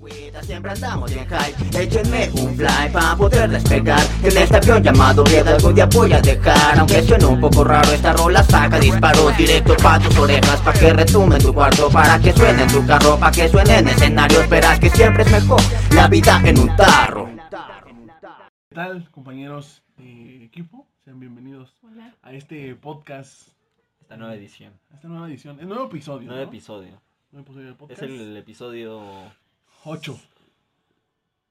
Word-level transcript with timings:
agüita, 0.00 0.42
Siempre 0.42 0.70
andamos 0.72 1.12
bien 1.12 1.26
hype, 1.26 1.82
échenme 1.82 2.30
un 2.40 2.56
fly 2.56 2.90
para 2.92 3.16
poder 3.16 3.50
despegar 3.50 4.00
En 4.22 4.36
este 4.36 4.56
avión 4.56 4.82
llamado 4.82 5.24
vida 5.24 5.54
algún 5.54 5.74
día 5.74 5.86
voy 5.86 6.12
a 6.12 6.20
dejar 6.20 6.78
Aunque 6.78 7.02
suene 7.02 7.26
un 7.26 7.40
poco 7.40 7.64
raro 7.64 7.92
esta 7.92 8.12
rola 8.14 8.42
saca 8.42 8.78
disparos 8.78 9.36
Directo 9.36 9.76
pa' 9.76 9.98
tus 9.98 10.16
orejas 10.18 10.60
pa' 10.60 10.72
que 10.72 10.92
retume 10.92 11.36
en 11.36 11.42
tu 11.42 11.52
cuarto 11.52 11.90
Para 11.90 12.18
que 12.18 12.32
suene 12.32 12.62
en 12.62 12.68
tu 12.68 12.86
carro, 12.86 13.18
pa' 13.18 13.30
que 13.30 13.48
suene 13.48 13.78
en 13.78 13.88
escenarios 13.88 14.48
Verás 14.48 14.80
que 14.80 14.90
siempre 14.90 15.22
es 15.22 15.30
mejor 15.30 15.60
la 15.94 16.08
vida 16.08 16.40
en 16.44 16.58
un 16.58 16.76
tarro 16.76 17.28
¿Qué 18.68 18.76
tal, 18.76 19.10
compañeros 19.10 19.82
de 19.96 20.44
equipo? 20.44 20.86
Sean 21.04 21.18
bienvenidos 21.18 21.76
Hola. 21.82 22.14
a 22.22 22.32
este 22.32 22.76
podcast, 22.76 23.48
Esta 24.00 24.16
nueva 24.16 24.36
edición. 24.36 24.72
a 24.92 24.94
esta 24.94 25.08
nueva 25.08 25.26
edición, 25.26 25.58
el 25.58 25.66
nuevo 25.66 25.86
episodio. 25.86 26.28
Nuevo 26.28 26.44
¿no? 26.44 26.48
episodio. 26.48 27.02
Nuevo 27.32 27.46
episodio 27.46 27.74
del 27.74 27.90
Es 27.90 28.02
el, 28.02 28.36
episodio 28.36 29.02
8. 29.84 30.20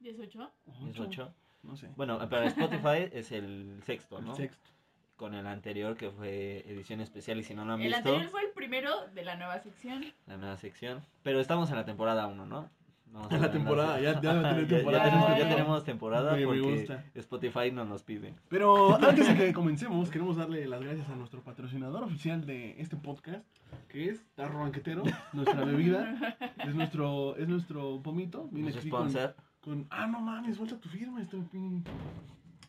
¿18? 0.02 0.50
18. 0.84 1.34
No 1.62 1.76
sé. 1.76 1.88
Bueno, 1.96 2.18
para 2.28 2.46
Spotify 2.46 3.08
es 3.12 3.32
el 3.32 3.82
sexto, 3.84 4.18
el 4.18 4.24
¿no? 4.26 4.34
sexto. 4.34 4.68
Con 5.16 5.34
el 5.34 5.46
anterior 5.46 5.96
que 5.96 6.10
fue 6.10 6.64
edición 6.66 7.02
especial 7.02 7.38
y 7.38 7.44
si 7.44 7.54
no 7.54 7.64
lo 7.66 7.74
han 7.74 7.80
El 7.82 7.88
visto, 7.88 7.98
anterior 7.98 8.30
fue 8.30 8.42
el 8.42 8.50
primero 8.52 9.06
de 9.08 9.22
la 9.24 9.36
nueva 9.36 9.58
sección. 9.60 10.04
la 10.26 10.38
nueva 10.38 10.56
sección. 10.56 11.04
Pero 11.22 11.40
estamos 11.40 11.68
en 11.70 11.76
la 11.76 11.84
temporada 11.84 12.26
1, 12.26 12.46
¿no? 12.46 12.70
Vamos 13.12 13.32
a 13.32 13.34
En 13.36 13.42
la 13.42 13.50
temporada, 13.50 14.00
ya- 14.00 14.12
ya 14.14 14.20
tenemos 14.20 14.42
ya, 14.56 14.66
temporada. 14.76 15.04
ya 15.04 15.10
tenemos, 15.10 15.38
ya 15.38 15.48
tenemos 15.48 15.84
temporada 15.84 16.32
Me- 16.32 16.38
me 16.38 16.46
porque 16.46 16.60
gusta. 16.60 17.04
Spotify 17.14 17.72
nos 17.72 17.88
los 17.88 18.02
pide. 18.02 18.34
Pero 18.48 18.94
antes 18.94 19.26
de 19.28 19.34
que 19.34 19.52
comencemos, 19.52 20.10
queremos 20.10 20.36
darle 20.36 20.66
las 20.68 20.80
gracias 20.80 21.08
a 21.08 21.16
nuestro 21.16 21.42
patrocinador 21.42 22.04
oficial 22.04 22.46
de 22.46 22.80
este 22.80 22.96
podcast, 22.96 23.44
que 23.88 24.10
es 24.10 24.24
Tarro 24.36 24.60
Banquetero, 24.60 25.02
nuestra 25.32 25.64
bebida. 25.64 26.36
Es 26.66 26.74
nuestro, 26.74 27.36
es 27.36 27.48
nuestro 27.48 28.00
pomito. 28.02 28.44
Viene 28.52 28.70
Nuestro 28.70 28.80
aquí 28.80 28.90
con, 28.90 29.10
sponsor. 29.10 29.34
con- 29.60 29.86
Ah, 29.90 30.06
no 30.06 30.20
mames, 30.20 30.56
vuelta 30.58 30.76
tu 30.78 30.88
firma. 30.88 31.20
Pin- 31.50 31.82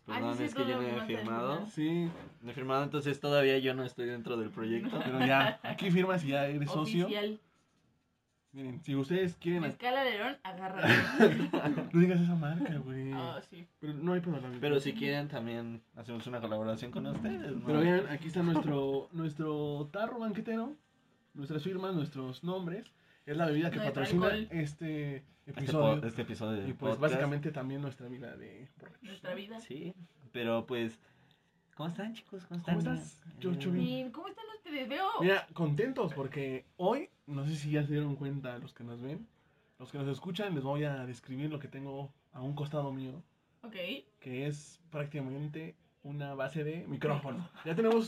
Perdón, 0.06 0.36
sí, 0.38 0.44
es 0.46 0.56
que 0.56 0.66
yo 0.68 0.82
no 0.82 0.88
he 0.88 1.02
firmado. 1.06 1.66
Sí, 1.68 2.10
No 2.42 2.52
he 2.52 2.54
firmado, 2.54 2.84
entonces 2.84 3.20
todavía 3.20 3.60
yo 3.60 3.74
no 3.76 3.84
estoy 3.84 4.08
dentro 4.08 4.36
del 4.38 4.50
proyecto. 4.50 5.00
pero 5.04 5.20
ya, 5.26 5.60
aquí 5.64 5.92
firmas 5.92 6.24
y 6.24 6.30
ya 6.30 6.48
eres 6.48 6.70
socio. 6.72 7.08
Miren, 8.54 8.82
si 8.84 8.96
ustedes 8.96 9.36
quieren... 9.38 9.64
Escala 9.64 10.04
Lerón, 10.04 10.38
agarra. 10.44 10.82
No 11.94 12.00
digas 12.02 12.20
esa 12.20 12.36
marca, 12.36 12.78
güey. 12.80 13.12
Ah, 13.14 13.40
sí. 13.50 13.66
Pero 13.80 13.94
no 13.94 14.14
hay 14.14 14.20
problema. 14.20 14.50
Pero 14.60 14.80
si 14.80 14.94
quieren 14.94 15.28
también 15.30 15.82
hacemos 15.96 16.28
una 16.28 16.42
colaboración 16.42 16.92
con 16.92 17.06
ustedes. 17.08 17.52
¿no? 17.56 17.66
Pero 17.66 17.80
vean, 17.80 18.08
aquí 18.10 18.28
está 18.28 18.44
nuestro, 18.44 19.08
nuestro 19.14 19.90
tarro 19.92 20.20
banquetero, 20.20 20.76
nuestras 21.34 21.64
firmas, 21.64 21.96
nuestros 21.96 22.44
nombres. 22.44 22.92
Es 23.26 23.38
la 23.38 23.46
bebida 23.46 23.70
que 23.72 23.78
Nuestro 23.78 23.94
patrocina 24.02 24.26
alcohol. 24.28 24.48
este 24.52 25.16
este, 25.46 25.62
episodio. 25.62 26.02
po- 26.02 26.08
este 26.08 26.22
episodio 26.24 26.62
de 26.62 26.70
y 26.70 26.74
pues 26.74 26.96
podcast. 26.96 27.02
básicamente 27.02 27.52
también 27.52 27.82
nuestra 27.82 28.08
vida 28.08 28.36
de. 28.36 28.68
Nuestra 29.02 29.34
vida. 29.34 29.60
Sí, 29.62 29.94
pero 30.34 30.66
pues, 30.66 31.00
¿cómo 31.76 31.90
están 31.90 32.14
chicos? 32.14 32.44
¿Cómo 32.48 32.60
están? 32.60 32.76
¿Cómo 32.80 32.94
estás? 32.96 33.22
Eh, 33.42 33.70
Bien, 33.72 34.12
¿Cómo 34.12 34.28
están 34.28 34.46
ustedes? 34.58 34.90
Veo. 34.90 35.06
Mira, 35.22 35.48
contentos 35.54 36.14
porque 36.14 36.66
hoy, 36.78 37.10
no 37.32 37.46
sé 37.46 37.56
si 37.56 37.72
ya 37.72 37.84
se 37.84 37.94
dieron 37.94 38.16
cuenta 38.16 38.58
los 38.60 38.74
que 38.74 38.84
nos 38.84 39.02
ven, 39.02 39.28
los 39.80 39.92
que 39.92 39.98
nos 39.98 40.08
escuchan, 40.08 40.54
les 40.54 40.64
voy 40.64 40.84
a 40.84 41.06
describir 41.06 41.50
lo 41.50 41.60
que 41.60 41.68
tengo 41.68 42.12
a 42.34 42.42
un 42.42 42.54
costado 42.54 42.92
mío, 42.92 43.24
Ok. 43.64 43.76
que 44.20 44.48
es 44.48 44.80
prácticamente 44.92 45.76
una 46.04 46.34
base 46.34 46.64
de 46.64 46.86
micrófono. 46.88 47.48
Ya 47.66 47.76
tenemos, 47.76 48.08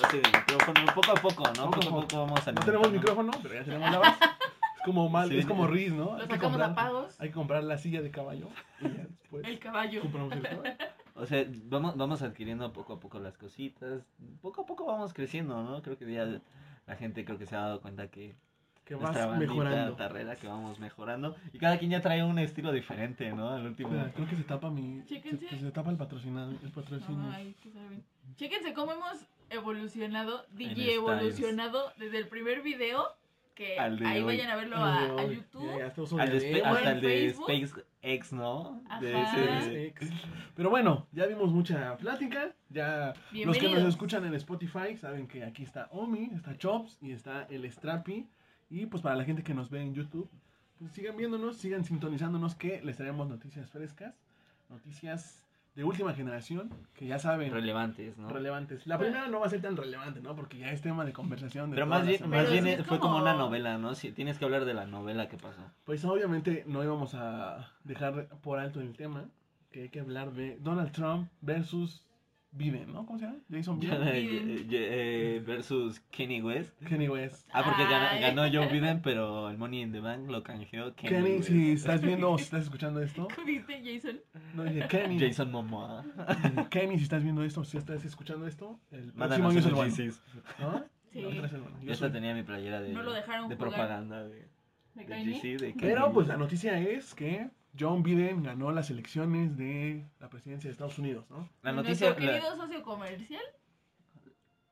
base 0.00 0.20
de 0.20 0.28
micrófono, 0.28 0.80
poco 0.94 1.10
a 1.12 1.14
poco, 1.14 1.42
¿no? 1.56 1.70
Poco 1.70 1.76
a 1.76 1.80
Poco 1.80 1.98
a 1.98 2.00
poco. 2.02 2.16
vamos 2.26 2.48
a 2.48 2.52
no 2.52 2.60
tenemos 2.62 2.92
micrófono, 2.92 3.30
pero 3.42 3.54
ya 3.54 3.64
tenemos 3.64 3.90
la 3.90 3.98
base. 3.98 4.24
Es 4.24 4.82
como 4.84 5.08
mal, 5.10 5.28
Sí. 5.28 5.38
es 5.38 5.46
como 5.46 5.66
Riz, 5.66 5.92
¿no? 5.92 6.04
Lo 6.06 6.14
Hay 6.14 6.20
que 6.28 6.34
sacamos 6.34 6.52
comprar- 6.58 6.70
a 6.70 6.74
pagos. 6.74 7.20
Hay 7.20 7.28
que 7.28 7.34
comprar 7.34 7.64
la 7.64 7.78
silla 7.78 8.00
de 8.02 8.10
caballo 8.10 8.48
y 8.80 8.84
ya 8.84 9.06
después 9.20 9.44
El 9.46 9.58
caballo. 9.58 10.00
compramos 10.02 10.32
el 10.34 10.42
caballo. 10.42 10.62
O 11.16 11.26
sea, 11.26 11.44
vamos, 11.66 11.98
vamos 11.98 12.22
adquiriendo 12.22 12.72
poco 12.72 12.94
a 12.94 13.00
poco 13.00 13.18
las 13.18 13.36
cositas. 13.36 14.06
Poco 14.40 14.62
a 14.62 14.66
poco 14.66 14.86
vamos 14.86 15.12
creciendo, 15.12 15.62
¿no? 15.62 15.82
Creo 15.82 15.98
que 15.98 16.10
ya 16.10 16.40
la 16.86 16.96
gente 16.96 17.26
creo 17.26 17.36
que 17.36 17.44
se 17.44 17.54
ha 17.56 17.60
dado 17.60 17.82
cuenta 17.82 18.08
que 18.08 18.36
Que 18.90 18.96
vas 18.96 19.38
mejorando. 19.38 19.94
tarrera 19.94 20.34
que 20.34 20.48
vamos 20.48 20.80
mejorando. 20.80 21.36
Y 21.52 21.58
cada 21.58 21.78
quien 21.78 21.92
ya 21.92 22.00
trae 22.00 22.24
un 22.24 22.40
estilo 22.40 22.72
diferente, 22.72 23.30
¿no? 23.30 23.50
Al 23.50 23.64
último. 23.66 23.90
Espera, 23.90 24.12
creo 24.12 24.28
que 24.28 24.34
se 24.34 24.42
tapa 24.42 24.68
mi. 24.68 25.00
Se, 25.02 25.06
Chéquense. 25.14 25.46
que 25.46 25.56
se 25.58 25.70
tapa 25.70 25.90
el 25.92 25.96
patrocinado. 25.96 26.50
El 26.50 26.72
patrocinio. 26.72 27.30
Ay, 27.32 27.54
que 27.62 27.70
saben. 27.70 28.02
Chéquense 28.34 28.74
cómo 28.74 28.90
hemos 28.90 29.28
evolucionado, 29.48 30.44
DJ 30.50 30.94
evolucionado 30.94 31.92
desde 31.98 32.18
el 32.18 32.26
primer 32.26 32.62
video. 32.62 33.14
Que 33.54 33.78
Al 33.78 33.96
de 33.96 34.06
ahí 34.06 34.18
hoy. 34.22 34.24
vayan 34.26 34.50
a 34.50 34.56
verlo 34.56 34.76
a, 34.78 35.02
de 35.02 35.20
a. 35.20 35.26
YouTube. 35.26 35.66
Ya, 35.66 35.78
ya 35.78 35.86
estamos 35.86 36.12
Al 36.14 36.40
de 36.40 36.62
hasta 36.64 36.90
el 36.90 37.00
de. 37.00 37.34
SpaceX, 37.34 38.32
¿no? 38.32 38.82
De 39.00 39.14
Ajá. 39.14 39.66
Ex. 39.72 40.10
Pero 40.56 40.68
bueno, 40.70 41.06
ya 41.12 41.26
vimos 41.26 41.52
mucha 41.52 41.96
plática. 41.96 42.52
Ya 42.70 43.12
los 43.44 43.56
que 43.56 43.68
nos 43.68 43.84
escuchan 43.84 44.24
en 44.24 44.34
Spotify 44.34 44.96
saben 44.96 45.28
que 45.28 45.44
aquí 45.44 45.62
está 45.62 45.88
Omi, 45.92 46.30
está 46.34 46.58
Chops 46.58 46.98
y 47.00 47.12
está 47.12 47.46
el 47.50 47.70
Strappy. 47.70 48.26
Y 48.70 48.86
pues 48.86 49.02
para 49.02 49.16
la 49.16 49.24
gente 49.24 49.42
que 49.42 49.52
nos 49.54 49.68
ve 49.68 49.82
en 49.82 49.94
YouTube, 49.94 50.28
pues 50.78 50.92
sigan 50.92 51.16
viéndonos, 51.16 51.56
sigan 51.56 51.84
sintonizándonos 51.84 52.54
que 52.54 52.80
les 52.82 52.96
traemos 52.96 53.28
noticias 53.28 53.68
frescas, 53.70 54.14
noticias 54.68 55.44
de 55.74 55.84
última 55.84 56.14
generación 56.14 56.68
que 56.94 57.06
ya 57.06 57.18
saben 57.18 57.52
relevantes, 57.52 58.16
¿no? 58.18 58.28
relevantes. 58.28 58.86
La 58.86 58.98
primera 58.98 59.28
no 59.28 59.40
va 59.40 59.46
a 59.46 59.50
ser 59.50 59.60
tan 59.60 59.76
relevante, 59.76 60.20
¿no? 60.20 60.34
Porque 60.34 60.58
ya 60.58 60.70
es 60.72 60.80
tema 60.82 61.04
de 61.04 61.12
conversación. 61.12 61.70
De 61.70 61.74
Pero 61.76 61.86
más 61.86 62.06
bien, 62.06 62.28
más 62.28 62.50
bien 62.50 62.64
fue 62.84 62.98
como 62.98 63.12
como- 63.14 63.22
una 63.22 63.34
novela, 63.34 63.78
¿no? 63.78 63.94
Si 63.94 64.10
tienes 64.12 64.38
que 64.38 64.44
hablar 64.44 64.64
de 64.64 64.74
la 64.74 64.86
novela 64.86 65.28
que 65.28 65.36
pasó. 65.36 65.62
Pues 65.84 66.04
obviamente 66.04 66.64
no 66.66 66.82
íbamos 66.82 67.14
a 67.14 67.72
dejar 67.84 68.28
por 68.42 68.58
alto 68.58 68.80
el 68.80 68.96
tema, 68.96 69.26
que 69.70 69.82
hay 69.82 69.88
que 69.88 70.00
hablar 70.00 70.32
de 70.32 70.58
Donald 70.60 70.90
Trump 70.92 71.28
versus 71.40 72.02
Biden, 72.52 72.92
¿no? 72.92 73.06
¿Cómo 73.06 73.18
se 73.18 73.26
llama? 73.26 73.38
Jason 73.50 73.78
Biden. 73.78 73.98
Eh, 74.08 74.66
eh, 74.70 75.42
versus 75.46 76.00
Kenny 76.10 76.42
West. 76.42 76.72
Kenny 76.84 77.08
West. 77.08 77.48
Ah, 77.52 77.62
porque 77.64 77.82
Ay. 77.84 78.20
ganó 78.20 78.42
Joe 78.52 78.66
Biden, 78.72 79.00
pero 79.02 79.48
el 79.50 79.56
Money 79.56 79.82
in 79.82 79.92
the 79.92 80.00
Bank 80.00 80.28
lo 80.28 80.42
canjeó 80.42 80.94
Kenny, 80.96 81.14
Kenny, 81.14 81.30
West. 81.36 81.48
si 81.48 81.72
estás 81.72 82.00
viendo 82.02 82.30
o 82.32 82.38
si 82.38 82.44
estás 82.44 82.64
escuchando 82.64 83.00
esto, 83.02 83.28
¿Cómo 83.34 83.46
dijiste, 83.46 83.80
Jason? 83.84 84.20
no 84.54 84.64
dije 84.64 84.88
Kenny. 84.88 85.18
Jason 85.20 85.52
Momoa. 85.52 86.04
Kenny, 86.70 86.96
si 86.98 87.04
estás 87.04 87.22
viendo 87.22 87.44
esto, 87.44 87.62
si 87.64 87.76
estás 87.78 88.04
escuchando 88.04 88.46
esto, 88.46 88.80
el 88.90 89.12
próximo 89.12 89.48
año 89.48 89.58
es 89.60 89.66
el 89.66 89.74
bueno. 89.74 89.94
¿No? 90.58 90.84
Sí. 91.12 91.20
La 91.22 91.28
otra 91.28 91.46
es 91.46 91.52
el 91.52 91.60
bueno. 91.60 91.76
Yo 91.82 91.94
soy- 91.94 92.10
tenía 92.12 92.34
mi 92.34 92.42
playera 92.42 92.80
de, 92.80 92.92
No 92.92 93.02
lo 93.02 93.12
dejaron 93.12 93.48
de 93.48 93.56
jugar. 93.56 93.70
propaganda 93.70 94.24
de, 94.26 94.48
¿Me 94.94 95.04
de 95.06 95.14
bien? 95.24 95.40
GC. 95.40 95.56
De 95.56 95.74
Pero 95.80 96.02
Kenny. 96.02 96.14
pues 96.14 96.26
la 96.28 96.36
noticia 96.36 96.78
es 96.80 97.14
que 97.14 97.48
John 97.78 98.02
Biden 98.02 98.42
ganó 98.42 98.72
las 98.72 98.90
elecciones 98.90 99.56
de 99.56 100.04
la 100.18 100.28
presidencia 100.28 100.68
de 100.68 100.72
Estados 100.72 100.98
Unidos, 100.98 101.24
¿no? 101.30 101.48
La 101.62 101.72
¿Y 101.72 101.74
noticia, 101.76 102.08
Nuestro 102.08 102.26
la, 102.26 102.32
querido 102.32 102.56
socio 102.56 102.82
comercial 102.82 103.42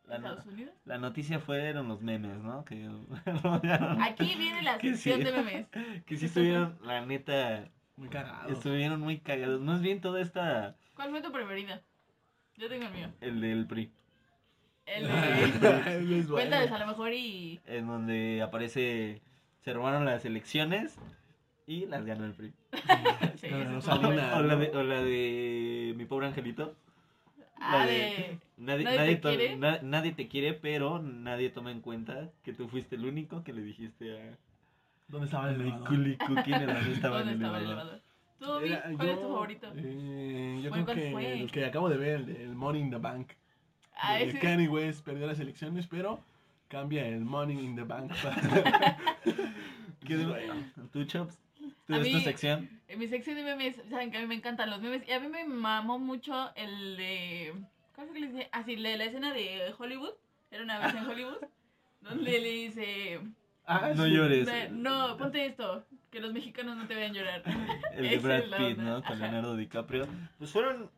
de 0.05 0.09
la 0.09 0.17
Estados 0.17 0.47
Unidos. 0.47 0.75
la 0.85 0.99
noticia 0.99 1.39
fueron 1.39 1.89
los 1.89 2.01
memes, 2.03 2.39
¿no? 2.43 2.65
Que 2.65 2.89
Aquí 4.01 4.35
viene 4.37 4.63
la 4.63 4.79
sección 4.81 5.19
sí. 5.19 5.25
de 5.25 5.33
memes. 5.33 5.67
que 6.07 6.17
sí 6.17 6.27
estuvieron, 6.27 6.79
la 6.83 7.05
neta, 7.05 7.69
Muy 7.97 8.09
cagado. 8.09 8.49
estuvieron 8.53 9.01
muy 9.01 9.19
cagados. 9.21 9.61
Más 9.61 9.81
bien 9.81 10.01
toda 10.01 10.21
esta, 10.21 10.77
¿Cuál 10.95 11.11
fue 11.11 11.23
tu 11.23 11.31
preferida? 11.31 11.83
Yo 12.57 12.69
tengo 12.69 12.87
el 12.87 12.93
mío. 12.93 13.09
el 13.21 13.41
del 13.41 13.67
PRI. 13.67 13.93
El 14.87 15.07
de... 15.07 16.25
Cuéntales 16.29 16.73
a 16.73 16.79
lo 16.79 16.87
mejor 16.87 17.13
y... 17.13 17.61
en 17.67 17.87
donde 17.87 18.43
aparece, 18.43 19.21
se 19.61 19.73
robaron 19.73 20.05
las 20.07 20.25
elecciones 20.25 20.97
y 21.67 21.87
las 21.87 22.05
ganó 22.05 22.25
el 22.25 22.33
PRI. 22.35 22.53
Sí, 23.41 23.47
No, 23.51 23.81
Salina. 23.81 24.37
O 24.37 24.43
la 24.43 24.57
de, 24.57 24.69
o 24.77 24.83
la 24.83 25.03
de 25.03 25.95
mi 25.97 26.05
pobre 26.07 26.27
angelito. 26.27 26.75
La 27.61 27.83
Ah, 27.83 27.87
de-. 27.87 28.39
Nadie, 28.57 28.85
¿Nadie 28.85 28.99
nadie, 28.99 29.17
te 29.17 29.23
to- 29.23 29.29
quiere? 29.29 29.57
na- 29.57 29.81
nadie 29.83 30.13
te 30.13 30.29
quiere, 30.29 30.53
pero 30.55 30.99
nadie 31.01 31.51
toma 31.51 31.71
en 31.71 31.81
cuenta 31.81 32.29
que 32.45 32.53
tú 32.53 32.69
fuiste 32.69 32.97
el 32.97 33.05
único 33.05 33.43
que 33.45 33.53
le 33.53 33.63
dijiste 33.63 34.21
a 34.21 34.37
¿Dónde 35.09 35.27
estaba 35.27 35.51
el 35.51 35.61
elevador? 35.61 35.89
Culicu 35.89 36.35
quién 36.45 36.63
era 36.63 36.75
dónde 36.75 36.93
estaba 36.93 37.19
¿Dónde 37.19 37.33
el 37.35 37.39
elevador. 37.41 37.67
elevador? 37.67 38.01
¿Tú? 38.41 38.59
Era- 38.59 38.83
¿Cuál 38.97 39.09
es 39.09 39.15
yo, 39.17 39.21
tu 39.21 39.29
favorito? 39.33 39.73
eh, 39.77 40.61
yo 40.63 40.71
¿Cuál- 40.71 40.85
creo 40.85 40.97
que 40.97 41.11
fue? 41.13 41.41
el 41.41 41.51
que 41.51 41.65
acabo 41.65 41.89
de 41.89 41.97
ver, 41.97 42.21
el, 42.21 42.37
el 42.37 42.55
Money 42.55 42.83
in 42.83 42.91
the 42.91 42.99
Bank. 42.99 43.31
Ah, 44.01 44.21
ese... 44.21 44.39
Kanye 44.39 44.69
West 44.69 45.05
perdió 45.05 45.27
las 45.27 45.41
elecciones, 45.41 45.87
pero 45.89 46.21
cambia 46.69 47.07
el 47.07 47.25
Money 47.25 47.59
in 47.59 47.75
the 47.77 47.83
Bank. 47.85 48.13
¿Qué 50.07 50.17
de- 50.17 50.27
Bueno. 50.27 50.55
¿Tú, 50.93 51.05
Chops? 51.05 51.39
¿Tú 51.97 52.03
es 52.07 52.15
mí- 52.15 52.21
sección? 52.21 52.71
En 52.89 52.99
mi 52.99 53.09
sección 53.09 53.37
de 53.37 53.43
memes, 53.43 53.77
saben 53.91 54.11
que 54.11 54.19
a 54.19 54.21
mí 54.21 54.27
me 54.27 54.35
encantan 54.35 54.71
los 54.71 54.81
memes. 54.81 55.07
Y 55.07 55.13
a 55.13 55.21
mí 55.21 55.29
me 55.29 55.45
mamó 55.45 55.99
mucho 55.99 56.51
el 56.55 56.97
de. 56.97 57.55
¿Cuál 57.95 58.07
fue 58.09 58.15
que 58.15 58.21
le 58.21 58.27
dice? 58.33 58.49
Ah, 58.53 58.63
sí, 58.65 58.77
la, 58.77 58.97
la 58.97 59.05
escena 59.05 59.33
de 59.33 59.75
Hollywood. 59.79 60.13
Era 60.51 60.63
una 60.63 60.79
vez 60.79 60.95
en 60.95 61.07
Hollywood. 61.11 61.39
Donde 62.01 62.39
le 62.41 62.51
dice. 62.51 63.21
Ah, 63.67 63.91
No 63.95 64.05
sí. 64.05 64.11
llores. 64.13 64.71
no, 64.71 65.17
ponte 65.19 65.45
esto. 65.45 65.85
Que 66.11 66.21
los 66.21 66.33
mexicanos 66.33 66.77
no 66.77 66.87
te 66.87 66.95
vean 66.95 67.13
llorar. 67.13 67.43
El 67.95 68.09
de 68.09 68.19
Brad 68.23 68.39
es 68.39 68.55
Pitt. 68.55 68.79
¿no? 68.79 69.03
Con 69.03 69.19
Leonardo 69.19 69.57
DiCaprio. 69.57 70.07
Pues 70.39 70.51
fueron 70.51 70.91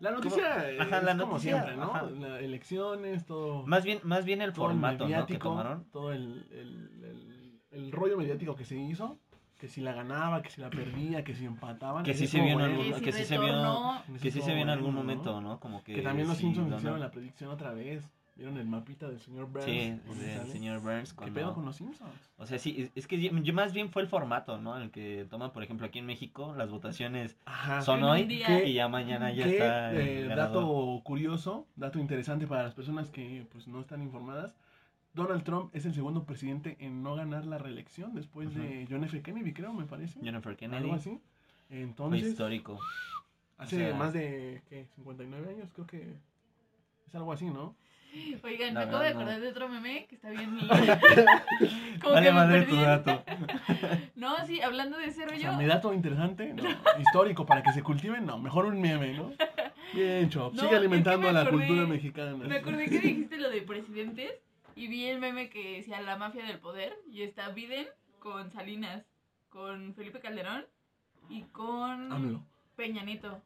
La 0.00 0.10
noticia 0.10 0.70
es 0.70 0.80
Ajá, 0.80 1.00
la 1.00 1.12
como 1.16 1.32
noticia, 1.32 1.52
siempre, 1.62 1.76
¿no? 1.76 1.94
ajá. 1.94 2.10
La- 2.10 2.40
elecciones, 2.40 3.24
todo. 3.24 3.66
más 3.66 3.84
bien, 3.84 4.00
más 4.02 4.24
bien 4.26 4.42
el 4.42 4.52
formato, 4.52 5.04
¿no? 5.04 5.08
Que 5.08 5.12
mediático, 5.14 5.48
tomaron. 5.50 5.84
Todo 5.90 6.12
el, 6.12 6.46
el, 6.50 7.04
el- 7.04 7.60
el 7.70 7.92
rollo 7.92 8.18
mediático 8.18 8.54
que 8.54 8.64
se 8.66 8.76
hizo. 8.76 9.18
Que 9.60 9.68
si 9.68 9.80
la 9.82 9.92
ganaba, 9.92 10.40
que 10.42 10.48
si 10.50 10.60
la 10.60 10.70
perdía, 10.70 11.22
que 11.22 11.34
si 11.34 11.44
empataban. 11.44 12.02
Que 12.02 12.14
sí 12.14 12.26
se 12.26 12.40
vio 12.40 12.54
en 12.54 12.60
algún- 12.62 13.00
Que 13.00 13.12
sí 13.12 13.24
se 13.24 13.38
vio- 13.38 14.02
Que 14.20 14.30
sí 14.30 14.40
se 14.40 14.52
vio 14.54 14.62
en 14.62 14.70
algún 14.70 14.94
¿no? 14.94 15.00
momento, 15.02 15.40
¿no? 15.40 15.60
Como 15.60 15.84
que. 15.84 15.94
Que 15.96 16.02
también 16.02 16.26
los 16.28 16.36
sí, 16.38 16.44
Simpsons 16.44 16.66
no, 16.66 16.70
no. 16.72 16.78
hicieron 16.78 17.00
la 17.00 17.10
predicción 17.10 17.50
otra 17.50 17.72
vez. 17.72 18.08
¿Vieron 18.36 18.56
el 18.56 18.64
mapita 18.64 19.06
del 19.06 19.20
señor 19.20 19.50
Burns? 19.50 19.66
Sí, 19.66 20.00
¿Dónde 20.06 20.24
del 20.24 20.46
señor 20.46 20.80
Burns. 20.80 21.10
¿Qué 21.10 21.16
cuando- 21.16 21.34
pedo 21.34 21.52
con 21.54 21.66
los 21.66 21.76
Simpsons? 21.76 22.10
O 22.38 22.46
sea, 22.46 22.58
sí, 22.58 22.74
es- 22.78 22.90
es 22.94 23.06
que 23.06 23.20
yo- 23.20 23.52
más 23.52 23.74
bien 23.74 23.90
fue 23.90 24.00
el 24.00 24.08
formato, 24.08 24.56
¿no? 24.58 24.78
El 24.78 24.90
que 24.90 25.26
toma, 25.28 25.52
por 25.52 25.62
ejemplo, 25.62 25.86
aquí 25.86 25.98
en 25.98 26.06
México, 26.06 26.54
las 26.56 26.70
votaciones 26.70 27.36
Ajá. 27.44 27.82
son 27.82 27.98
En 27.98 28.04
hoy 28.06 28.24
día. 28.24 28.64
y 28.64 28.72
ya 28.72 28.88
mañana 28.88 29.30
ya 29.30 29.44
Que, 29.44 29.50
está. 29.58 29.92
el 29.92 30.30
eh, 30.30 30.34
dato 30.34 31.02
curioso, 31.04 31.66
dato 31.76 31.98
interesante 31.98 32.46
para 32.46 32.62
las 32.62 32.72
personas 32.72 33.10
que 33.10 33.46
pues 33.52 33.68
no 33.68 33.80
están 33.80 34.02
informadas. 34.02 34.54
Donald 35.12 35.42
Trump 35.42 35.74
es 35.74 35.84
el 35.86 35.94
segundo 35.94 36.24
presidente 36.24 36.76
en 36.80 37.02
no 37.02 37.14
ganar 37.16 37.44
la 37.46 37.58
reelección 37.58 38.14
después 38.14 38.54
de 38.54 38.86
John 38.88 39.04
F. 39.04 39.20
Kennedy, 39.22 39.52
creo, 39.52 39.72
me 39.72 39.84
parece. 39.84 40.20
Algo 40.28 40.56
Kennedy 40.56 40.90
así. 40.90 41.20
fue 41.68 41.80
Entonces, 41.80 42.22
histórico. 42.28 42.78
hace 43.58 43.76
o 43.76 43.88
sea- 43.88 43.96
más 43.98 44.12
de 44.12 44.62
¿qué? 44.68 44.86
59 44.94 45.50
años, 45.50 45.72
creo 45.72 45.86
que 45.86 46.14
es 47.06 47.14
algo 47.14 47.32
así, 47.32 47.46
¿no? 47.46 47.74
Oigan, 48.42 48.74
me 48.74 48.80
acabo 48.80 48.98
de 49.04 49.14
no. 49.14 49.20
acordar 49.20 49.40
de 49.40 49.48
otro 49.48 49.68
meme 49.68 50.06
que 50.08 50.16
está 50.16 50.30
bien. 50.30 50.58
Como 52.02 52.14
Vale 52.14 52.26
que 52.26 52.32
madre 52.32 52.62
perdí. 52.62 52.70
tu 52.72 52.80
dato. 52.80 53.22
No, 54.16 54.46
sí, 54.46 54.60
hablando 54.60 54.98
de 54.98 55.06
ese 55.06 55.22
O 55.24 55.26
rollo. 55.28 55.40
sea, 55.40 55.52
mi 55.56 55.64
dato 55.66 55.92
interesante, 55.94 56.52
no. 56.52 56.62
histórico 57.00 57.46
para 57.46 57.62
que 57.62 57.72
se 57.72 57.82
cultiven, 57.82 58.26
no, 58.26 58.38
mejor 58.38 58.66
un 58.66 58.80
meme, 58.80 59.14
¿no? 59.14 59.30
Bien, 59.94 60.28
Chop, 60.28 60.52
No, 60.54 60.60
sigue 60.60 60.66
es 60.66 60.70
que 60.70 60.76
alimentando 60.76 61.26
me 61.28 61.32
la 61.32 61.48
cultura 61.48 61.86
mexicana. 61.86 62.36
Me 62.36 62.56
acordé 62.56 62.84
que 62.90 62.98
dijiste 62.98 63.38
lo 63.38 63.48
de 63.50 63.62
presidentes 63.62 64.32
y 64.76 64.86
vi 64.88 65.06
el 65.06 65.18
meme 65.20 65.50
que 65.50 65.76
decía 65.78 66.00
la 66.00 66.16
mafia 66.16 66.44
del 66.44 66.58
poder 66.58 66.96
y 67.10 67.22
está 67.22 67.50
Biden 67.50 67.86
con 68.18 68.50
Salinas, 68.50 69.04
con 69.48 69.94
Felipe 69.94 70.20
Calderón 70.20 70.64
y 71.28 71.42
con 71.44 72.12
AMLO. 72.12 72.44
Peña 72.76 73.02
Nieto. 73.04 73.42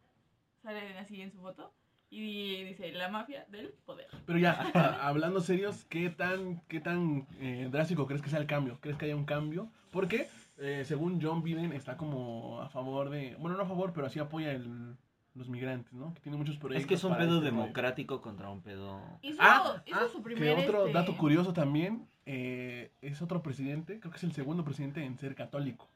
Salen 0.63 0.97
así 0.97 1.21
en 1.21 1.31
su 1.33 1.41
foto 1.41 1.73
y 2.11 2.63
dice 2.65 2.93
la 2.93 3.09
mafia 3.09 3.45
del 3.49 3.71
poder. 3.85 4.07
Pero 4.27 4.39
ya, 4.39 4.53
a- 4.75 5.09
hablando 5.09 5.41
serios, 5.41 5.85
¿qué 5.87 6.11
tan, 6.11 6.61
qué 6.69 6.81
tan 6.81 7.27
eh, 7.41 7.69
drástico 7.71 8.07
crees 8.07 8.23
que 8.23 8.31
sea 8.31 8.39
el 8.39 8.47
cambio? 8.47 8.79
¿Crees 8.81 8.97
que 8.97 9.07
haya 9.07 9.17
un 9.17 9.25
cambio? 9.27 9.71
Porque, 9.91 10.29
eh, 10.59 10.85
según 10.87 11.21
John 11.21 11.43
Biden, 11.43 11.73
está 11.73 11.97
como 11.97 12.61
a 12.61 12.69
favor 12.69 13.11
de... 13.11 13.35
Bueno, 13.37 13.57
no 13.57 13.63
a 13.65 13.67
favor, 13.67 13.93
pero 13.93 14.09
sí 14.09 14.19
apoya 14.19 14.53
el, 14.53 14.97
los 15.35 15.49
migrantes, 15.49 15.93
¿no? 15.93 16.15
Que 16.15 16.21
tiene 16.21 16.39
muchos 16.39 16.57
proyectos 16.57 16.83
Es 16.83 16.87
que 16.87 16.95
es 16.95 17.05
un 17.05 17.13
pedo 17.17 17.23
este 17.23 17.35
rollo. 17.35 17.63
democrático 17.63 18.21
contra 18.21 18.51
un 18.51 18.61
pedo. 18.63 19.01
Hizo, 19.23 19.39
Ah, 19.41 19.83
hizo 19.85 19.99
ah, 19.99 20.09
su 20.11 20.19
que 20.19 20.35
primer 20.35 20.59
otro 20.59 20.87
este, 20.87 20.93
dato 20.93 21.17
curioso 21.17 21.53
también, 21.53 22.07
eh, 22.25 22.93
es 23.03 23.21
otro 23.21 23.43
presidente, 23.43 23.99
creo 23.99 24.13
que 24.13 24.19
es 24.19 24.25
el 24.25 24.33
segundo 24.33 24.65
presidente 24.65 25.05
en 25.05 25.19
ser 25.19 25.35
católico. 25.35 25.89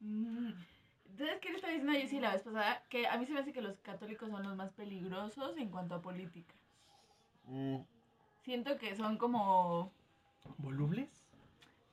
Mm. 0.00 0.50
¿Sabes 1.16 1.40
qué 1.40 1.48
le 1.50 1.56
estaba 1.56 1.72
diciendo 1.72 1.98
a 1.98 2.00
Jessie 2.00 2.20
la 2.20 2.32
vez 2.32 2.42
pasada? 2.42 2.82
Que 2.88 3.08
a 3.08 3.18
mí 3.18 3.26
se 3.26 3.32
me 3.32 3.40
hace 3.40 3.52
que 3.52 3.60
los 3.60 3.76
católicos 3.80 4.30
son 4.30 4.44
los 4.44 4.54
más 4.56 4.70
peligrosos 4.72 5.56
en 5.56 5.68
cuanto 5.70 5.96
a 5.96 6.00
política. 6.00 6.54
Siento 8.42 8.76
que 8.78 8.94
son 8.94 9.18
como... 9.18 9.92
¿Volubles? 10.58 11.08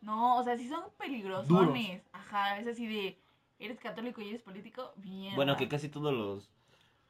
No, 0.01 0.37
o 0.37 0.43
sea, 0.43 0.55
sí 0.57 0.67
son 0.69 0.83
peligrosones. 0.99 2.03
Ajá, 2.13 2.59
es 2.59 2.67
así 2.67 2.85
de... 2.85 3.17
Eres 3.57 3.79
católico 3.79 4.21
y 4.21 4.29
eres 4.29 4.41
político, 4.41 4.91
bien. 4.97 5.33
Bueno, 5.35 5.55
que 5.55 5.69
casi 5.69 5.87
todos 5.87 6.13
los. 6.13 6.51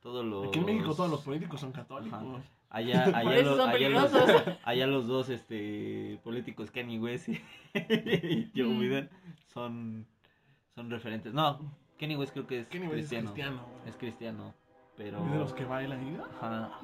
Todos 0.05 0.23
los. 0.23 0.49
Aquí 0.49 0.59
en 0.59 0.65
México 0.65 0.93
todos 0.93 1.09
los 1.09 1.21
políticos 1.21 1.59
son 1.59 1.71
católicos. 1.71 2.13
Ajá. 2.13 2.43
Allá, 2.69 3.05
allá, 3.17 3.41
los, 3.41 3.57
son 3.57 3.69
allá, 3.71 3.89
los, 3.89 4.11
peligrosos. 4.11 4.57
allá 4.63 4.85
los 4.85 5.07
dos 5.07 5.29
este, 5.29 6.19
políticos, 6.23 6.69
Kanye 6.69 6.99
West 6.99 7.29
y 7.29 7.41
Joe 8.55 8.67
Mm. 8.67 8.79
Biden, 8.79 9.09
son, 9.51 10.05
son 10.75 10.91
referentes. 10.91 11.33
No, 11.33 11.59
Kanye 11.99 12.17
West 12.17 12.33
creo 12.33 12.45
que 12.45 12.59
es 12.59 12.67
West 12.67 12.75
es 12.75 12.89
cristiano. 12.91 13.31
cristiano. 13.31 13.65
Es 13.87 13.95
cristiano, 13.95 14.53
pero... 14.95 15.25
¿Es 15.25 15.31
de 15.31 15.37
los 15.39 15.53
que 15.53 15.65
bailan. 15.65 16.21
Ajá. 16.39 16.79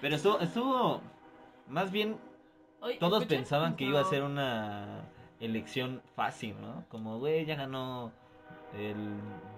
Pero 0.00 0.16
estuvo, 0.16 0.40
estuvo, 0.40 1.02
más 1.68 1.92
bien, 1.92 2.16
Oye, 2.80 2.96
todos 2.96 3.26
pensaban 3.26 3.76
que 3.76 3.84
iba 3.84 4.00
a 4.00 4.04
ser 4.04 4.22
una 4.22 5.04
elección 5.38 6.00
fácil, 6.16 6.56
¿no? 6.62 6.86
Como, 6.88 7.18
güey, 7.18 7.44
ya 7.44 7.56
ganó 7.56 8.10
el 8.78 8.96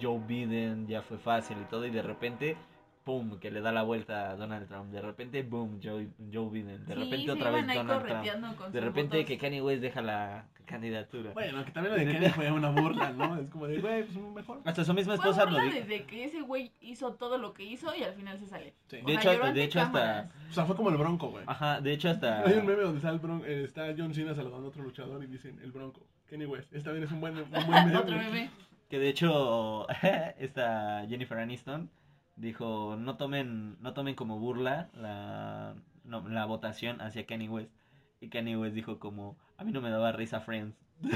Joe 0.01 0.21
Biden, 0.27 0.87
ya 0.87 1.03
fue 1.03 1.19
fácil 1.19 1.57
y 1.61 1.65
todo, 1.71 1.87
y 1.87 1.91
de 1.91 2.03
repente, 2.03 2.57
pum, 3.05 3.39
que 3.39 3.51
le 3.51 3.61
da 3.61 3.73
la 3.73 3.83
vuelta 3.83 4.31
a 4.31 4.37
Donald 4.37 4.69
Trump. 4.69 4.91
De 4.93 5.01
repente, 5.01 5.43
boom, 5.43 5.81
Joe, 5.83 6.09
Joe 6.33 6.49
Biden. 6.51 6.85
De 6.87 6.95
Sí, 6.95 7.01
repente 7.01 7.31
otra 7.33 7.51
vez 7.51 7.67
Donald 7.67 8.05
Trump. 8.05 8.73
De 8.73 8.81
repente 8.81 9.17
votos. 9.19 9.29
que 9.29 9.39
Kanye 9.39 9.63
West 9.63 9.81
deja 9.83 10.03
la 10.03 10.47
candidatura. 10.67 11.31
Bueno, 11.33 11.65
que 11.65 11.71
también 11.71 11.95
lo 11.97 12.05
de 12.05 12.13
Kanye 12.13 12.31
fue 12.35 12.51
una 12.51 12.71
burla, 12.71 13.13
¿no? 13.13 13.37
Es 13.39 13.49
como 13.49 13.69
de, 13.69 13.79
güey, 13.81 14.03
pues 14.05 14.19
mejor. 14.35 14.61
Hasta 14.65 14.85
su 14.85 14.93
misma 14.93 15.17
Fue 15.17 15.31
esposa 15.31 15.49
lo 15.49 15.61
dijo. 15.61 15.75
desde 15.77 16.05
que 16.05 16.25
ese 16.25 16.41
güey 16.43 16.73
hizo 16.81 17.13
todo 17.15 17.39
lo 17.39 17.53
que 17.55 17.63
hizo 17.63 17.95
y 17.95 18.03
al 18.03 18.15
final 18.15 18.37
se 18.41 18.47
sale. 18.49 18.75
Sí. 18.89 18.99
De 19.07 19.15
hecho, 19.15 19.33
lloró 19.33 19.53
de 19.53 19.63
hecho 19.65 19.81
hasta... 19.81 20.29
O 20.51 20.53
sea, 20.53 20.65
fue 20.67 20.75
como 20.75 20.91
el 20.91 20.97
bronco, 20.97 21.29
güey. 21.29 21.45
Ajá, 21.47 21.81
de 21.81 21.93
hecho 21.93 22.11
hasta... 22.11 22.41
Hay 22.45 22.55
un 22.59 22.67
meme 22.67 22.83
donde 22.83 22.97
está, 22.99 23.11
el 23.11 23.21
bron- 23.23 23.45
eh, 23.47 23.63
está 23.65 23.95
John 23.97 24.13
Cena 24.13 24.35
saludando 24.35 24.67
a 24.67 24.71
otro 24.71 24.83
luchador 24.83 25.23
y 25.23 25.29
dicen, 25.29 25.61
el 25.63 25.71
bronco, 25.71 26.01
Kanye 26.29 26.47
West. 26.47 26.73
Esta 26.75 26.91
vez 26.91 27.05
es 27.05 27.13
un 27.13 27.21
buen, 27.21 27.39
un 27.39 27.49
buen 27.49 27.71
meme. 27.87 27.97
Otro 27.97 28.17
meme. 28.17 28.51
Que 28.89 28.99
de 28.99 29.09
hecho, 29.09 29.87
esta 30.39 31.05
Jennifer 31.09 31.39
Aniston 31.39 31.91
dijo, 32.37 32.97
no 32.99 33.17
tomen, 33.17 33.77
no 33.81 33.95
tomen 33.95 34.15
como 34.15 34.39
burla 34.39 34.89
la, 34.95 35.75
no, 36.05 36.29
la 36.29 36.45
votación 36.45 37.01
hacia 37.01 37.27
Kanye 37.27 37.49
West. 37.49 37.73
Y 38.21 38.29
Kanye 38.29 38.57
West 38.57 38.75
dijo 38.75 38.99
como, 38.99 39.37
a 39.59 39.65
mí 39.65 39.73
no 39.73 39.81
me 39.81 39.91
daba 39.91 40.13
risa 40.13 40.41
Friends. 40.41 40.77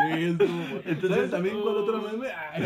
Sí. 0.00 0.24
Entonces- 0.84 1.08
¿Sabes 1.10 1.30
también 1.30 1.60
cuál 1.60 1.76
otro 1.78 2.00
meme? 2.00 2.28
Ay, 2.52 2.62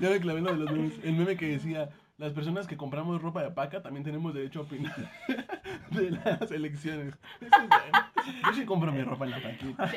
ya 0.00 0.10
me 0.10 0.20
clavé 0.20 0.40
lo 0.40 0.52
de 0.52 0.58
los 0.58 0.70
memes. 0.72 0.92
El 1.02 1.14
meme 1.14 1.36
que 1.36 1.46
decía, 1.48 1.90
las 2.16 2.32
personas 2.32 2.66
que 2.66 2.76
compramos 2.76 3.20
ropa 3.20 3.42
de 3.42 3.50
paca 3.50 3.82
también 3.82 4.04
tenemos 4.04 4.34
derecho 4.34 4.60
a 4.60 4.62
opinar 4.62 4.94
de 5.90 6.10
las 6.12 6.50
elecciones. 6.50 7.14
Eso 7.40 7.50
es 7.62 7.68
bueno. 7.68 8.42
Yo 8.46 8.52
sí 8.52 8.64
compro 8.64 8.92
mi 8.92 9.02
ropa 9.02 9.24
en 9.24 9.30
la 9.32 9.42
paquita. 9.42 9.88
Sí. 9.88 9.96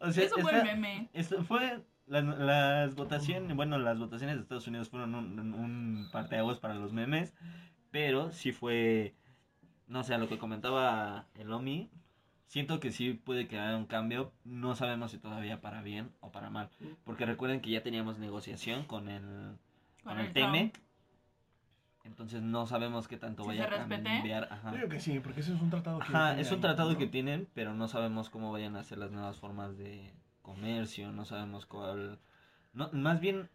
O 0.00 0.10
sea, 0.12 0.24
es 0.24 0.32
un 0.32 0.42
buen 0.42 0.56
esta- 0.56 0.74
meme. 0.74 1.08
Esto 1.12 1.42
fue 1.44 1.80
las, 2.10 2.24
las 2.24 2.94
votaciones, 2.96 3.54
bueno, 3.54 3.78
las 3.78 3.98
votaciones 3.98 4.36
de 4.36 4.42
Estados 4.42 4.66
Unidos 4.66 4.88
fueron 4.88 5.14
un, 5.14 5.38
un 5.54 6.08
parteaguas 6.10 6.58
para 6.58 6.74
los 6.74 6.92
memes, 6.92 7.34
pero 7.92 8.32
sí 8.32 8.50
fue, 8.50 9.14
no 9.86 10.02
sé, 10.02 10.14
a 10.14 10.18
lo 10.18 10.28
que 10.28 10.36
comentaba 10.36 11.28
el 11.34 11.52
Omi, 11.52 11.88
siento 12.46 12.80
que 12.80 12.90
sí 12.90 13.12
puede 13.12 13.46
quedar 13.46 13.76
un 13.76 13.86
cambio, 13.86 14.32
no 14.44 14.74
sabemos 14.74 15.12
si 15.12 15.18
todavía 15.18 15.60
para 15.60 15.82
bien 15.82 16.10
o 16.18 16.32
para 16.32 16.50
mal, 16.50 16.68
porque 17.04 17.26
recuerden 17.26 17.60
que 17.60 17.70
ya 17.70 17.84
teníamos 17.84 18.18
negociación 18.18 18.84
con 18.84 19.08
el, 19.08 19.22
con 20.02 20.14
Con 20.14 20.18
el 20.18 20.26
el 20.26 20.32
TEMEC, 20.32 20.80
entonces 22.02 22.42
no 22.42 22.66
sabemos 22.66 23.06
qué 23.06 23.18
tanto 23.18 23.44
Si 23.44 23.50
vaya 23.50 23.66
a 23.66 23.86
cambiar. 23.88 24.48
Ajá. 24.50 24.72
Yo 24.72 24.78
digo 24.78 24.88
que 24.88 24.98
sí, 24.98 25.20
porque 25.20 25.42
eso 25.42 25.54
es 25.54 25.60
un 25.60 25.70
tratado 25.70 26.00
que... 26.00 26.06
Ajá, 26.06 26.40
es 26.40 26.48
un 26.48 26.56
ahí, 26.56 26.60
tratado 26.62 26.92
¿no? 26.92 26.98
que 26.98 27.06
tienen, 27.06 27.46
pero 27.54 27.72
no 27.74 27.86
sabemos 27.86 28.30
cómo 28.30 28.50
vayan 28.50 28.74
a 28.74 28.82
ser 28.82 28.98
las 28.98 29.12
nuevas 29.12 29.38
formas 29.38 29.78
de 29.78 30.12
comercio, 30.54 31.12
no 31.12 31.24
sabemos 31.24 31.66
cuál... 31.66 32.18
No, 32.72 32.90
más 32.92 33.20
bien, 33.20 33.48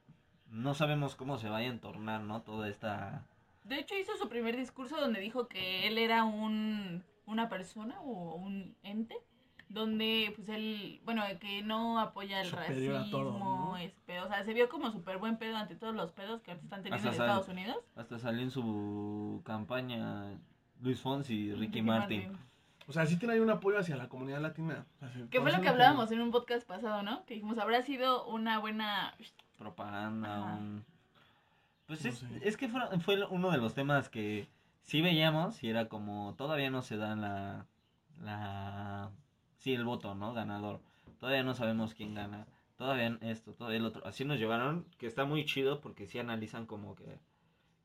no 0.48 0.74
sabemos 0.74 1.16
cómo 1.16 1.38
se 1.38 1.50
vaya 1.50 1.70
a 1.70 1.72
entornar, 1.74 2.22
¿no? 2.22 2.42
Toda 2.42 2.70
esta... 2.70 3.26
De 3.64 3.80
hecho, 3.80 3.96
hizo 3.98 4.16
su 4.18 4.30
primer 4.30 4.56
discurso 4.56 5.00
donde 5.00 5.20
dijo 5.20 5.48
que 5.48 5.88
él 5.88 5.98
era 5.98 6.24
un, 6.24 7.04
una 7.26 7.50
persona 7.50 8.00
o 8.02 8.36
un 8.36 8.76
ente, 8.84 9.16
donde 9.70 10.32
pues 10.36 10.48
él, 10.50 11.02
bueno, 11.04 11.24
que 11.40 11.64
no 11.64 12.00
apoya 12.00 12.42
el 12.42 12.48
Superior 12.48 12.94
racismo, 13.02 13.18
todo, 13.18 13.40
¿no? 13.40 13.78
es 13.78 13.92
pedo. 14.06 14.26
O 14.26 14.28
sea, 14.28 14.44
se 14.46 14.54
vio 14.54 14.70
como 14.70 14.92
súper 14.92 15.18
buen 15.18 15.38
pedo 15.38 15.58
ante 15.58 15.76
todos 15.76 15.96
los 15.96 16.12
pedos 16.12 16.42
que 16.42 16.52
ahorita 16.52 16.66
están 16.66 16.84
teniendo 16.84 17.10
Hasta 17.10 17.10
en 17.10 17.16
sal- 17.18 17.28
Estados 17.28 17.50
Unidos. 17.50 17.78
Hasta 17.96 18.20
salió 18.20 18.42
en 18.44 18.52
su 18.52 19.42
campaña 19.44 20.38
Luis 20.82 21.02
Fonsi 21.02 21.34
y 21.34 21.54
Ricky, 21.54 21.82
Martin. 21.82 22.38
O 22.88 22.94
sea, 22.94 23.06
sí 23.06 23.18
tiene 23.18 23.34
ahí 23.34 23.40
un 23.40 23.50
apoyo 23.50 23.80
hacia 23.80 23.96
la 23.96 24.10
comunidad 24.10 24.42
latina. 24.42 24.86
Que 25.32 25.42
fue 25.42 25.52
lo 25.52 25.62
que 25.62 25.70
hablábamos 25.70 26.12
en 26.12 26.22
un 26.22 26.32
podcast 26.32 26.68
pasado, 26.68 27.02
¿no? 27.02 27.26
Que 27.26 27.36
dijimos, 27.36 27.58
habrá 27.58 27.82
sido 27.82 28.26
una 28.28 28.60
buena... 28.60 29.16
Propaganda, 29.58 30.38
Ajá. 30.38 30.56
un... 30.56 30.86
Pues 31.88 32.04
No 32.04 32.10
es, 32.10 32.18
sé. 32.20 32.28
es 32.42 32.58
que 32.58 32.68
fue, 32.68 32.82
fue 33.00 33.26
uno 33.26 33.52
de 33.52 33.58
los 33.58 33.74
temas 33.74 34.10
que 34.10 34.48
sí 34.84 35.02
veíamos 35.02 35.64
y 35.64 35.70
era 35.70 35.88
como, 35.88 36.36
todavía 36.38 36.70
no 36.70 36.82
se 36.82 36.98
da 36.98 37.16
la... 37.16 37.66
la 38.22 39.10
sí, 39.58 39.74
el 39.74 39.84
voto, 39.84 40.14
¿no? 40.14 40.34
Ganador. 40.34 40.80
Todavía 41.20 41.44
no 41.44 41.56
sabemos 41.56 41.94
quién 41.94 42.14
gana. 42.14 42.46
Todavía 42.78 43.18
esto, 43.22 43.54
todavía 43.54 43.80
el 43.80 43.86
otro. 43.86 44.06
Así 44.06 44.26
nos 44.26 44.38
llevaron, 44.38 44.86
que 44.98 45.08
está 45.08 45.26
muy 45.26 45.46
chido 45.46 45.80
porque 45.80 46.08
sí 46.08 46.20
analizan 46.20 46.66
como 46.66 46.96
que 46.96 47.20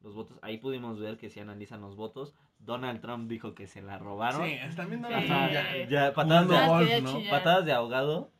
los 0.02 0.14
votos. 0.14 0.38
Ahí 0.42 0.59
pudimos 0.59 0.99
ver 0.99 1.16
que 1.16 1.30
sí 1.30 1.40
analizan 1.40 1.80
los 1.80 1.97
votos. 1.97 2.35
Donald 2.61 3.00
Trump 3.00 3.29
dijo 3.29 3.55
que 3.55 3.67
se 3.67 3.83
la 3.83 3.99
robaron. 3.99 4.47
Sí, 4.47 4.52
están 4.52 4.88
viendo 4.88 5.09
Sí. 5.09 5.14
la 5.14 5.21
Ajá. 5.47 5.85
Ya, 5.88 6.12
patadas 6.14 6.49
de, 6.49 6.67
golf, 6.67 7.02
¿no? 7.02 7.31
patadas 7.31 7.64
de 7.64 7.73
ahogado. 7.73 8.31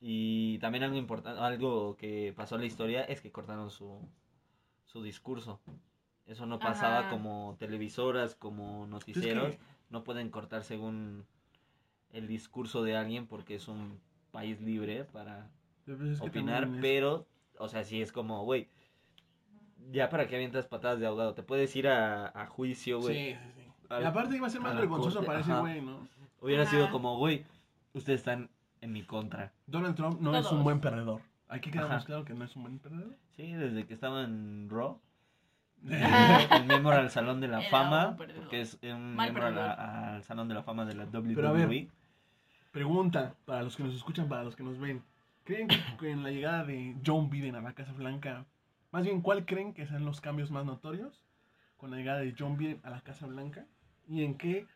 Y 0.00 0.58
también 0.58 0.84
algo 0.84 0.96
importante, 0.96 1.40
algo 1.40 1.96
que 1.96 2.32
pasó 2.36 2.54
en 2.56 2.62
la 2.62 2.66
historia 2.66 3.02
es 3.02 3.20
que 3.20 3.32
cortaron 3.32 3.70
su, 3.70 4.06
su 4.84 5.02
discurso. 5.02 5.60
Eso 6.26 6.44
no 6.46 6.58
pasaba 6.58 7.00
Ajá. 7.00 7.10
como 7.10 7.56
televisoras, 7.58 8.34
como 8.34 8.86
noticieros. 8.86 9.56
que- 9.56 9.60
No 9.90 10.02
pueden 10.04 10.30
cortar 10.30 10.64
según 10.64 11.24
el 12.12 12.26
discurso 12.26 12.82
de 12.82 12.96
alguien 12.96 13.26
porque 13.26 13.54
es 13.54 13.68
un 13.68 14.00
país 14.32 14.60
libre 14.60 15.04
para 15.04 15.48
Pero 15.84 15.98
pues 15.98 16.20
opinar, 16.20 16.62
también 16.62 16.82
pero, 16.82 17.26
o 17.58 17.68
sea, 17.68 17.84
sí 17.84 18.02
es 18.02 18.10
como, 18.12 18.42
güey, 18.44 18.68
ya 19.92 20.08
para 20.08 20.26
que 20.26 20.34
avientas 20.34 20.66
patadas 20.66 20.98
de 20.98 21.06
ahogado, 21.06 21.34
te 21.34 21.42
puedes 21.42 21.74
ir 21.76 21.86
a, 21.88 22.26
a 22.28 22.46
juicio, 22.46 23.00
güey. 23.00 23.14
Sí, 23.14 23.38
sí, 23.40 23.52
sí. 23.54 23.55
Al- 23.88 24.02
Y 24.02 24.06
aparte 24.06 24.36
iba 24.36 24.46
a 24.46 24.50
ser 24.50 24.60
más 24.60 24.72
a 24.74 24.80
vergonzoso 24.80 25.24
para 25.24 25.40
ese 25.40 25.52
güey, 25.54 25.80
¿no? 25.80 26.06
Hubiera 26.40 26.62
Ajá. 26.62 26.70
sido 26.70 26.90
como, 26.90 27.16
güey, 27.18 27.44
ustedes 27.94 28.20
están 28.20 28.48
en 28.80 28.92
mi 28.92 29.02
contra. 29.02 29.52
Donald 29.66 29.96
Trump 29.96 30.20
no 30.20 30.36
es 30.36 30.50
un 30.52 30.62
buen 30.64 30.80
perdedor. 30.80 31.20
Aquí 31.48 31.70
quedamos 31.70 32.04
claro 32.04 32.24
que 32.24 32.34
no 32.34 32.44
es 32.44 32.54
un 32.56 32.62
buen 32.62 32.78
perdedor. 32.78 33.16
Sí, 33.36 33.52
desde 33.52 33.86
que 33.86 33.94
estaba 33.94 34.24
en 34.24 34.68
Raw, 34.70 34.98
el 35.86 36.64
miembro 36.66 36.92
al 36.92 37.10
Salón 37.10 37.40
de 37.40 37.48
la 37.48 37.60
Era 37.60 37.70
Fama, 37.70 38.08
un 38.08 38.16
perdedor. 38.16 38.42
porque 38.42 38.60
es 38.62 38.78
un 38.82 39.14
Mal 39.14 39.32
miembro 39.32 39.46
al 39.46 40.22
Salón 40.24 40.48
de 40.48 40.54
la 40.54 40.62
Fama 40.62 40.84
de 40.84 40.94
la 40.94 41.04
WWE. 41.04 41.34
Pero 41.34 41.48
a 41.48 41.52
ver. 41.52 41.88
Pregunta 42.72 43.34
para 43.44 43.62
los 43.62 43.76
que 43.76 43.82
nos 43.84 43.94
escuchan, 43.94 44.28
para 44.28 44.42
los 44.44 44.56
que 44.56 44.62
nos 44.62 44.78
ven. 44.78 45.02
¿Creen 45.44 45.68
que 45.68 45.76
que 46.00 46.10
en 46.10 46.22
la 46.22 46.30
llegada 46.30 46.64
de 46.64 46.96
John 47.06 47.30
Biden 47.30 47.54
a 47.54 47.60
la 47.60 47.72
Casa 47.72 47.92
Blanca, 47.92 48.44
más 48.92 49.04
bien, 49.04 49.22
cuál 49.22 49.44
creen 49.46 49.72
que 49.72 49.86
sean 49.86 50.04
los 50.04 50.20
cambios 50.20 50.50
más 50.50 50.64
notorios 50.66 51.22
con 51.76 51.90
la 51.90 51.96
llegada 51.98 52.18
de 52.20 52.34
John 52.38 52.56
Biden 52.56 52.80
a 52.82 52.90
la 52.90 53.00
Casa 53.00 53.26
Blanca? 53.26 53.64
¿Y 54.08 54.22
en 54.24 54.36
qué 54.38 54.66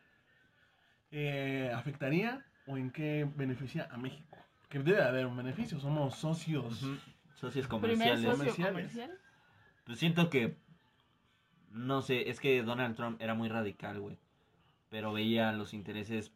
eh, 1.11 1.71
afectaría 1.73 2.45
o 2.67 2.77
en 2.77 2.91
qué 2.91 3.27
beneficia 3.35 3.87
a 3.91 3.97
México? 3.97 4.37
Que 4.69 4.79
debe 4.79 4.97
de 4.97 5.03
haber 5.07 5.25
un 5.25 5.35
beneficio, 5.37 5.79
somos 5.79 6.15
socios. 6.15 6.81
Ujú. 6.83 6.95
Socios 7.35 7.67
Primer 7.67 7.81
comerciales. 7.91 8.21
socio 8.23 8.37
Comerciales. 8.37 8.71
comercial. 8.73 9.11
Pues 9.85 9.99
siento 9.99 10.29
que. 10.29 10.55
No 11.71 12.01
sé, 12.01 12.29
es 12.29 12.39
que 12.39 12.61
Donald 12.63 12.95
Trump 12.95 13.21
era 13.21 13.33
muy 13.33 13.47
radical, 13.49 13.99
güey. 13.99 14.17
Pero 14.89 15.13
veía 15.13 15.51
los 15.53 15.73
intereses 15.73 16.31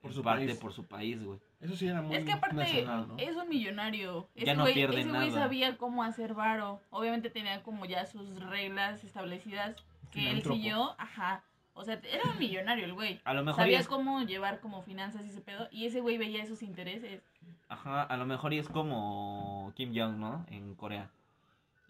Por 0.00 0.12
su 0.14 0.22
parte 0.22 0.46
país. 0.46 0.58
por 0.58 0.72
su 0.72 0.86
país, 0.86 1.22
güey. 1.22 1.38
Eso 1.60 1.76
sí 1.76 1.86
era 1.88 2.00
muy 2.02 2.16
Es 2.16 2.24
que 2.24 2.32
aparte 2.32 2.56
nacional, 2.56 3.08
¿no? 3.08 3.16
es 3.18 3.36
un 3.36 3.48
millonario. 3.48 4.28
Ya 4.34 4.42
Ese 4.44 4.54
no 4.54 4.62
güey, 4.62 4.74
pierde 4.74 5.00
ese 5.00 5.08
güey 5.10 5.28
nada. 5.28 5.42
sabía 5.42 5.76
cómo 5.76 6.02
hacer 6.04 6.32
varo. 6.34 6.80
Obviamente 6.90 7.28
tenía 7.30 7.62
como 7.62 7.84
ya 7.84 8.06
sus 8.06 8.40
reglas 8.42 9.04
establecidas 9.04 9.76
que 10.10 10.30
él 10.30 10.42
siguió. 10.42 10.94
Ajá. 10.98 11.44
O 11.78 11.84
sea, 11.84 12.00
era 12.02 12.24
un 12.30 12.38
millonario 12.38 12.84
el 12.84 12.92
güey. 12.92 13.20
A 13.24 13.32
lo 13.34 13.44
mejor. 13.44 13.62
Sabía 13.62 13.78
es- 13.78 13.86
cómo 13.88 14.22
llevar 14.22 14.60
como 14.60 14.82
finanzas 14.82 15.24
y 15.24 15.28
ese 15.28 15.40
pedo. 15.40 15.68
Y 15.70 15.86
ese 15.86 16.00
güey 16.00 16.18
veía 16.18 16.42
esos 16.42 16.62
intereses. 16.62 17.22
Ajá, 17.68 18.02
a 18.02 18.16
lo 18.16 18.26
mejor 18.26 18.52
y 18.52 18.58
es 18.58 18.68
como 18.68 19.72
Kim 19.76 19.92
Jong, 19.94 20.16
¿no? 20.18 20.44
En 20.48 20.74
Corea. 20.74 21.10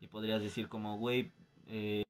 Y 0.00 0.06
podrías 0.08 0.42
decir 0.42 0.68
como, 0.68 0.98
güey, 0.98 1.32
eh, 1.68 2.04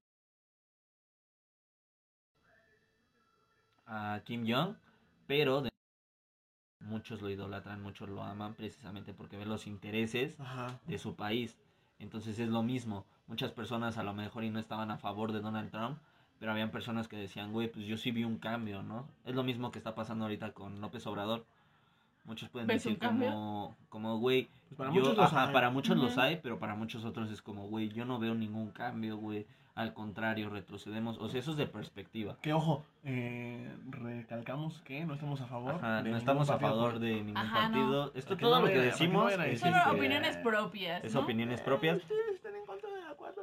a 3.86 4.20
Kim 4.24 4.44
Jong, 4.46 4.74
pero 5.26 5.62
de- 5.62 5.70
muchos 6.80 7.22
lo 7.22 7.30
idolatran, 7.30 7.82
muchos 7.82 8.08
lo 8.08 8.22
aman 8.22 8.54
precisamente 8.54 9.12
porque 9.14 9.36
ven 9.36 9.48
los 9.48 9.66
intereses 9.66 10.38
Ajá. 10.40 10.78
de 10.86 10.98
su 10.98 11.14
país. 11.16 11.56
Entonces 11.98 12.38
es 12.38 12.48
lo 12.48 12.62
mismo. 12.62 13.06
Muchas 13.26 13.52
personas 13.52 13.98
a 13.98 14.02
lo 14.02 14.14
mejor 14.14 14.44
y 14.44 14.50
no 14.50 14.58
estaban 14.58 14.90
a 14.90 14.98
favor 14.98 15.32
de 15.32 15.40
Donald 15.40 15.70
Trump, 15.70 15.98
pero 16.38 16.52
habían 16.52 16.70
personas 16.70 17.08
que 17.08 17.16
decían, 17.16 17.52
güey, 17.52 17.68
pues 17.68 17.86
yo 17.86 17.96
sí 17.96 18.10
vi 18.10 18.24
un 18.24 18.38
cambio, 18.38 18.82
¿no? 18.82 19.06
Es 19.24 19.34
lo 19.34 19.42
mismo 19.44 19.70
que 19.70 19.78
está 19.78 19.94
pasando 19.94 20.24
ahorita 20.24 20.52
con 20.52 20.80
López 20.80 21.06
Obrador. 21.06 21.44
Muchos 22.24 22.48
pueden 22.50 22.68
¿Ves 22.68 22.84
un 22.86 22.92
decir 22.94 23.08
como, 23.08 23.74
como, 23.88 24.18
güey, 24.18 24.48
Pues 24.68 24.76
para 24.78 24.90
yo- 24.90 25.00
muchos 25.00 25.16
los 25.16 25.26
ajá, 25.32 25.46
hay. 25.46 25.52
para 25.52 25.70
muchos 25.70 25.96
los 25.96 26.12
Ujú. 26.12 26.20
hay, 26.20 26.36
pero 26.42 26.58
para 26.58 26.74
muchos 26.74 27.04
otros 27.04 27.30
es 27.30 27.40
como, 27.40 27.66
güey, 27.68 27.88
yo 27.88 28.04
no 28.04 28.18
veo 28.18 28.34
ningún 28.34 28.70
cambio, 28.70 29.16
güey. 29.16 29.46
Al 29.74 29.94
contrario, 29.94 30.50
retrocedemos. 30.50 31.18
O 31.18 31.28
sea, 31.28 31.38
eso 31.38 31.52
es 31.52 31.56
de 31.56 31.66
perspectiva. 31.68 32.36
Que 32.42 32.52
ojo, 32.52 32.84
eh, 33.04 33.72
recalcamos 33.90 34.82
que 34.82 35.04
no 35.06 35.14
estamos 35.14 35.40
a 35.40 35.46
favor. 35.46 35.76
Ajá, 35.76 36.02
de 36.02 36.10
no 36.10 36.16
estamos 36.16 36.50
a 36.50 36.58
favor 36.58 36.98
de 36.98 37.14
ningún 37.22 37.36
Ajá, 37.36 37.68
no. 37.68 37.74
partido. 37.74 38.12
Esto 38.16 38.28
Para 38.30 38.36
que 38.38 38.42
todo 38.44 38.54
no 38.56 38.60
lo 38.62 38.66
que 38.72 38.74
no 38.74 38.82
decimos 38.82 39.32
es, 39.32 39.38
que- 39.38 39.52
este, 39.52 39.72
opiniones 39.88 40.36
propias. 40.38 41.04
es 41.04 41.14
¿no? 41.14 41.20
opiniones 41.20 41.60
propias. 41.60 41.98
Ustedes 41.98 42.34
están 42.34 42.56
en 42.56 42.66
contra 42.66 42.90
de 42.90 43.00
la 43.02 43.14
cuarta 43.14 43.40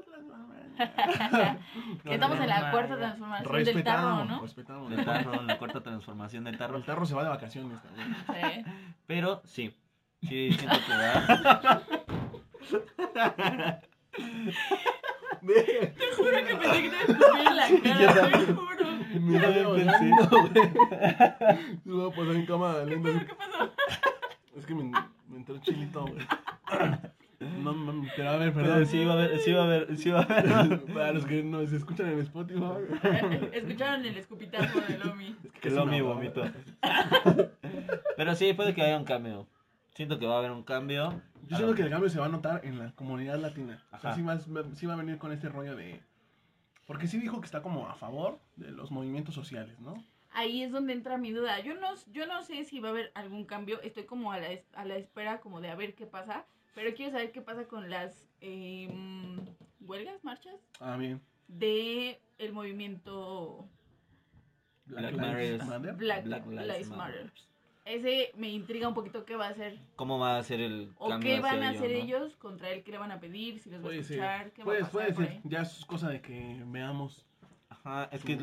que 2.03 2.13
estamos 2.13 2.39
en 2.39 2.48
la 2.48 2.72
cuarta 2.72 2.98
transformación 2.98 3.63
del 3.63 3.84
tarro, 3.84 4.17
Respetamos, 4.17 4.27
¿no? 4.27 4.41
respetamos. 4.41 4.89
del 4.89 5.05
tarro, 5.05 5.41
la 5.44 5.58
cuarta 5.58 5.82
transformación 5.82 6.44
del 6.44 6.58
tarro. 6.58 6.77
El 6.77 6.84
tarro 6.86 7.05
se 7.05 7.15
va 7.15 7.24
de 7.24 7.29
vacaciones 7.29 7.82
también. 7.82 8.15
Sí. 8.27 8.63
Pero 9.08 9.41
sí, 9.46 9.75
sí 10.22 10.51
siento 10.58 10.77
que 10.86 10.94
va. 10.94 11.82
Te 15.46 16.05
juro 16.15 16.38
que 16.48 16.55
pensé 16.55 16.82
que 16.82 16.89
te 16.89 17.13
iba 17.13 17.27
a 17.27 17.44
en 17.44 17.55
la 17.55 17.67
cara, 17.84 18.32
te 18.32 18.53
juro. 18.53 18.86
Me 19.20 19.39
Yo 19.39 19.48
estoy 19.48 19.86
también 19.86 20.13
ahogando, 20.20 20.29
güey. 20.29 20.51
Me 21.84 21.94
voy 21.94 22.12
a 22.12 22.15
poner 22.15 22.36
en 22.36 22.46
lenta. 22.46 23.00
¿Pero 23.03 23.25
qué 23.25 23.36
pasó? 23.36 23.74
Es 24.55 24.65
que 24.65 24.74
me, 24.74 24.84
me 25.27 25.38
entró 25.38 25.58
chilito, 25.60 26.05
güey. 26.05 26.25
No, 27.39 28.04
pero 28.15 28.30
a 28.30 28.38
ver, 28.38 28.54
Pero 28.54 28.65
perdón. 28.65 28.86
sí 28.86 29.04
va 29.06 29.13
a 29.13 29.15
haber, 29.18 29.39
sí 29.39 29.51
va 29.54 29.62
a 29.62 29.65
haber, 29.65 29.98
sí 29.98 30.10
va 30.10 30.20
a 30.22 30.24
haber. 30.62 30.82
Para 30.94 31.13
los 31.13 31.25
que 31.25 31.44
nos 31.44 31.72
escuchan 31.72 32.08
en 32.10 32.20
Spotify. 32.20 32.62
Escucharon 33.54 34.06
el 34.06 34.18
escupitazo 34.18 34.82
de 34.82 34.98
Lomi. 35.00 35.36
Es 35.44 35.51
Que 35.54 35.60
casi 35.60 35.75
lo 35.75 35.86
me 35.86 35.92
mi 35.94 35.98
ahogo. 36.00 36.13
vomito. 36.15 36.44
Pero 38.18 38.36
sí, 38.36 38.54
puede 38.54 38.74
que 38.74 38.82
haya 38.82 38.98
un 38.98 39.06
cambio. 39.06 39.48
Siento 39.94 40.20
que 40.20 40.25
va 40.25 40.36
a 40.36 40.39
haber 40.39 40.51
un 40.51 40.63
cambio. 40.63 41.22
Yo 41.48 41.58
siento 41.58 41.75
que 41.75 41.84
el 41.84 41.89
cambio 41.89 42.10
se 42.10 42.20
va 42.20 42.25
a 42.25 42.30
notar 42.30 42.62
en 42.65 42.80
la 42.80 42.92
comunidad 42.94 43.38
latina. 43.39 43.84
O 43.92 44.00
sea, 44.00 44.12
Ajá. 44.12 44.13
sí 44.15 44.22
va, 44.22 44.39
sí 44.74 44.86
va 44.86 44.94
a 44.94 44.98
venir 44.98 45.18
con 45.18 45.32
este 45.32 45.50
rollo 45.50 45.75
de... 45.75 46.01
Porque 46.88 47.08
sí 47.08 47.20
dijo 47.20 47.39
que 47.39 47.46
está 47.46 47.62
como 47.62 47.88
a 47.88 47.96
favor 47.96 48.39
de 48.56 48.72
los 48.72 48.92
movimientos 48.92 49.34
sociales, 49.36 49.80
¿no? 49.80 49.96
Ahí 50.32 50.63
es 50.63 50.72
donde 50.72 50.94
entra 50.94 51.18
mi 51.18 51.32
duda. 51.32 51.60
Yo 51.62 51.75
no, 51.75 51.88
yo 52.12 52.27
no 52.27 52.44
sé 52.44 52.65
si 52.65 52.80
va 52.80 52.89
a 52.89 52.92
haber 52.92 53.12
algún 53.15 53.46
cambio. 53.46 53.82
Estoy 53.82 54.04
como 54.04 54.32
a 54.32 54.39
la, 54.39 54.48
a 54.74 54.86
la 54.86 54.98
espera 54.98 55.39
como 55.39 55.62
de 55.62 55.70
a 55.70 55.75
ver 55.75 55.96
qué 55.96 56.06
pasa. 56.06 56.46
Pero 56.75 56.94
quiero 56.96 57.12
saber 57.12 57.32
qué 57.32 57.41
pasa 57.41 57.65
con 57.67 57.89
las 57.89 58.27
eh, 58.41 58.89
huelgas, 59.82 60.24
marchas 60.24 60.55
Ah, 60.79 60.98
bien. 60.98 61.22
de 61.48 62.20
el 62.38 62.53
movimiento 62.53 63.67
Black 64.86 65.13
Lives. 65.13 65.65
Matter. 65.65 65.94
Black, 65.96 66.25
Black 66.25 66.46
Lives 66.48 66.89
Matter. 66.89 67.32
Ese 67.86 68.32
me 68.36 68.50
intriga 68.50 68.88
un 68.88 68.94
poquito 68.96 69.25
qué 69.25 69.36
va 69.36 69.48
a 69.48 69.50
hacer. 69.51 69.77
¿Cómo 69.96 70.17
va 70.20 70.38
a 70.38 70.44
ser 70.44 70.60
el 70.60 70.91
O 70.98 71.20
qué 71.20 71.39
van 71.39 71.62
hacia 71.63 71.67
a 71.67 71.72
hacer 71.72 71.91
¿no? 71.91 71.98
ellos 72.03 72.36
contra 72.38 72.70
él, 72.72 72.84
qué 72.84 72.91
le 72.91 72.98
van 72.98 73.12
a 73.12 73.20
pedir, 73.20 73.60
si 73.60 73.70
los 73.70 73.84
va 73.84 73.89
a 73.89 73.91
ser. 73.91 74.00
escuchar, 74.01 74.51
qué 74.53 74.63
va 74.63 74.74
a 74.74 74.77
pasar 74.79 74.91
puede 74.91 75.13
ser. 75.13 75.41
Ya 75.44 75.62
es 75.62 75.86
cosa 75.86 76.10
de 76.10 76.20
que 76.22 76.63
veamos. 76.65 77.25
Ajá, 77.70 78.10
es 78.12 78.24
que 78.24 78.38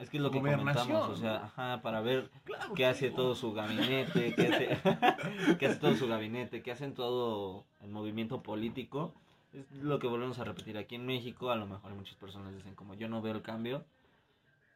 es 0.00 0.10
que 0.10 0.16
es 0.16 0.22
lo 0.22 0.30
que 0.30 0.38
comentamos, 0.38 1.08
o 1.08 1.16
sea, 1.16 1.44
ajá, 1.44 1.82
para 1.82 2.00
ver 2.00 2.30
Claro, 2.44 2.74
qué 2.74 2.86
hace 2.86 3.10
todo 3.10 3.34
su 3.34 3.52
gabinete, 3.52 4.34
qué 4.34 4.48
hace, 4.48 4.78
qué 5.58 5.66
hace 5.66 5.76
todo 5.78 5.94
su 5.94 6.08
gabinete, 6.08 6.62
qué 6.62 6.72
hacen 6.72 6.94
todo 6.94 7.64
el 7.82 7.90
movimiento 7.90 8.42
político. 8.42 9.12
Es 9.52 9.82
lo 9.82 9.98
que 9.98 10.06
volvemos 10.06 10.38
a 10.38 10.44
repetir 10.44 10.78
aquí 10.78 10.94
en 10.94 11.06
México, 11.06 11.50
a 11.50 11.56
lo 11.56 11.66
mejor 11.66 11.92
muchas 11.94 12.14
personas 12.16 12.54
dicen 12.54 12.74
como 12.74 12.94
yo 12.94 13.08
no 13.08 13.20
veo 13.20 13.34
el 13.34 13.42
cambio, 13.42 13.84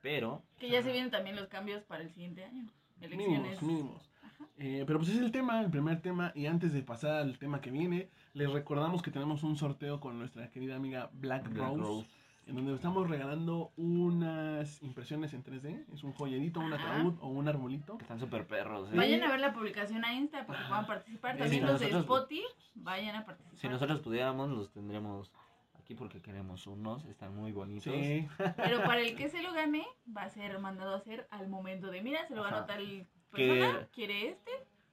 pero 0.03 0.43
Que 0.59 0.69
ya 0.69 0.83
se 0.83 0.93
vienen 0.93 1.11
también 1.11 1.37
los 1.37 1.49
cambios 1.49 1.83
para 1.85 2.03
el 2.03 2.11
siguiente 2.11 2.45
año. 2.45 2.69
Elecciones. 3.01 3.63
Mínimos, 3.63 3.63
mínimos. 3.63 4.15
Eh, 4.59 4.85
pero 4.87 4.99
pues 4.99 5.11
es 5.11 5.19
el 5.19 5.33
tema, 5.33 5.61
el 5.61 5.71
primer 5.71 6.01
tema. 6.01 6.33
Y 6.35 6.47
antes 6.47 6.73
de 6.73 6.83
pasar 6.83 7.17
al 7.17 7.39
tema 7.39 7.61
que 7.61 7.71
viene, 7.71 8.09
les 8.35 8.51
recordamos 8.51 9.03
que 9.03 9.11
tenemos 9.11 9.43
un 9.43 9.57
sorteo 9.57 10.01
con 10.01 10.19
nuestra 10.19 10.51
querida 10.51 10.77
amiga 10.77 11.11
Black, 11.15 11.49
Black 11.49 11.57
Rose, 11.57 11.81
Rose. 11.81 12.09
En 12.47 12.57
donde 12.57 12.75
estamos 12.75 13.09
regalando 13.09 13.73
unas 13.77 14.83
impresiones 14.83 15.33
en 15.33 15.43
3D. 15.43 15.87
Es 15.95 16.05
un 16.05 16.13
joyerito, 16.13 16.61
un 16.61 16.73
ataúd 16.75 17.15
o 17.21 17.29
un 17.29 17.49
arbolito. 17.49 17.97
están 18.01 18.21
súper 18.21 18.47
perros. 18.47 18.91
¿eh? 18.93 18.97
Vayan 18.97 19.23
a 19.23 19.31
ver 19.31 19.41
la 19.41 19.53
publicación 19.55 20.05
a 20.05 20.13
Insta 20.13 20.47
para 20.47 20.59
que 20.61 20.69
puedan 20.69 20.87
participar. 20.87 21.39
También 21.39 21.67
los 21.67 21.81
de 21.81 21.89
Spotify, 21.89 22.43
vayan 22.75 23.17
a 23.17 23.25
participar. 23.25 23.59
Si 23.59 23.69
nosotros 23.69 24.01
pudiéramos, 24.01 24.51
los 24.51 24.71
tendremos 24.73 25.33
aquí 25.79 25.95
porque 25.95 26.21
queremos 26.21 26.67
unos, 26.67 27.05
están 27.07 27.35
muy 27.35 27.53
bonitos. 27.53 27.85
Sí. 27.95 28.29
Pero 28.57 28.83
para 28.85 29.01
el 29.01 29.17
que 29.17 29.31
se 29.31 29.43
lo 29.43 29.53
gane, 29.55 29.87
va 30.15 30.25
a 30.25 30.31
ser 30.31 30.59
mandado 30.59 30.95
a 30.95 30.99
hacer 30.99 31.27
al 31.31 31.49
momento 31.49 31.91
de, 31.91 32.03
mira, 32.03 32.27
se 32.29 32.35
lo 32.35 32.45
Ajá. 32.45 32.57
ganó 32.57 32.67
tal 32.67 33.07
Que- 33.35 33.49
persona, 33.49 33.89
quiere 33.93 34.29
este. 34.29 34.51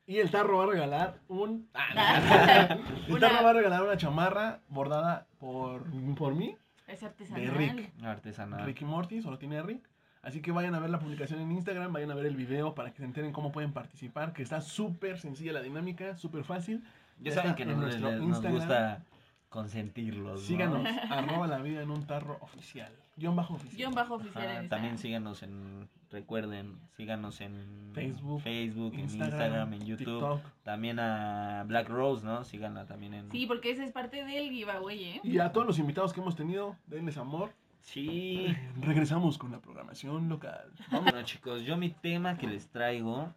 Y 0.08 0.18
el 0.18 0.32
tarro 0.32 0.58
va 0.58 0.64
a 0.64 0.68
regalar 0.68 1.20
un. 1.28 1.70
Ah, 1.74 2.78
El 3.08 3.12
Una- 3.14 3.20
tarro 3.30 3.44
va 3.44 3.50
a 3.50 3.54
regalar 3.54 3.84
una 3.84 3.98
chamarra 3.98 4.62
bordada 4.70 5.28
por, 5.40 5.84
por 6.16 6.34
mí, 6.34 6.56
Es 6.92 7.04
artesanal. 7.04 7.42
de 7.46 7.52
Rick. 7.52 7.92
Artesanal. 8.04 8.66
Ricky 8.66 8.86
Morty, 8.86 9.22
solo 9.22 9.38
tiene 9.38 9.62
Rick. 9.62 9.88
Así 10.24 10.42
que 10.42 10.52
vayan 10.52 10.76
a 10.76 10.80
ver 10.80 10.90
la 10.92 11.00
publicación 11.00 11.40
en 11.40 11.52
Instagram, 11.52 11.92
vayan 11.94 12.12
a 12.12 12.16
ver 12.16 12.28
el 12.28 12.36
video 12.36 12.76
para 12.76 12.92
que 12.92 12.98
se 12.98 13.06
enteren 13.06 13.32
cómo 13.32 13.52
pueden 13.52 13.74
participar, 13.74 14.34
que 14.34 14.44
está 14.44 14.62
súper 14.62 15.18
sencilla 15.20 15.52
la 15.54 15.62
dinámica, 15.62 16.16
súper 16.18 16.44
fácil. 16.44 16.84
Ya 17.20 17.32
Ya 17.32 17.36
saben 17.38 17.56
que 17.56 17.64
en 17.64 17.70
nos, 17.70 17.80
nuestro 17.80 18.12
nos 18.12 18.22
Instagram. 18.22 18.54
gusta 18.54 19.04
consentirlos. 19.52 20.42
¿no? 20.42 20.48
Síganos, 20.48 20.88
arroba 21.12 21.46
la 21.46 21.60
vida 21.60 21.84
en 21.84 21.92
un 21.92 22.08
tarro 22.08 22.38
oficial. 22.42 22.92
Guión 23.18 23.36
bajo 23.36 23.56
oficial. 23.56 23.78
Guión 23.78 23.94
bajo 23.94 24.16
oficial 24.16 24.48
Ajá, 24.48 24.60
en 24.62 24.70
también 24.70 24.94
Instagram. 24.94 24.98
síganos 24.98 25.44
en, 25.44 25.90
recuerden, 26.10 26.80
síganos 26.96 27.42
en 27.42 27.92
Facebook, 27.94 28.42
Facebook, 28.42 28.94
en 28.94 29.02
Instagram, 29.02 29.30
Instagram, 29.30 29.74
en 29.74 29.86
YouTube. 29.86 30.06
TikTok. 30.06 30.42
También 30.64 31.00
a 31.00 31.66
Black 31.68 31.90
Rose, 31.90 32.26
¿no? 32.26 32.44
Síganla 32.46 32.86
también 32.88 33.14
en... 33.14 33.30
Sí, 33.30 33.46
porque 33.46 33.72
ese 33.72 33.84
es 33.84 33.92
parte 33.92 34.24
del 34.24 34.50
giveaway, 34.50 35.04
¿eh? 35.04 35.22
Y 35.24 35.38
a 35.40 35.52
todos 35.52 35.68
los 35.68 35.78
invitados 35.78 36.14
que 36.14 36.22
hemos 36.22 36.36
tenido, 36.38 36.78
denles 36.88 37.18
amor. 37.18 37.52
Sí. 37.82 38.56
Regresamos 38.80 39.38
con 39.38 39.52
la 39.52 39.60
programación 39.60 40.30
local. 40.30 40.72
Bueno 40.92 41.22
chicos, 41.24 41.64
yo 41.64 41.76
mi 41.76 41.90
tema 41.90 42.38
que 42.38 42.48
les 42.48 42.70
traigo 42.70 43.34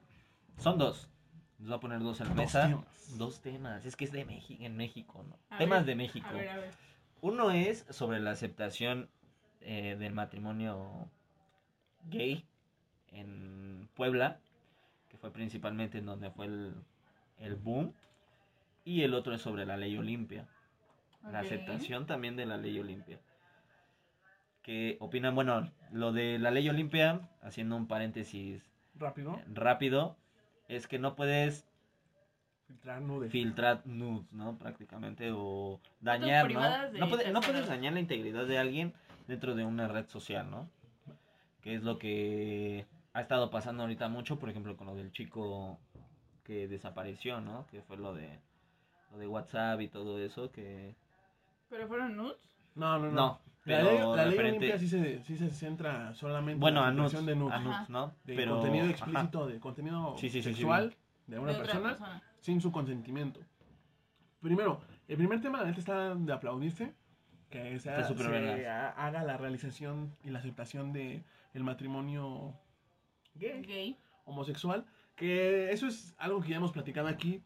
son 0.58 0.78
dos. 0.78 1.08
Les 1.64 1.70
voy 1.70 1.78
a 1.78 1.80
poner 1.80 2.00
dos 2.00 2.20
en 2.20 2.28
la 2.28 2.34
mesa. 2.34 2.68
temas. 2.68 3.16
Dos 3.16 3.40
temas. 3.40 3.86
Es 3.86 3.96
que 3.96 4.04
es 4.04 4.12
de 4.12 4.26
México, 4.26 4.62
en 4.62 4.76
México, 4.76 5.24
¿no? 5.26 5.38
A 5.48 5.56
temas 5.56 5.78
ver, 5.78 5.86
de 5.86 5.94
México. 5.94 6.26
A 6.28 6.32
ver, 6.32 6.48
a 6.50 6.56
ver. 6.58 6.70
Uno 7.22 7.50
es 7.52 7.86
sobre 7.88 8.20
la 8.20 8.32
aceptación 8.32 9.08
eh, 9.62 9.96
del 9.98 10.12
matrimonio 10.12 11.08
gay 12.10 12.44
en 13.12 13.88
Puebla, 13.94 14.40
que 15.08 15.16
fue 15.16 15.32
principalmente 15.32 15.96
en 15.96 16.04
donde 16.04 16.30
fue 16.30 16.44
el, 16.44 16.74
el 17.38 17.54
boom. 17.54 17.94
Y 18.84 19.00
el 19.00 19.14
otro 19.14 19.34
es 19.34 19.40
sobre 19.40 19.64
la 19.64 19.78
ley 19.78 19.96
Olimpia. 19.96 20.46
La 21.22 21.38
aceptación 21.38 22.04
también 22.04 22.36
de 22.36 22.44
la 22.44 22.58
ley 22.58 22.78
Olimpia. 22.78 23.18
Que 24.60 24.98
opinan, 25.00 25.34
bueno, 25.34 25.72
lo 25.90 26.12
de 26.12 26.38
la 26.38 26.50
ley 26.50 26.68
Olimpia, 26.68 27.26
haciendo 27.40 27.74
un 27.74 27.86
paréntesis 27.86 28.62
Rápido. 28.96 29.40
rápido, 29.46 30.18
es 30.68 30.86
que 30.86 30.98
no 30.98 31.14
puedes 31.14 31.64
Filtrar 32.66 33.02
nude. 33.02 33.28
filtrar 33.28 33.86
nudes, 33.86 34.32
¿no? 34.32 34.56
Prácticamente, 34.58 35.30
o 35.32 35.80
dañar, 36.00 36.50
¿no? 36.50 36.60
No, 36.60 37.08
puede- 37.08 37.08
no 37.08 37.08
terceros. 37.08 37.46
puedes 37.46 37.66
dañar 37.68 37.92
la 37.92 38.00
integridad 38.00 38.46
de 38.46 38.58
alguien 38.58 38.94
dentro 39.28 39.54
de 39.54 39.64
una 39.64 39.86
red 39.88 40.06
social, 40.08 40.50
¿no? 40.50 40.68
Que 41.62 41.74
es 41.74 41.82
lo 41.82 41.98
que 41.98 42.86
ha 43.12 43.20
estado 43.20 43.50
pasando 43.50 43.82
ahorita 43.82 44.08
mucho, 44.08 44.38
por 44.38 44.48
ejemplo, 44.50 44.76
con 44.76 44.86
lo 44.86 44.94
del 44.94 45.12
chico 45.12 45.78
que 46.42 46.66
desapareció, 46.68 47.40
¿no? 47.40 47.66
Que 47.68 47.80
fue 47.82 47.96
lo 47.96 48.12
de, 48.14 48.40
lo 49.12 49.18
de 49.18 49.26
WhatsApp 49.28 49.80
y 49.80 49.88
todo 49.88 50.18
eso, 50.18 50.50
que... 50.50 50.94
¿Pero 51.70 51.86
fueron 51.88 52.16
nudes? 52.16 52.36
No, 52.74 52.98
no, 52.98 53.06
no. 53.06 53.12
No, 53.12 53.40
la 53.64 53.78
pero 53.78 53.90
ley, 53.90 54.16
la 54.16 54.26
ley 54.26 54.38
Olimpia 54.38 54.78
sí 54.78 54.88
se, 54.88 55.22
sí 55.22 55.36
se 55.36 55.50
centra 55.50 56.12
solamente 56.14 56.60
Bueno, 56.60 56.80
en 56.88 56.96
la 56.96 57.02
nudes, 57.02 57.24
de 57.26 57.36
nudes. 57.36 57.54
Ajá. 57.54 57.86
¿no? 57.88 58.14
de 58.24 58.34
Pero, 58.34 58.54
contenido 58.56 58.84
ajá. 58.84 58.92
explícito, 58.92 59.46
de 59.46 59.60
contenido 59.60 60.14
Sí, 60.18 60.28
sí, 60.28 60.42
sí, 60.42 60.50
sí, 60.50 60.54
sexual 60.56 60.94
de 61.26 61.38
una 61.38 61.52
De 61.52 61.58
persona 61.58 61.88
persona. 61.90 62.22
sin 62.40 62.60
su 62.60 62.70
consentimiento. 62.72 63.40
Primero, 64.40 64.80
el 65.08 65.16
primer 65.16 65.40
tema 65.40 65.58
la 65.60 65.66
neta 65.66 65.78
está 65.78 66.14
de 66.14 66.32
aplaudirse 66.32 66.94
que 67.48 67.78
sea, 67.78 67.96
Está 68.00 68.08
súper 68.08 68.26
se 68.26 68.68
haga 68.68 69.22
la 69.22 69.36
realización 69.36 70.14
y 70.24 70.30
la 70.30 70.40
aceptación 70.40 70.92
de 70.92 71.22
el 71.54 71.62
matrimonio 71.62 72.52
gay, 73.36 73.62
Gay. 73.62 73.98
homosexual, 74.24 74.84
que 75.14 75.70
eso 75.70 75.86
es 75.86 76.14
algo 76.18 76.40
que 76.40 76.48
ya 76.50 76.56
hemos 76.56 76.72
platicado 76.72 77.06
aquí. 77.08 77.42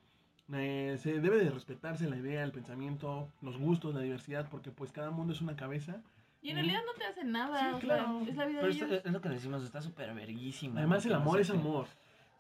Eh, 0.52 0.96
se 0.98 1.20
debe 1.20 1.44
de 1.44 1.50
respetarse 1.50 2.08
la 2.08 2.16
idea, 2.16 2.42
el 2.42 2.52
pensamiento, 2.52 3.28
los 3.42 3.58
gustos, 3.58 3.94
la 3.94 4.00
diversidad, 4.00 4.48
porque 4.50 4.70
pues 4.70 4.92
cada 4.92 5.10
mundo 5.10 5.32
es 5.32 5.40
una 5.42 5.56
cabeza. 5.56 6.00
Y 6.40 6.50
en 6.50 6.56
realidad 6.56 6.80
no 6.86 6.92
te 6.98 7.04
hacen 7.04 7.32
nada. 7.32 7.58
Sí, 7.58 7.66
o 7.66 7.70
sea, 7.72 7.80
claro. 7.80 8.20
es 8.26 8.36
la 8.36 8.46
vida 8.46 8.60
Pero 8.60 8.66
de 8.72 8.72
esto- 8.72 8.86
ellos. 8.86 9.02
es 9.04 9.12
lo 9.12 9.20
que 9.20 9.28
decimos, 9.28 9.62
está 9.62 9.82
súper 9.82 10.14
verguísima. 10.14 10.78
Además 10.78 11.04
el 11.04 11.14
amor 11.14 11.40
es 11.40 11.50
amor. 11.50 11.86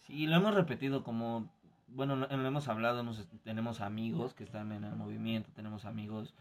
Sí, 0.06 0.26
lo 0.26 0.36
hemos 0.36 0.54
repetido 0.54 1.02
como, 1.04 1.50
bueno, 1.88 2.16
lo, 2.16 2.26
lo 2.28 2.46
hemos 2.48 2.68
hablado, 2.68 3.00
hemos- 3.00 3.26
tenemos 3.44 3.80
amigos 3.82 4.32
que 4.34 4.44
están 4.44 4.72
en 4.72 4.84
el 4.84 4.94
movimiento, 4.96 5.50
tenemos 5.54 5.84
amigos 5.84 6.32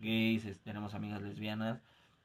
gays, 0.00 0.58
tenemos 0.64 0.94
amigas 0.94 1.22
lesbianas, 1.22 1.80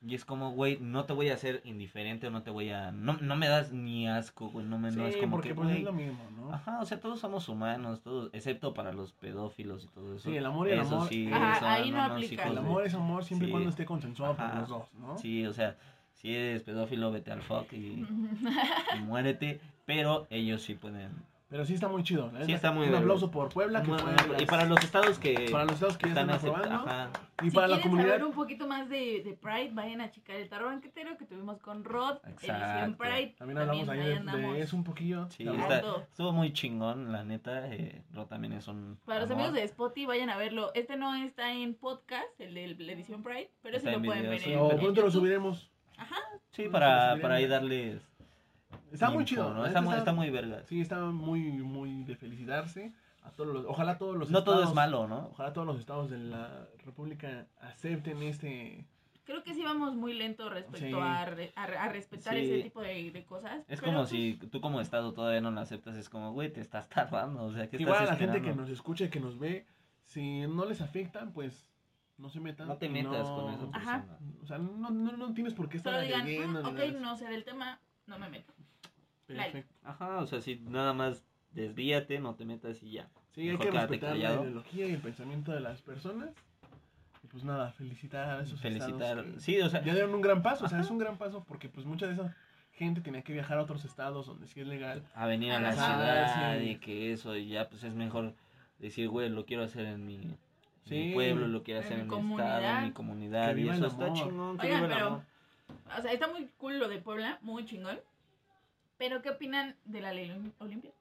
y 0.06 0.14
es 0.14 0.26
como, 0.26 0.52
güey, 0.52 0.78
no 0.80 1.06
te 1.06 1.14
voy 1.14 1.30
a 1.30 1.34
hacer 1.34 1.62
indiferente, 1.66 2.30
no 2.30 2.44
te 2.44 2.52
voy 2.52 2.70
a, 2.70 2.92
no, 2.92 3.14
no 3.14 3.36
me 3.36 3.48
das 3.48 3.72
ni 3.72 4.08
asco, 4.08 4.50
güey, 4.50 4.66
no 4.66 4.78
me, 4.78 4.92
no 4.92 5.08
es 5.08 5.18
como 5.18 5.32
porque 5.32 5.50
que, 5.50 5.56
pues 5.56 5.68
güey, 5.70 5.80
es 5.80 5.84
lo 5.84 5.94
mismo, 5.94 6.24
¿no? 6.36 6.54
ajá, 6.54 6.80
o 6.82 6.86
sea, 6.86 7.00
todos 7.00 7.20
somos 7.20 7.50
humanos, 7.50 8.02
todos, 8.02 8.30
excepto 8.34 8.74
para 8.74 8.94
los 8.94 9.14
pedófilos 9.14 9.86
y 9.86 9.88
todo 9.88 10.16
eso. 10.16 10.30
Sí, 10.30 10.38
el 10.38 10.46
amor 10.46 10.68
y 10.68 10.72
el 10.74 10.80
Eso 10.82 10.96
amor. 10.98 11.10
sí, 11.10 11.30
Ajá, 11.34 11.60
son 11.60 11.70
ahí 11.70 11.92
no 11.92 12.02
aplica. 12.04 12.48
El 12.48 12.58
amor 12.60 12.86
es 12.86 12.94
amor 12.94 13.24
siempre 13.24 13.48
y 13.48 13.50
Sí. 13.50 13.52
cuando 13.52 13.70
esté 13.70 13.86
consensuado 13.86 14.36
por 14.36 14.46
Ajá. 14.46 14.60
los 14.60 14.70
dos, 14.70 14.94
¿no? 14.94 15.18
Sí, 15.18 15.46
o 15.48 15.54
sea, 15.54 15.76
si 16.14 16.34
eres 16.34 16.62
pedófilo, 16.64 17.12
vete 17.12 17.32
al 17.32 17.42
fuck 17.42 17.74
y, 17.74 18.06
y 18.96 19.00
muérete, 19.04 19.60
pero 19.86 20.28
ellos 20.30 20.62
sí 20.62 20.76
pueden 20.76 21.12
Pero 21.50 21.66
sí 21.66 21.76
está 21.76 21.88
muy 21.88 22.04
chido. 22.04 22.30
Sí, 22.46 22.52
está 22.52 22.74
muy 22.74 22.90
Un 22.90 22.96
aplauso 22.96 23.32
por 23.32 23.48
Puebla. 23.48 23.82
Que 23.82 23.88
Bueno, 23.88 24.04
fue 24.04 24.36
y 24.36 24.40
las- 24.42 24.46
para 24.46 24.66
los 24.66 24.84
estados 24.84 25.18
que 25.18 25.48
para 25.50 25.64
los 25.64 25.76
estados 25.76 25.98
que 25.98 26.08
ya 26.08 26.10
están, 26.10 26.28
acept- 26.30 26.50
aprobando. 26.50 26.76
ajá. 26.76 27.10
Y 27.42 27.50
si 27.50 27.56
para 27.56 27.68
la 27.68 27.76
quieren 27.76 27.92
comunidad. 27.92 28.10
saber 28.16 28.26
un 28.26 28.34
poquito 28.34 28.68
más 28.68 28.90
de, 28.90 29.22
de 29.24 29.34
Pride, 29.42 29.70
vayan 29.72 30.02
a 30.02 30.12
checar 30.12 30.36
el 30.36 30.50
tarro 30.50 30.66
banquetero 30.66 31.16
que 31.18 31.26
tuvimos 31.26 31.60
con 31.62 31.86
Rod, 31.86 32.18
edición 32.26 32.56
Exacto. 32.58 32.98
Pride. 32.98 33.36
También 33.38 33.58
hablamos 33.60 33.88
ahí 33.88 34.00
ahí 34.02 34.20
de, 34.26 34.38
de 34.54 34.62
eso 34.62 34.76
un 34.76 34.84
poquillo. 34.84 35.30
Sí, 35.30 35.48
está- 35.48 35.80
estuvo 36.02 36.34
muy 36.34 36.52
chingón, 36.52 37.14
la 37.14 37.24
neta. 37.24 37.74
Eh, 37.74 38.04
Ro 38.12 38.26
también 38.26 38.52
es 38.52 38.68
un. 38.68 39.00
Para 39.06 39.22
los 39.22 39.30
amor. 39.32 39.44
amigos 39.44 39.56
de 39.56 39.64
Spotify, 39.64 40.06
vayan 40.06 40.30
a 40.30 40.36
verlo. 40.38 40.72
Este 40.74 40.98
no 40.98 41.16
está 41.16 41.54
en 41.54 41.76
podcast, 41.76 42.28
el 42.42 42.56
de 42.56 42.76
la 42.84 42.92
edición 42.92 43.24
Pride, 43.24 43.52
pero 43.62 43.80
sí 43.80 43.86
lo 43.86 43.92
en 43.94 44.04
pueden 44.04 44.22
video, 44.24 44.32
ver 44.32 44.40
sí, 44.42 44.52
en, 44.52 44.60
Pero 44.60 44.72
en 44.72 44.80
pronto 44.80 45.02
lo 45.02 45.12
subiremos. 45.12 45.72
Ajá. 45.98 46.18
Sí, 46.52 46.68
para, 46.70 47.18
para 47.22 47.36
ahí 47.36 47.48
darles. 47.48 48.02
Está 48.92 49.10
muy 49.10 49.26
chido. 49.26 49.54
¿no? 49.54 49.66
Está, 49.66 49.82
muy, 49.82 49.96
está 49.96 50.14
muy 50.14 50.30
verga. 50.30 50.64
Sí, 50.66 50.82
está 50.82 51.00
muy, 51.06 51.42
muy 51.52 52.04
de 52.04 52.16
felicitarse. 52.16 52.94
A 53.24 53.32
todos 53.32 53.54
los, 53.54 53.66
ojalá 53.66 53.98
todos 53.98 54.16
los 54.16 54.30
No 54.30 54.44
todo 54.44 54.64
es 54.64 54.74
malo, 54.74 55.08
¿no? 55.08 55.28
Ojalá 55.32 55.52
todos 55.52 55.68
los 55.68 55.80
estados 55.80 56.10
de 56.10 56.18
la 56.18 56.68
República 56.86 57.46
acepten 57.60 58.24
este. 58.24 58.86
Creo 59.26 59.44
que 59.44 59.54
sí 59.54 59.62
vamos 59.62 59.94
muy 59.96 60.14
lento 60.14 60.50
respecto 60.50 60.80
Sí. 60.98 61.04
a, 61.04 61.26
re- 61.26 61.52
a, 61.58 61.68
re- 61.68 61.78
a 61.78 61.90
respetar 61.90 62.34
Sí. 62.36 62.40
ese 62.40 62.64
tipo 62.64 62.80
de, 62.82 63.12
de 63.12 63.26
cosas. 63.26 63.60
Es 63.68 63.82
pero, 63.82 63.88
como 63.92 63.98
pues, 64.00 64.10
si 64.12 64.40
tú 64.50 64.62
como 64.62 64.80
estado 64.80 65.12
todavía 65.12 65.42
no 65.42 65.52
lo 65.52 65.60
aceptas, 65.60 65.98
es 65.98 66.08
como, 66.08 66.32
güey, 66.32 66.54
te 66.54 66.62
estás 66.62 66.88
tardando, 66.88 67.44
o 67.44 67.52
sea, 67.52 67.70
¿qué 67.70 67.76
Igual 67.76 68.04
a 68.04 68.06
la 68.06 68.16
gente 68.16 68.42
que 68.42 68.54
nos 68.56 68.70
escucha 68.70 69.04
y 69.06 69.10
que 69.10 69.20
nos 69.20 69.38
ve, 69.38 69.66
si 70.06 70.48
no 70.48 70.64
les 70.64 70.80
afecta, 70.80 71.26
pues 71.34 71.70
no 72.18 72.30
se 72.30 72.40
metan. 72.40 72.70
No 72.70 72.78
te 72.78 72.88
metas 72.88 73.28
no- 73.28 73.36
con 73.36 73.54
esa 73.54 73.64
Ajá. 73.74 73.98
persona. 74.06 74.20
O 74.42 74.46
sea, 74.48 74.58
no, 74.60 74.90
no, 74.92 75.18
no 75.18 75.34
tienes 75.34 75.54
por 75.54 75.68
qué 75.68 75.76
estar 75.76 75.92
Solo 75.96 76.06
digan, 76.06 76.22
agrediendo 76.22 76.62
"Mm, 76.62 76.66
ni 76.66 76.72
ok, 76.72 76.80
eso. 76.80 77.00
no 77.02 77.18
sé 77.18 77.26
del 77.28 77.44
tema, 77.44 77.82
no 78.06 78.18
me 78.20 78.30
meto. 78.30 78.54
Perfecto. 79.28 79.74
Ajá, 79.84 80.18
o 80.20 80.28
sea, 80.28 80.42
si 80.42 80.56
nada 80.58 80.94
más 80.94 81.24
desvíate, 81.52 82.20
no 82.20 82.36
te 82.36 82.46
metas 82.46 82.82
y 82.84 82.92
ya. 82.92 83.08
Sí, 83.34 83.42
hay 83.42 83.48
Mejor 83.50 83.66
que 83.66 83.72
quédate 83.72 83.88
respetar 83.88 84.16
la 84.18 84.24
callado. 84.24 84.44
ideología 84.44 84.88
y 84.88 84.92
el 84.94 85.00
pensamiento 85.02 85.52
de 85.52 85.60
las 85.60 85.82
personas. 85.82 86.30
Y 87.24 87.28
pues 87.28 87.44
nada, 87.44 87.72
felicitar 87.74 88.30
a 88.40 88.44
esos 88.44 88.60
Felicitar. 88.62 88.92
estados 89.20 89.26
que 89.36 89.40
Sí, 89.40 89.60
o 89.62 89.70
sea, 89.70 89.84
Ya 89.84 89.94
dieron 89.94 90.14
un 90.16 90.22
gran 90.22 90.42
paso, 90.42 90.66
o 90.66 90.70
sea, 90.70 90.78
Ajá. 90.78 90.86
es 90.86 90.92
un 90.92 90.98
gran 90.98 91.18
paso 91.18 91.44
porque 91.48 91.68
pues 91.70 91.86
mucha 91.86 92.08
de 92.08 92.14
esa 92.14 92.36
gente 92.74 93.02
tenía 93.02 93.22
que 93.24 93.34
viajar 93.34 93.58
a 93.58 93.64
otros 93.64 93.84
estados 93.86 94.28
donde 94.28 94.48
sí 94.48 94.62
es 94.62 94.68
legal. 94.68 95.04
a 95.16 95.26
venir 95.26 95.52
a 95.52 95.60
la 95.60 95.70
Ajá, 95.70 95.86
ciudad 95.86 96.60
sí. 96.60 96.70
y 96.70 96.76
que 96.78 97.12
eso, 97.12 97.36
y 97.36 97.50
ya 97.50 97.68
pues 97.70 97.84
es 97.84 97.94
mejor 97.94 98.34
decir, 98.80 99.10
güey, 99.10 99.30
lo 99.30 99.46
quiero 99.46 99.64
hacer 99.64 99.86
en 99.86 100.06
mi, 100.06 100.16
en 100.16 100.28
mi 100.30 100.38
Sí. 100.86 101.12
pueblo, 101.14 101.48
lo 101.48 101.64
quiero 101.64 101.80
En 101.82 101.86
hacer 101.86 101.98
mi 101.98 102.04
en 102.16 102.28
mi 102.28 102.34
estado, 102.36 102.78
en 102.80 102.84
mi 102.86 102.92
comunidad, 102.92 103.56
Que 103.56 103.62
y 103.62 103.70
eso 103.70 103.86
el 103.86 103.92
está 103.92 104.14
chingón, 104.14 104.58
que 104.60 104.68
Oigan, 104.68 104.82
viva 104.84 104.88
el 104.88 104.94
pero- 104.94 105.08
amor. 105.08 105.22
O 105.98 106.02
sea, 106.02 106.12
está 106.14 106.28
muy 106.28 106.48
cool 106.58 106.80
lo 106.80 106.88
de 106.88 107.00
Puebla, 107.00 107.40
muy 107.42 107.66
chingón. 107.66 108.00
Pero, 108.98 109.22
¿qué 109.22 109.30
opinan 109.30 109.76
de 109.86 110.02
la 110.02 110.14
ley 110.14 110.30
olim- 110.30 110.52
Olimpia? 110.60 110.92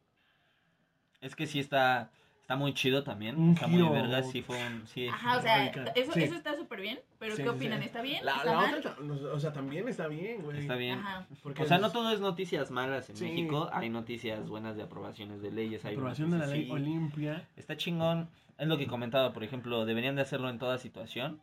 Es 1.20 1.34
que 1.34 1.46
sí 1.46 1.58
está, 1.60 2.10
está 2.42 2.56
muy 2.56 2.74
chido 2.74 3.02
también, 3.02 3.36
Un 3.36 3.54
está 3.54 3.66
muy 3.66 3.78
giro. 3.80 3.90
verga, 3.92 4.22
sí 4.22 4.42
fue 4.42 4.56
un, 4.64 4.86
sí, 4.86 5.08
Ajá, 5.08 5.38
o 5.38 5.40
sea, 5.42 5.66
eso, 5.94 6.12
Sí. 6.12 6.22
eso 6.22 6.34
está 6.34 6.54
súper 6.56 6.80
bien. 6.82 7.00
Pero, 7.18 7.34
Sí, 7.36 7.42
¿qué 7.42 7.48
opinan? 7.48 7.80
sí. 7.80 7.86
¿Está 7.86 8.02
bien? 8.02 8.24
La, 8.24 8.32
¿Está 8.36 8.44
la 8.44 8.56
mal? 8.56 8.74
otra, 8.74 8.96
o 9.32 9.40
sea, 9.40 9.52
también 9.52 9.88
está 9.88 10.06
bien, 10.08 10.42
güey. 10.42 10.58
está 10.60 10.74
bien. 10.76 10.98
Ajá. 10.98 11.26
Porque 11.42 11.62
O 11.62 11.66
sea, 11.66 11.78
no 11.78 11.90
todo 11.90 12.12
es 12.12 12.20
noticias 12.20 12.70
malas 12.70 13.08
en 13.10 13.16
Sí. 13.16 13.24
México, 13.24 13.70
hay 13.72 13.88
noticias 13.88 14.46
buenas 14.46 14.76
de 14.76 14.82
aprobaciones 14.82 15.40
de 15.40 15.50
leyes, 15.50 15.84
hay 15.86 15.94
aprobación 15.94 16.30
de 16.30 16.38
la 16.38 16.46
ley 16.46 16.66
sí. 16.66 16.70
Olimpia. 16.70 17.48
Está 17.56 17.76
chingón, 17.78 18.28
es 18.58 18.68
lo 18.68 18.76
que 18.76 18.86
comentaba, 18.86 19.32
por 19.32 19.42
ejemplo, 19.42 19.86
deberían 19.86 20.16
de 20.16 20.22
hacerlo 20.22 20.50
en 20.50 20.58
toda 20.58 20.76
situación. 20.78 21.40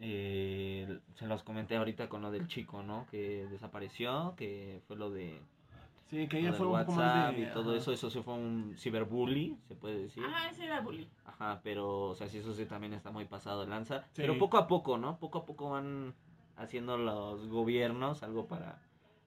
Eh, 0.00 1.00
se 1.14 1.26
los 1.26 1.42
comenté 1.42 1.76
ahorita 1.76 2.08
con 2.08 2.22
lo 2.22 2.30
del 2.30 2.46
chico, 2.48 2.82
¿no? 2.82 3.06
Que 3.10 3.46
desapareció, 3.50 4.34
que 4.36 4.80
fue 4.86 4.96
lo 4.96 5.10
de, 5.10 5.40
Sí, 6.08 6.28
que 6.28 6.38
ella 6.38 6.52
fue 6.52 6.66
un 6.66 6.78
poco 6.78 6.92
WhatsApp 6.92 7.26
más 7.26 7.36
de... 7.36 7.42
y 7.42 7.46
todo 7.46 7.70
ajá. 7.70 7.78
eso, 7.78 7.92
eso 7.92 8.10
sí 8.10 8.22
fue 8.22 8.34
un 8.34 8.76
ciberbully, 8.78 9.58
se 9.66 9.74
puede 9.74 10.02
decir. 10.02 10.24
Ajá, 10.24 10.50
ese 10.50 10.64
era 10.64 10.80
bullying. 10.80 11.08
Ajá, 11.24 11.60
pero, 11.64 12.10
o 12.10 12.14
sea, 12.14 12.28
sí, 12.28 12.38
eso 12.38 12.54
sí 12.54 12.64
también 12.64 12.92
está 12.92 13.10
muy 13.10 13.24
pasado 13.24 13.62
de 13.62 13.66
lanza. 13.66 14.02
Sí. 14.12 14.22
Pero 14.22 14.38
poco 14.38 14.56
a 14.56 14.68
poco, 14.68 14.98
¿no? 14.98 15.18
Poco 15.18 15.38
a 15.38 15.44
poco 15.44 15.70
van 15.70 16.14
haciendo 16.56 16.96
los 16.96 17.48
gobiernos 17.48 18.22
algo 18.22 18.46
para, 18.46 18.80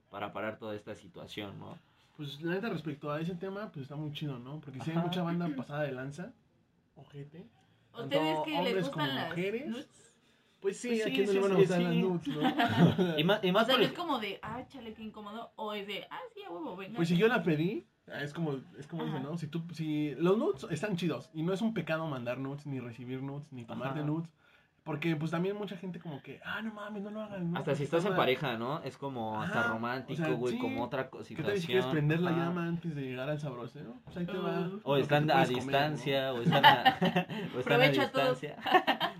para 0.10 0.32
parar 0.32 0.58
toda 0.58 0.73
esta 0.73 0.95
situación, 0.95 1.60
¿no? 1.60 1.77
Pues 2.15 2.41
la 2.41 2.53
neta 2.53 2.69
respecto 2.69 3.12
a 3.12 3.19
ese 3.19 3.36
tema, 3.36 3.71
pues 3.71 3.84
está 3.84 3.97
muy 3.97 4.13
chido, 4.13 4.39
¿no? 4.39 4.62
Porque 4.62 4.79
sí 4.79 4.91
hay 4.91 4.97
mucha 4.97 5.21
banda 5.21 5.49
pasada 5.55 5.84
de 5.84 5.91
lanza. 5.91 6.32
Ojete. 6.95 7.45
¿A 7.91 8.03
¿Ustedes 8.03 8.39
que 8.45 8.51
les 8.51 8.60
hombres 8.60 8.86
gustan 8.88 9.15
las 9.15 9.29
mujeres. 9.29 10.08
Pues 10.61 10.77
sí, 10.77 10.89
Pues 10.89 11.01
a 11.01 11.05
sí, 11.05 11.11
quién 11.13 11.25
no 11.25 11.31
sí, 11.31 11.37
le 11.37 11.41
van 11.43 11.51
a 11.51 11.55
gustar 11.55 11.77
sí. 11.77 11.83
las 11.85 11.95
nudes, 11.95 12.27
¿no? 12.27 13.17
Y 13.17 13.23
más, 13.23 13.43
y 13.43 13.49
O 13.49 13.53
más 13.53 13.65
sea, 13.65 13.75
por 13.75 13.83
no 13.83 13.89
es 13.89 13.93
como 13.97 14.19
de, 14.19 14.39
ah, 14.41 14.63
chale, 14.67 14.93
qué 14.93 15.03
incómodo. 15.03 15.51
O 15.55 15.73
es 15.73 15.87
de, 15.87 16.05
ah, 16.11 16.19
sí, 16.33 16.41
a 16.43 16.49
huevo, 16.51 16.75
venga. 16.75 16.95
Pues 16.97 17.07
si 17.07 17.15
yo 17.17 17.27
la 17.27 17.43
pedí, 17.43 17.85
ah, 18.07 18.21
es 18.21 18.33
como, 18.33 18.59
es 18.77 18.85
como 18.87 19.03
Ajá. 19.03 19.13
dice, 19.13 19.23
¿no? 19.23 19.37
Si 19.37 19.47
tú, 19.47 19.63
si 19.73 20.15
los 20.15 20.37
nudes 20.37 20.67
están 20.69 20.97
chidos 20.97 21.29
y 21.33 21.43
no 21.43 21.53
es 21.53 21.61
un 21.61 21.73
pecado 21.73 22.07
mandar 22.07 22.39
nudes, 22.39 22.65
ni 22.65 22.79
recibir 22.81 23.21
nudes, 23.23 23.47
ni 23.51 23.63
tomarte 23.63 23.99
Ajá. 23.99 24.07
nudes. 24.07 24.29
Porque 24.83 25.15
pues 25.15 25.29
también 25.29 25.55
mucha 25.55 25.77
gente 25.77 25.99
como 25.99 26.23
que, 26.23 26.39
ah, 26.43 26.61
no 26.61 26.73
mames, 26.73 27.03
no 27.03 27.11
lo 27.11 27.21
hagan. 27.21 27.51
¿no? 27.51 27.59
Hasta 27.59 27.75
si 27.75 27.83
estás 27.83 27.99
en 27.99 28.07
está 28.07 28.09
mal". 28.11 28.17
pareja, 28.17 28.57
¿no? 28.57 28.81
Es 28.81 28.97
como 28.97 29.39
hasta 29.39 29.59
Ajá, 29.59 29.69
romántico, 29.69 30.13
o 30.21 30.25
sea, 30.25 30.33
güey, 30.35 30.53
sí. 30.53 30.59
como 30.59 30.83
otra 30.83 31.09
co- 31.09 31.19
¿Qué 31.19 31.25
situación. 31.25 31.53
tal 31.53 31.61
si 31.61 31.67
quieres 31.67 31.85
prender 31.85 32.19
la 32.21 32.31
Ajá. 32.31 32.39
llama 32.45 32.65
antes 32.67 32.95
de 32.95 33.01
llegar 33.03 33.29
al 33.29 33.39
sabroseo? 33.39 33.97
Pues 34.05 34.17
ahí 34.17 34.25
te 34.25 34.37
va. 34.37 34.69
O 34.83 34.97
están 34.97 35.29
a 35.29 35.33
puedes 35.33 35.49
comer, 35.49 35.61
distancia, 35.65 36.33
o 36.33 36.41
están 36.41 36.65
a, 36.65 36.97
o 37.55 37.59
están 37.59 37.81
a 37.81 37.85
a 37.85 37.89
distancia. 37.89 38.55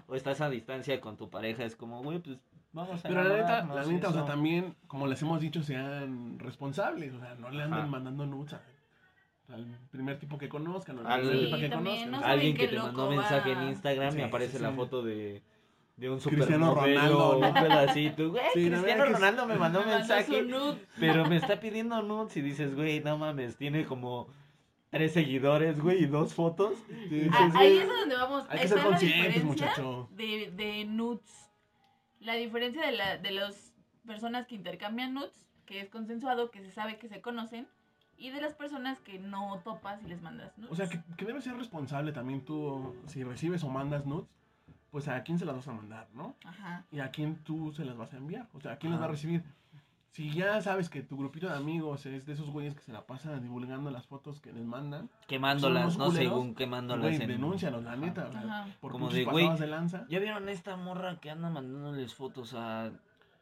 O 0.10 0.16
estás 0.16 0.42
a 0.42 0.50
distancia 0.50 1.00
con 1.00 1.16
tu 1.18 1.30
pareja, 1.30 1.64
es 1.64 1.76
como, 1.76 2.02
güey, 2.04 2.20
pues 2.20 2.38
vamos 2.74 3.04
a 3.04 3.08
Pero 3.08 3.24
la 3.24 3.36
neta, 3.38 3.66
la 3.74 3.86
neta, 3.86 4.10
o 4.10 4.14
sea, 4.14 4.26
también, 4.26 4.76
como 4.88 5.08
les 5.08 5.22
hemos 5.22 5.40
dicho, 5.40 5.62
sean 5.64 6.38
responsables. 6.40 7.14
O 7.14 7.20
sea, 7.20 7.36
no 7.36 7.50
le 7.50 7.64
anden 7.64 7.80
Ajá. 7.80 7.88
mandando 7.88 8.26
nudes 8.26 8.54
a 8.54 8.62
al 9.52 9.66
primer 9.90 10.20
tipo 10.20 10.38
que 10.38 10.48
conozcan, 10.48 11.00
o 11.00 11.02
Al- 11.02 11.08
al 11.08 11.20
primer 11.22 11.38
Sí, 11.40 11.46
tipo 11.46 11.58
que 11.58 11.70
conozcan. 11.72 12.24
Alguien 12.24 12.56
que 12.56 12.68
te 12.68 12.78
mandó 12.78 13.10
mensaje 13.10 13.56
va. 13.56 13.64
en 13.64 13.70
Instagram 13.70 14.12
Sí, 14.14 14.20
y 14.20 14.22
aparece 14.22 14.58
sí, 14.58 14.64
la 14.64 14.70
sí. 14.70 14.76
foto 14.76 15.02
de, 15.02 15.42
de 15.98 16.10
un 16.12 16.20
Cristiano 16.20 16.70
supermodelo 16.70 17.34
Ronaldo. 17.34 17.40
un 17.40 17.54
pedacito. 17.56 18.30
Güey, 18.30 18.44
Sí, 18.54 18.70
Cristiano 18.70 19.06
Ronaldo 19.06 19.48
me 19.48 19.56
mandó 19.56 19.80
un 19.82 19.88
mensaje, 19.88 20.46
pero 21.00 21.26
me 21.28 21.38
está 21.38 21.60
pidiendo 21.60 22.00
nudes 22.04 22.38
y 22.38 22.42
dices, 22.42 22.76
güey, 22.76 23.00
no 23.00 23.18
mames, 23.18 23.58
tiene 23.58 23.86
como 23.86 24.28
tres 24.90 25.14
seguidores, 25.14 25.80
güey, 25.80 26.04
y 26.04 26.08
dos 26.08 26.34
fotos. 26.34 26.78
Sí, 27.10 27.30
Ah, 27.32 27.46
dices, 27.46 27.56
ahí 27.56 27.78
es 27.78 27.88
donde 27.88 28.16
vamos. 28.16 28.46
Hay 28.50 28.60
que 28.60 28.68
ser 28.68 28.78
la 28.78 28.84
conscientes, 28.84 29.34
diferencia 29.36 29.46
muchacho. 29.68 30.10
de, 30.12 30.52
de 30.56 30.86
nudes. 30.86 31.52
La 32.20 32.34
diferencia 32.34 32.86
de, 32.86 32.92
la, 32.94 33.18
de 33.18 33.32
las 33.32 33.74
personas 34.06 34.48
que 34.48 34.56
intercambian 34.56 35.14
nudes, 35.14 35.46
que 35.66 35.80
es 35.82 35.90
consensuado, 35.90 36.52
que 36.52 36.62
se 36.62 36.72
sabe 36.72 36.98
que 36.98 37.08
se 37.08 37.22
conocen, 37.22 37.68
y 38.18 38.32
de 38.32 38.42
las 38.42 38.54
personas 38.54 39.00
que 39.00 39.20
no 39.20 39.62
topas 39.64 40.02
y 40.04 40.08
les 40.08 40.22
mandas 40.22 40.58
nudes. 40.58 40.72
O 40.72 40.76
sea, 40.76 40.90
que, 40.90 41.00
que 41.16 41.26
debes 41.26 41.44
ser 41.46 41.56
responsable 41.56 42.12
también 42.12 42.44
tú, 42.44 42.96
si 43.08 43.24
recibes 43.24 43.64
o 43.64 43.70
mandas 43.70 44.06
nudes, 44.06 44.28
pues 44.92 45.08
a 45.08 45.22
quién 45.24 45.38
se 45.40 45.46
las 45.46 45.56
vas 45.56 45.68
a 45.68 45.72
mandar, 45.74 46.08
¿no? 46.14 46.36
Ajá. 46.44 46.84
Y 46.92 47.00
a 47.00 47.12
quién 47.12 47.38
tú 47.44 47.72
se 47.72 47.86
las 47.86 47.96
vas 47.96 48.12
a 48.14 48.18
enviar. 48.18 48.48
O 48.54 48.60
sea, 48.60 48.74
a 48.74 48.78
quién 48.78 48.92
las 48.92 49.00
va 49.02 49.06
a 49.06 49.10
recibir. 49.10 49.44
Si 50.12 50.32
ya 50.34 50.60
sabes 50.62 50.90
que 50.90 51.04
tu 51.04 51.18
grupito 51.18 51.48
de 51.48 51.54
amigos 51.56 52.06
es 52.06 52.26
de 52.26 52.34
esos 52.34 52.50
güeyes 52.50 52.74
que 52.74 52.82
se 52.82 52.92
la 52.92 53.06
pasan 53.06 53.42
divulgando 53.44 53.92
las 53.92 54.08
fotos 54.08 54.42
que 54.42 54.52
les 54.52 54.66
mandan, 54.66 55.10
Quemándolas, 55.28 55.94
Son 55.94 56.00
no 56.00 56.06
culeros, 56.08 56.30
según 56.34 56.56
quemándolas. 56.56 57.04
güey, 57.12 57.22
en- 57.22 57.28
denúncialos, 57.28 57.84
la 57.84 57.96
neta. 57.96 58.28
Ajá. 58.34 58.68
por 58.82 58.92
Como 58.92 59.10
de, 59.10 59.24
güey, 59.24 59.56
de 59.58 59.68
lanza. 59.68 60.06
¿Ya 60.10 60.20
vieron 60.20 60.50
esta 60.50 60.76
morra 60.78 61.20
que 61.20 61.30
anda 61.30 61.50
mandándoles 61.50 62.14
fotos 62.16 62.54
a 62.56 62.92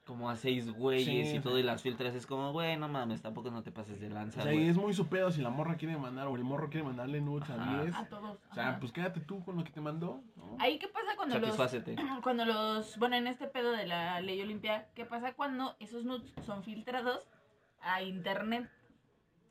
como 0.08 0.30
a 0.30 0.36
seis 0.38 0.72
güeyes 0.72 1.30
Sí, 1.30 1.36
y 1.36 1.40
todo 1.40 1.60
y 1.60 1.64
las 1.64 1.82
filtras? 1.84 2.16
Es 2.16 2.26
como, 2.26 2.52
güey, 2.54 2.78
no 2.78 2.88
mames, 2.88 3.22
tampoco 3.22 3.52
no 3.52 3.62
te 3.62 3.72
pases 3.72 4.00
de 4.00 4.10
lanza, 4.10 4.40
O 4.40 4.44
sea, 4.44 4.52
güey. 4.54 4.66
y 4.66 4.70
es 4.70 4.78
muy 4.78 4.94
su 4.94 5.08
pedo 5.08 5.30
si 5.30 5.42
la 5.42 5.50
morra 5.50 5.76
quiere 5.76 5.98
mandar 5.98 6.28
o 6.28 6.36
el 6.36 6.44
morro 6.44 6.70
quiere 6.70 6.86
mandarle 6.86 7.22
nudes 7.22 7.50
a 7.50 7.82
10. 7.84 7.94
A 7.96 8.06
todos. 8.06 8.40
O 8.50 8.56
sea, 8.56 8.70
ajá. 8.70 8.80
pues 8.80 8.92
quédate 8.92 9.20
tú 9.20 9.44
con 9.44 9.58
lo 9.58 9.64
que 9.64 9.70
te 9.72 9.82
mandó, 9.82 10.22
¿no? 10.38 10.56
Ahí, 10.60 10.80
¿qué 10.80 10.88
pasa 10.88 11.16
cuando 11.16 11.38
los, 11.38 11.56
cuando 12.24 12.46
los, 12.46 12.98
bueno, 12.98 13.18
en 13.18 13.28
este 13.28 13.48
pedo 13.48 13.72
de 13.74 13.86
la 13.86 14.20
ley 14.22 14.42
Olimpia, 14.42 14.88
¿qué 14.96 15.06
pasa 15.06 15.34
cuando 15.34 15.76
esos 15.80 16.06
nudes 16.06 16.32
son 16.46 16.64
filtrados 16.64 17.28
a 17.82 18.02
internet? 18.02 18.70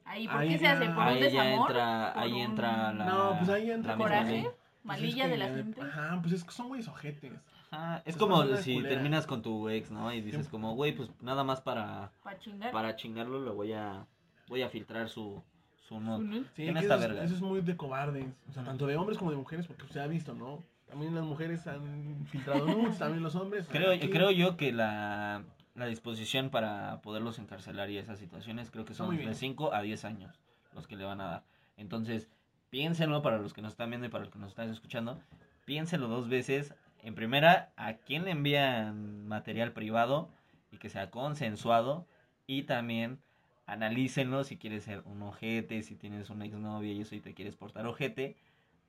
Ahí, 0.05 0.27
¿por 0.27 0.39
Ahí 0.39 0.49
qué 0.51 0.59
se 0.59 0.67
hace? 0.69 0.87
¿Por 0.87 0.95
un 0.97 1.03
Ahí 1.03 1.21
ya 1.21 1.25
desamor? 1.27 1.71
entra, 1.71 2.13
¿Por 2.15 2.23
ahí 2.23 2.33
un 2.33 2.39
entra 2.41 2.93
la. 2.93 3.05
No, 3.05 3.37
pues 3.39 3.49
ahí 3.51 3.71
entra 3.71 3.93
la 3.93 3.97
misma 3.97 4.05
coraje? 4.11 4.43
Pues 4.43 4.55
es 4.55 4.85
¿Malilla 4.85 5.25
que 5.25 5.31
de 5.31 5.37
la 5.37 5.49
gente? 5.49 5.81
Ajá, 5.83 6.19
pues 6.23 6.33
es 6.35 6.45
que 6.45 6.51
son 6.53 6.69
güeyes 6.69 6.87
ojetes. 6.89 7.33
Ajá, 7.71 7.99
es 7.99 8.03
Pues 8.05 8.17
como 8.17 8.45
si 8.59 8.83
terminas 8.83 9.27
con 9.27 9.43
tu 9.43 9.69
ex, 9.69 9.91
¿no? 9.91 10.13
Y 10.13 10.21
dices 10.21 10.47
Sí. 10.47 10.51
como, 10.51 10.75
güey, 10.75 10.93
pues 10.95 11.11
nada 11.21 11.45
más 11.45 11.61
para, 11.61 12.13
Para 12.23 12.39
chingar. 12.39 12.73
para 12.73 12.97
chingarlo 12.97 13.41
lo 13.41 13.55
voy 13.55 13.73
a, 13.73 14.07
voy 14.49 14.63
a 14.63 14.69
filtrar 14.69 15.09
su, 15.09 15.43
su 15.89 15.99
nude. 16.01 16.43
Sí, 16.55 16.63
¿Quién 16.63 16.75
que 16.75 16.81
está 16.81 16.95
eso, 16.95 17.03
es, 17.05 17.09
verga? 17.11 17.25
eso 17.25 17.35
es 17.35 17.41
muy 17.41 17.61
de 17.61 17.77
cobardes. 17.77 18.27
O 18.49 18.53
sea, 18.53 18.65
tanto 18.65 18.87
de 18.87 18.97
hombres 18.97 19.19
como 19.19 19.31
de 19.31 19.37
mujeres, 19.37 19.67
porque 19.67 19.87
se 19.93 20.01
ha 20.01 20.07
visto, 20.07 20.35
¿no? 20.35 20.63
También 20.89 21.15
las 21.15 21.25
mujeres 21.25 21.67
han 21.67 22.25
filtrado 22.27 22.65
nudes, 22.67 22.99
también 22.99 23.23
los 23.23 23.35
hombres. 23.35 23.67
Creo, 23.69 23.93
Aquí- 23.93 24.09
creo 24.11 24.31
yo 24.31 24.57
que 24.57 24.73
la, 24.73 25.43
la 25.75 25.87
disposición 25.87 26.51
para 26.51 27.01
poderlos 27.03 27.41
encarcelar 27.41 27.91
y 27.91 27.99
esas 27.99 28.21
situaciones 28.21 28.71
creo 28.71 28.85
que 28.85 28.95
son 28.95 29.11
de 29.11 29.17
bien. 29.23 29.35
5 29.35 29.75
a 29.75 29.83
10 29.83 30.05
años 30.05 30.41
los 30.73 30.87
que 30.87 30.95
le 30.95 31.05
van 31.05 31.21
a 31.21 31.25
dar. 31.27 31.45
Entonces, 31.77 32.29
piénsenlo 32.71 33.23
para 33.23 33.39
los 33.39 33.53
que 33.53 33.63
nos 33.63 33.73
están 33.73 33.91
viendo 33.91 34.07
y 34.07 34.11
para 34.11 34.25
los 34.25 34.33
que 34.33 34.39
nos 34.39 34.51
están 34.51 34.71
escuchando. 34.71 35.19
Piénsenlo 35.65 36.07
dos 36.07 36.29
veces. 36.29 36.73
En 37.07 37.15
primera, 37.15 37.71
a 37.77 37.95
quién 37.95 38.25
le 38.25 38.33
envían 38.33 39.29
material 39.29 39.71
privado 39.73 40.29
y 40.73 40.79
que 40.79 40.89
sea 40.89 41.09
consensuado. 41.09 42.05
Y 42.49 42.65
también 42.65 43.21
analícenlo 43.67 44.43
si 44.43 44.57
quieres 44.57 44.83
ser 44.83 45.03
un 45.05 45.23
ojete, 45.23 45.83
si 45.85 45.95
tienes 45.95 46.31
una 46.31 46.47
exnovia 46.47 46.93
y 46.93 47.01
eso 47.03 47.15
y 47.15 47.21
te 47.21 47.33
quieres 47.33 47.55
portar 47.55 47.87
ojete. 47.87 48.37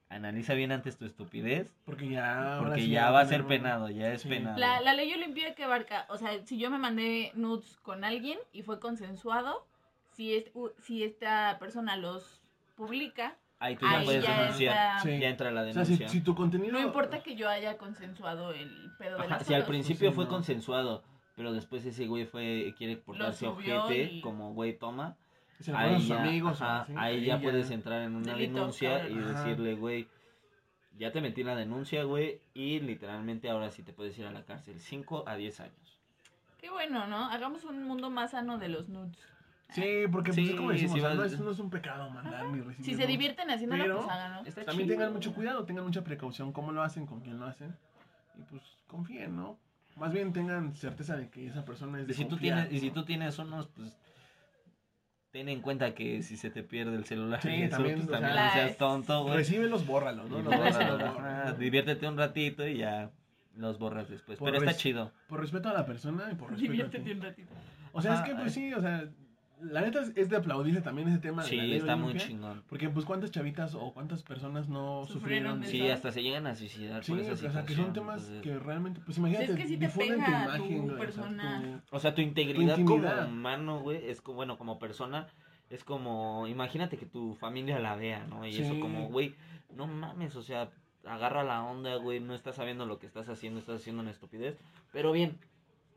Analiza 0.09 0.55
bien 0.55 0.71
antes 0.71 0.97
tu 0.97 1.05
estupidez. 1.05 1.75
Porque 1.85 2.09
ya. 2.09 2.57
Porque 2.59 2.81
sí 2.81 2.89
ya 2.89 3.11
va 3.11 3.19
a 3.19 3.25
ser 3.27 3.43
un- 3.43 3.49
penado, 3.49 3.87
ya 3.91 4.11
es 4.11 4.23
Sí. 4.23 4.29
penado. 4.29 4.57
La, 4.57 4.81
la 4.81 4.95
ley 4.95 5.13
Olimpia 5.13 5.53
que 5.53 5.65
abarca, 5.65 6.07
o 6.09 6.17
sea, 6.17 6.43
si 6.43 6.57
yo 6.57 6.71
me 6.71 6.79
mandé 6.79 7.31
nudes 7.35 7.77
con 7.83 8.03
alguien 8.03 8.39
y 8.51 8.63
fue 8.63 8.79
consensuado, 8.79 9.67
si, 10.13 10.33
es, 10.33 10.45
si 10.81 11.03
esta 11.03 11.57
persona 11.59 11.97
los 11.97 12.41
publica, 12.75 13.35
Ahí 13.59 13.75
tú 13.75 13.85
ya 13.85 13.97
ahí 13.99 14.05
puedes 14.05 14.23
ya 14.23 14.39
denunciar. 14.41 14.99
Sí. 15.01 15.19
Ya 15.19 15.29
entra 15.29 15.51
la 15.51 15.61
O 15.61 15.63
sea, 15.65 15.73
denuncia. 15.83 16.07
si, 16.09 16.19
si 16.19 16.23
tu 16.23 16.35
contenido. 16.35 16.73
No 16.73 16.79
importa 16.79 17.23
que 17.23 17.35
yo 17.35 17.49
haya 17.49 17.77
consensuado 17.77 18.51
el 18.51 18.69
pedo 18.99 19.17
de 19.17 19.23
Ajá, 19.23 19.37
las 19.37 19.47
si 19.47 19.53
al 19.53 19.61
fotos. 19.61 19.69
principio 19.69 20.09
sí, 20.09 20.15
fue 20.15 20.25
no. 20.25 20.29
consensuado, 20.29 21.03
pero 21.35 21.53
después 21.53 21.83
ese 21.85 22.05
güey 22.07 22.25
fue 22.25 22.73
quiere 22.77 22.97
portarse 22.97 23.45
subió 23.45 23.85
ojete, 23.85 24.03
y- 24.13 24.21
como 24.21 24.53
güey 24.53 24.77
toma, 24.77 25.15
Se 25.59 25.71
ponen 25.71 25.87
ahí 25.95 25.99
sus 25.99 26.09
ya, 26.09 26.21
amigos. 26.21 26.61
o 26.61 26.63
ajá, 26.63 26.81
así, 26.81 26.93
ahí 26.97 27.25
ya 27.25 27.39
puedes 27.41 27.71
entrar 27.71 28.01
en 28.03 28.15
una 28.15 28.33
Delito, 28.33 28.53
denuncia 28.59 28.99
cabrón. 28.99 29.17
y 29.17 29.23
Ajá. 29.23 29.43
decirle, 29.43 29.73
güey, 29.75 30.07
ya 30.99 31.11
te 31.11 31.21
metí 31.21 31.43
la 31.43 31.55
denuncia, 31.55 32.03
güey, 32.03 32.39
y 32.53 32.79
literalmente 32.79 33.49
ahora 33.49 33.71
sí 33.71 33.81
te 33.81 33.91
puedes 33.93 34.17
ir 34.19 34.25
a 34.27 34.31
la 34.31 34.43
cárcel, 34.43 34.79
5 34.79 35.23
a 35.27 35.35
10 35.35 35.59
años. 35.61 35.97
Qué 36.59 36.69
bueno, 36.69 37.05
¿no? 37.07 37.25
Hagamos 37.31 37.63
un 37.65 37.83
mundo 37.83 38.09
más 38.11 38.31
sano 38.31 38.57
de 38.59 38.69
los 38.69 38.87
nudes. 38.89 39.17
Sí, 39.69 40.05
porque 40.11 40.31
pues, 40.31 40.35
Sí, 40.35 40.49
es 40.51 40.55
como 40.55 40.71
decimos, 40.71 40.93
sí 40.93 40.99
o 40.99 41.03
sea, 41.03 41.13
no, 41.13 41.23
es, 41.25 41.39
no 41.39 41.51
es 41.51 41.59
un 41.59 41.69
pecado 41.69 42.09
mandar 42.09 42.45
ni 42.47 42.61
recibir. 42.61 42.85
Si 42.85 42.95
se 42.95 43.05
divierten 43.05 43.49
haciéndolo, 43.51 43.83
Pero- 43.83 43.97
pues 43.97 44.09
háganlo. 44.09 44.45
Está 44.47 44.65
También 44.65 44.87
chido. 44.87 44.97
tengan 44.97 45.13
mucho 45.13 45.33
cuidado, 45.33 45.65
tengan 45.65 45.83
mucha 45.85 46.03
precaución 46.03 46.53
cómo 46.53 46.71
lo 46.71 46.81
hacen, 46.83 47.05
con 47.05 47.19
quién 47.21 47.37
lo 47.39 47.45
hacen. 47.45 47.75
Y 48.37 48.43
pues 48.43 48.61
confíen, 48.87 49.35
¿no? 49.35 49.59
Más 49.97 50.13
bien 50.13 50.31
tengan 50.31 50.73
certeza 50.75 51.17
de 51.17 51.29
que 51.29 51.47
esa 51.47 51.65
persona 51.65 51.97
es 51.99 52.05
Y 52.05 52.07
de 52.07 52.13
si, 52.13 52.25
tú 52.25 52.37
tienes, 52.37 52.71
y 52.71 52.79
si 52.79 52.87
¿no? 52.89 52.93
tú 52.93 53.03
tienes 53.05 53.37
unos, 53.39 53.67
pues 53.67 53.97
ten 55.31 55.49
en 55.49 55.61
cuenta 55.61 55.93
que 55.93 56.23
si 56.23 56.37
se 56.37 56.49
te 56.49 56.63
pierde 56.63 56.95
el 56.95 57.05
celular, 57.05 57.41
Sí, 57.41 57.49
y 57.49 57.63
eso, 57.63 57.71
también, 57.75 57.95
pues, 57.95 58.07
o 58.07 58.11
sea, 58.11 58.19
también 58.21 58.45
no 58.45 58.51
seas 58.53 58.77
tonto, 58.77 59.23
güey. 59.23 59.35
Recíbelos, 59.35 59.85
bórralos, 59.85 60.27
Y 60.27 60.29
¿no? 60.29 60.35
Los 60.37 60.45
bórralos, 60.45 60.77
bórralos, 60.77 61.17
ajá, 61.19 61.53
diviértete 61.53 62.07
un 62.07 62.17
ratito 62.17 62.65
y 62.65 62.77
ya 62.77 63.11
los 63.55 63.77
borras 63.79 64.07
después. 64.09 64.39
Por 64.39 64.51
Pero 64.51 64.63
está 64.63 64.77
chido. 64.79 65.11
Por 65.27 65.41
respeto 65.41 65.67
a 65.69 65.73
la 65.73 65.85
persona 65.85 66.29
y 66.31 66.35
por 66.35 66.51
respeto 66.51 66.69
a 66.69 66.71
Diviértete 66.71 67.03
ti. 67.03 67.11
un 67.11 67.21
ratito. 67.21 67.53
O 67.91 68.01
sea, 68.01 68.13
es 68.13 68.19
Ajá, 68.19 68.27
que 68.27 68.33
pues 68.35 68.45
ay. 68.57 68.69
sí, 68.69 68.73
o 68.73 68.81
sea, 68.81 69.09
la 69.61 69.81
neta 69.81 70.01
es, 70.01 70.11
es 70.15 70.29
de 70.29 70.37
aplaudirse 70.37 70.81
también 70.81 71.07
ese 71.09 71.17
tema 71.19 71.43
de 71.43 71.47
la 71.55 71.63
Sí, 71.63 71.67
ley 71.67 71.77
está 71.79 71.95
muy 71.95 72.15
chingón. 72.15 72.63
Porque 72.69 72.89
pues 72.89 73.05
cuántas 73.05 73.31
chavitas 73.31 73.73
o 73.75 73.91
cuántas 73.93 74.21
personas 74.23 74.69
no 74.69 75.05
Sufrieron 75.07 75.61
sufrieron 75.61 75.63
Sí, 75.65 75.81
eso. 75.85 75.93
hasta 75.95 76.11
se 76.11 76.21
llegan 76.23 76.45
a 76.47 76.55
suicidar 76.55 77.03
Sí, 77.03 77.11
por 77.11 77.21
esa 77.21 77.31
o 77.33 77.35
sea, 77.35 77.49
que 77.49 77.57
situación. 77.59 77.85
son 77.85 77.93
temas 77.93 78.21
entonces- 78.21 78.41
que 78.43 78.59
realmente, 78.59 79.01
pues 79.05 79.17
imagínate, 79.17 79.45
Es 79.51 79.55
que 79.57 79.67
sí 79.67 79.77
te 79.77 79.85
difunden 79.87 80.23
tu 80.23 80.31
imagen, 80.31 80.61
tu 80.61 80.67
güey, 80.67 80.83
o 80.85 80.87
sea, 80.89 80.97
persona. 80.97 81.81
tu- 81.89 81.95
O 81.95 81.99
sea, 81.99 82.13
tu 82.15 82.21
integridad, 82.21 82.77
intimidad. 82.77 83.23
como 83.25 83.31
humano, 83.33 83.79
güey, 83.79 84.07
es 84.09 84.21
como, 84.21 84.35
bueno, 84.35 84.57
como 84.57 84.77
persona, 84.79 85.27
es 85.69 85.83
como, 85.83 86.47
imagínate 86.47 86.97
que 86.97 87.05
tu 87.07 87.33
familia 87.35 87.79
la 87.79 87.95
vea, 87.95 88.25
¿no? 88.27 88.45
Y 88.45 88.55
eso 88.57 88.73
Sí. 88.73 88.79
como, 88.79 89.07
güey, 89.09 89.35
no 89.75 89.87
mames, 89.87 90.35
o 90.35 90.43
sea, 90.43 90.69
agarra 91.03 91.43
la 91.43 91.63
onda, 91.63 91.95
güey, 91.95 92.19
no 92.19 92.35
estás 92.35 92.55
sabiendo 92.57 92.85
lo 92.85 92.99
que 92.99 93.07
estás 93.07 93.27
haciendo, 93.27 93.59
estás 93.59 93.81
haciendo 93.81 94.01
una 94.01 94.11
estupidez. 94.11 94.57
Pero 94.93 95.11
bien, 95.11 95.37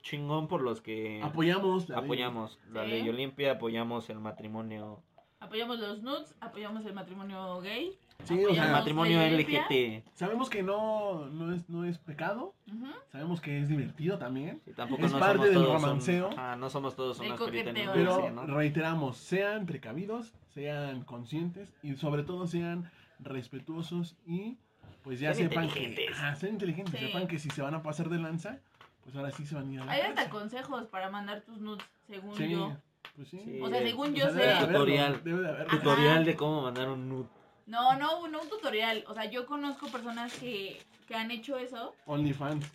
chingón 0.02 0.48
por 0.48 0.62
los 0.62 0.80
que 0.80 1.20
apoyamos 1.22 1.88
la 1.88 1.96
ley. 1.96 2.04
apoyamos 2.04 2.58
la 2.72 2.84
Sí. 2.84 2.90
ley 2.90 3.08
Olimpia, 3.08 3.52
apoyamos 3.52 4.08
el 4.10 4.18
matrimonio, 4.20 5.02
Apoyamos 5.42 5.78
los 5.78 6.02
nudes, 6.02 6.34
apoyamos 6.40 6.84
el 6.84 6.92
matrimonio 6.92 7.60
gay. 7.62 7.96
Sí, 8.24 8.34
o 8.34 8.50
el 8.50 8.54
sea, 8.56 8.64
apoyamos 8.64 8.70
matrimonio 8.72 9.18
ley. 9.20 9.32
LGT. 9.42 10.04
Sabemos 10.14 10.50
que 10.50 10.62
no, 10.62 11.26
no, 11.30 11.54
es, 11.54 11.66
no 11.70 11.86
es 11.86 11.96
pecado, 11.96 12.52
Ujú. 12.70 12.86
sabemos 13.10 13.40
que 13.40 13.58
es 13.58 13.68
divertido 13.70 14.18
también, 14.18 14.60
Sí, 14.66 14.72
tampoco 14.76 15.06
Es 15.06 15.12
no 15.12 15.18
parte 15.18 15.36
somos 15.38 15.46
del 15.48 15.54
todos 15.54 15.68
un- 15.68 15.80
romanceo. 15.82 16.28
ajá, 16.32 16.56
no 16.56 16.68
somos 16.68 16.94
todos 16.94 17.18
un 17.20 17.36
coqueteo. 17.36 17.90
pero 17.94 18.30
¿no? 18.30 18.46
reiteramos, 18.46 19.16
sean 19.16 19.64
precavidos, 19.64 20.34
sean 20.52 21.04
conscientes 21.04 21.72
y 21.82 21.94
sobre 21.94 22.22
todo 22.22 22.46
sean 22.46 22.90
respetuosos 23.18 24.16
y 24.26 24.58
pues 25.02 25.20
ya 25.20 25.32
Sean 25.32 25.48
sepan 25.48 25.68
que 25.70 25.96
sean 26.38 26.52
inteligentes, 26.52 27.00
Sí. 27.00 27.06
sepan 27.06 27.26
que 27.26 27.38
si 27.38 27.48
se 27.48 27.62
van 27.62 27.74
a 27.74 27.82
pasar 27.82 28.10
de 28.10 28.18
lanza, 28.18 28.58
pues 29.04 29.16
ahora 29.16 29.30
sí 29.30 29.46
se 29.46 29.54
van 29.54 29.68
a 29.68 29.72
ir 29.72 29.80
a 29.80 29.84
la 29.84 29.92
Hay 29.92 30.00
hasta 30.02 30.28
consejos 30.30 30.84
para 30.86 31.10
mandar 31.10 31.40
tus 31.42 31.58
nudes, 31.58 31.84
según 32.06 32.36
Sí, 32.36 32.50
yo. 32.50 32.76
pues 33.16 33.28
sí. 33.28 33.40
Sí. 33.44 33.60
O 33.60 33.68
sea, 33.68 33.80
según 33.80 34.14
yo 34.14 34.32
de 34.32 34.42
sé. 34.44 34.50
haberlo, 34.52 34.66
Tutorial. 34.78 35.24
debe 35.24 35.40
de 35.42 35.48
haberlo. 35.48 35.66
Ajá. 35.68 35.78
Tutorial 35.78 36.24
de 36.24 36.36
cómo 36.36 36.62
mandar 36.62 36.88
un 36.88 37.08
nude. 37.08 37.28
No, 37.66 37.96
no, 37.96 38.26
no 38.28 38.40
un 38.42 38.48
tutorial. 38.48 39.04
O 39.08 39.14
sea, 39.14 39.26
yo 39.26 39.46
conozco 39.46 39.86
personas 39.88 40.32
que, 40.34 40.82
que 41.06 41.14
han 41.14 41.30
hecho 41.30 41.56
eso. 41.58 41.94
OnlyFans. 42.06 42.66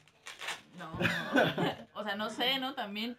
No, 0.77 0.91
no. 0.91 0.99
o 1.99 2.03
sea, 2.03 2.15
no 2.15 2.29
sé, 2.29 2.59
¿no? 2.59 2.73
También. 2.73 3.15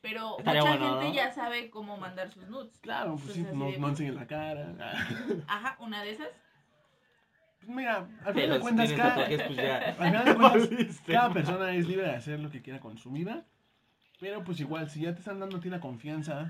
Pero 0.00 0.36
Estaría 0.38 0.62
mucha 0.62 0.76
bueno, 0.78 0.92
gente 1.00 1.08
¿no? 1.10 1.14
ya 1.14 1.32
sabe 1.32 1.70
cómo 1.70 1.96
mandar 1.96 2.28
sus 2.32 2.48
nudes. 2.48 2.76
Claro, 2.80 3.16
pues 3.22 3.34
sí, 3.34 3.46
no, 3.52 3.66
de- 3.66 3.78
no 3.78 3.88
enseñen 3.88 4.16
la 4.16 4.26
cara. 4.26 4.74
Ajá, 5.46 5.76
una 5.78 6.02
de 6.02 6.10
esas. 6.10 6.28
Pues 7.64 7.76
mira, 7.76 8.08
al 8.24 8.34
final 8.34 8.50
de 8.50 8.60
cuentas, 8.60 8.92
cada, 8.92 9.08
tatuajes, 9.10 9.42
pues 9.42 9.56
ya. 9.56 9.76
al 9.78 9.94
final 9.94 10.24
de 10.24 10.34
cuentas, 10.34 10.70
Valiste. 10.70 11.12
cada 11.12 11.32
persona 11.32 11.74
es 11.74 11.86
libre 11.86 12.06
de 12.06 12.16
hacer 12.16 12.40
lo 12.40 12.50
que 12.50 12.60
quiera 12.62 12.80
con 12.80 12.98
su 12.98 13.10
vida. 13.10 13.44
Pero 14.20 14.42
pues 14.44 14.60
igual, 14.60 14.88
si 14.90 15.00
ya 15.02 15.12
te 15.14 15.20
están 15.20 15.40
dando 15.40 15.56
a 15.56 15.60
ti 15.60 15.68
la 15.68 15.80
confianza 15.80 16.48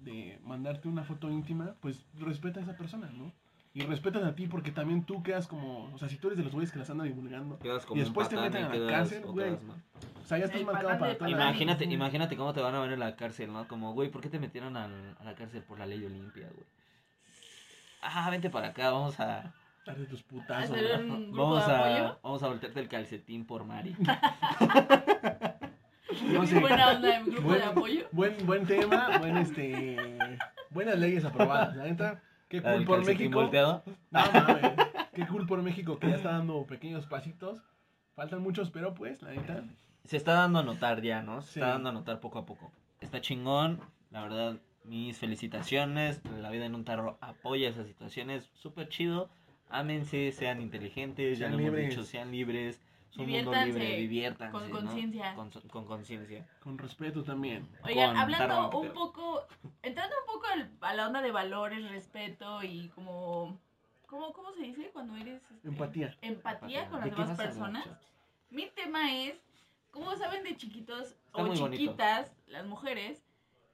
de 0.00 0.38
mandarte 0.42 0.88
una 0.88 1.02
foto 1.04 1.30
íntima, 1.30 1.74
pues 1.80 2.04
respeta 2.18 2.60
a 2.60 2.62
esa 2.64 2.76
persona, 2.76 3.08
¿no? 3.12 3.32
Y 3.74 3.82
respetas 3.82 4.22
a 4.24 4.34
ti 4.34 4.46
porque 4.46 4.72
también 4.72 5.04
tú 5.04 5.22
quedas 5.22 5.46
como, 5.46 5.92
o 5.94 5.98
sea, 5.98 6.08
si 6.08 6.16
tú 6.16 6.28
eres 6.28 6.38
de 6.38 6.44
los 6.44 6.52
güeyes 6.52 6.72
que 6.72 6.78
las 6.78 6.90
andan 6.90 7.06
divulgando, 7.06 7.58
Quedas 7.58 7.84
como 7.86 8.00
Y 8.00 8.04
después 8.04 8.28
te 8.28 8.36
meten 8.36 8.64
a 8.64 8.68
la 8.68 8.74
quedas- 8.74 8.90
cárcel, 8.90 9.22
güey. 9.26 9.50
o 9.52 10.24
sea, 10.26 10.38
ya 10.38 10.44
estás 10.46 10.60
El 10.60 10.66
marcado 10.66 10.98
para 10.98 11.16
toda 11.18 11.30
la. 11.30 11.36
Imagínate, 11.36 11.84
imagínate 11.84 12.36
cómo 12.36 12.52
te 12.52 12.60
van 12.60 12.74
a 12.74 12.80
ver 12.80 12.92
en 12.92 13.00
la 13.00 13.14
cárcel, 13.14 13.52
¿no? 13.52 13.68
Como, 13.68 13.92
güey, 13.94 14.10
¿por 14.10 14.20
qué 14.20 14.28
te 14.28 14.38
metieron 14.38 14.76
a 14.76 14.88
la 14.88 15.34
cárcel 15.34 15.62
por 15.62 15.78
la 15.78 15.86
ley 15.86 16.04
Olimpia, 16.04 16.48
güey? 16.52 16.66
ah, 18.02 18.30
vente 18.30 18.48
para 18.50 18.68
acá, 18.68 18.90
vamos 18.90 19.18
a, 19.20 19.52
Darte 19.88 20.04
tus 20.06 20.22
putazos. 20.22 20.70
Hacer 20.76 21.00
¿no? 21.04 21.14
un 21.14 21.32
grupo 21.32 21.50
vamos 21.50 21.66
de 21.66 21.72
a, 21.72 21.78
apoyo. 21.96 22.18
vamos 22.22 22.42
a 22.42 22.48
voltearte 22.48 22.80
el 22.80 22.88
calcetín 22.88 23.44
por 23.46 23.64
Mari. 23.64 23.96
No 26.32 26.38
Muy 26.38 26.46
sé. 26.46 26.58
buena 26.58 26.88
onda 26.92 27.08
de 27.08 27.22
grupo 27.24 27.52
de 27.52 27.58
Buen- 27.58 27.62
apoyo. 27.62 28.08
Buen, 28.12 28.46
buen 28.46 28.66
tema, 28.66 29.18
buen 29.18 29.36
este. 29.36 29.96
Buenas 30.70 30.98
leyes 30.98 31.24
aprobadas. 31.24 31.76
La 31.76 31.84
neta, 31.84 32.22
qué 32.48 32.62
cool 32.62 32.84
por 32.84 33.04
México. 33.04 33.40
volteado. 33.40 33.82
No 34.10 34.20
mames. 34.32 34.72
Qué 35.14 35.26
cool 35.26 35.46
por 35.46 35.62
México 35.62 35.98
que 35.98 36.08
ya 36.08 36.16
está 36.16 36.32
dando 36.32 36.64
pequeños 36.66 37.06
pasitos. 37.06 37.62
Faltan 38.14 38.42
muchos, 38.42 38.70
pero 38.70 38.94
pues, 38.94 39.22
la 39.22 39.30
neta. 39.30 39.62
Se 40.04 40.16
está 40.16 40.32
dando 40.34 40.58
a 40.60 40.62
notar 40.62 41.02
ya, 41.02 41.22
¿no? 41.22 41.42
Se 41.42 41.54
Sí. 41.54 41.60
está 41.60 41.72
dando 41.72 41.90
a 41.90 41.92
notar 41.92 42.20
poco 42.20 42.38
a 42.38 42.46
poco. 42.46 42.72
Está 43.00 43.20
chingón, 43.20 43.80
la 44.10 44.22
verdad, 44.22 44.56
mis 44.84 45.18
felicitaciones. 45.18 46.20
La 46.40 46.50
vida 46.50 46.64
en 46.66 46.74
un 46.74 46.84
tarro 46.84 47.18
apoya 47.20 47.68
esas 47.68 47.86
situaciones, 47.86 48.50
súper 48.54 48.88
chido. 48.88 49.28
Ámense, 49.70 50.32
sean 50.32 50.60
inteligentes, 50.60 51.38
ya 51.38 51.46
Sean 51.48 51.52
lo 51.52 51.58
hemos 51.58 51.72
libres. 51.72 51.90
dicho, 51.90 52.04
sean 52.04 52.30
libres. 52.30 52.80
Es 53.10 53.16
un 53.16 53.30
mundo 53.30 53.52
libre, 53.64 53.96
diviértanse. 53.96 54.52
con 54.52 54.70
¿no? 54.70 54.76
conciencia. 54.80 55.34
Con, 55.34 55.50
con 55.50 55.84
conciencia. 55.86 56.46
Con 56.60 56.76
respeto 56.78 57.22
también. 57.24 57.66
Oigan, 57.84 58.10
con 58.10 58.16
hablando 58.18 58.78
un 58.78 58.92
poco, 58.92 59.46
entrando 59.82 60.14
un 60.20 60.34
poco 60.34 60.46
al- 60.46 60.70
a 60.80 60.94
la 60.94 61.06
onda 61.06 61.22
de 61.22 61.32
valores, 61.32 61.90
respeto 61.90 62.62
y 62.62 62.88
como, 62.90 63.58
¿cómo, 64.06 64.32
cómo 64.34 64.52
se 64.52 64.62
dice 64.62 64.90
cuando 64.92 65.16
eres? 65.16 65.40
este, 65.50 65.68
Empatía. 65.68 66.14
Empatía 66.20 66.88
con 66.90 67.00
¿De 67.00 67.06
las 67.06 67.16
demás 67.16 67.30
hablar, 67.30 67.46
personas. 67.46 67.88
Mi 68.50 68.66
tema 68.70 69.14
es, 69.14 69.36
¿cómo 69.90 70.14
saben 70.16 70.44
de 70.44 70.56
chiquitos 70.56 71.08
Está 71.26 71.42
o 71.42 71.46
bonito. 71.46 71.70
chiquitas, 71.70 72.30
las 72.46 72.66
mujeres, 72.66 73.22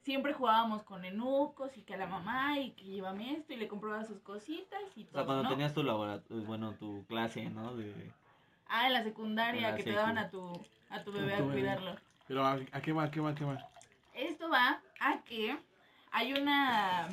siempre 0.04 0.34
jugábamos 0.34 0.82
con 0.82 1.04
enucos 1.04 1.76
y 1.76 1.82
que 1.82 1.94
a 1.94 1.96
la 1.96 2.06
mamá 2.06 2.58
y 2.58 2.72
que 2.72 2.84
llévame 2.84 3.32
esto 3.32 3.54
y 3.54 3.56
le 3.56 3.68
compraba 3.68 4.04
sus 4.04 4.20
cositas 4.20 4.80
y 4.94 5.04
O 5.04 5.06
todo, 5.06 5.14
sea, 5.14 5.24
cuando 5.24 5.42
¿no? 5.44 5.48
tenías 5.48 5.74
tu 5.74 5.82
laboratorio, 5.82 6.44
bueno, 6.44 6.74
tu 6.74 7.04
clase, 7.06 7.48
¿no? 7.50 7.74
De... 7.74 8.12
Ah, 8.68 8.86
en 8.86 8.92
la 8.92 9.02
secundaria 9.02 9.70
la 9.70 9.76
que 9.76 9.82
te 9.82 9.92
daban 9.92 10.18
a 10.18 10.30
tu, 10.30 10.52
a 10.90 11.02
tu 11.02 11.12
bebé 11.12 11.36
tu 11.36 11.42
a 11.42 11.46
bebé. 11.46 11.52
cuidarlo. 11.52 11.96
Pero 12.28 12.44
¿a, 12.46 12.58
qué 12.82 12.92
va? 12.92 13.04
¿A 13.04 13.10
qué 13.10 13.20
va? 13.20 13.30
¿A 13.30 13.34
qué 13.34 13.44
va? 13.44 13.58
Esto 14.14 14.48
va 14.48 14.80
a 15.00 15.22
que 15.24 15.56
hay 16.12 16.32
una 16.34 17.08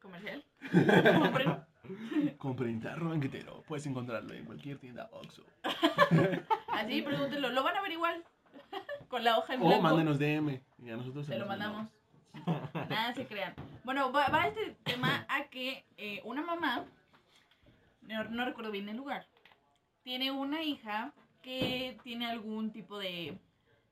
comercial. 0.00 0.44
Compren. 0.70 1.64
Compren 2.38 2.80
tarro. 2.80 3.12
Puedes 3.66 3.86
encontrarlo 3.86 4.34
en 4.34 4.44
cualquier 4.44 4.78
tienda 4.78 5.08
Oxxo. 5.12 5.42
Así, 6.68 7.02
pregúntenlo. 7.02 7.50
Lo 7.50 7.62
van 7.64 7.76
a 7.76 7.82
ver 7.82 7.92
igual. 7.92 8.24
Con 9.12 9.24
la 9.24 9.36
hoja 9.36 9.52
en 9.52 9.60
O 9.62 9.66
blanco. 9.66 9.82
mándenos 9.82 10.18
DM. 10.18 10.58
Y 10.82 10.88
a 10.88 10.96
nosotros 10.96 11.26
Se 11.26 11.36
lo 11.38 11.44
mandamos. 11.46 11.86
Nada 12.88 13.12
se 13.12 13.26
crean. 13.26 13.54
Bueno, 13.84 14.10
va, 14.10 14.28
va 14.28 14.46
este 14.46 14.74
tema 14.84 15.26
a 15.28 15.44
que 15.48 15.84
eh, 15.98 16.22
una 16.24 16.40
mamá, 16.40 16.86
no, 18.00 18.24
no 18.24 18.46
recuerdo 18.46 18.70
bien 18.70 18.88
el 18.88 18.96
lugar, 18.96 19.26
tiene 20.02 20.30
una 20.30 20.62
hija 20.62 21.12
que 21.42 21.98
tiene 22.02 22.24
algún 22.26 22.70
tipo 22.72 22.98
de, 22.98 23.36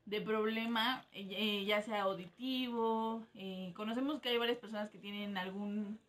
de 0.05 0.21
problema, 0.21 1.05
eh, 1.11 1.27
eh, 1.29 1.65
ya 1.65 1.83
sea 1.83 2.01
auditivo. 2.01 3.21
eh, 3.35 3.73
conocemos 3.75 4.19
que 4.21 4.29
hay 4.29 4.39
varias 4.39 4.57
personas 4.57 4.89
que 4.89 4.97
tienen 4.97 5.37
algún. 5.37 5.99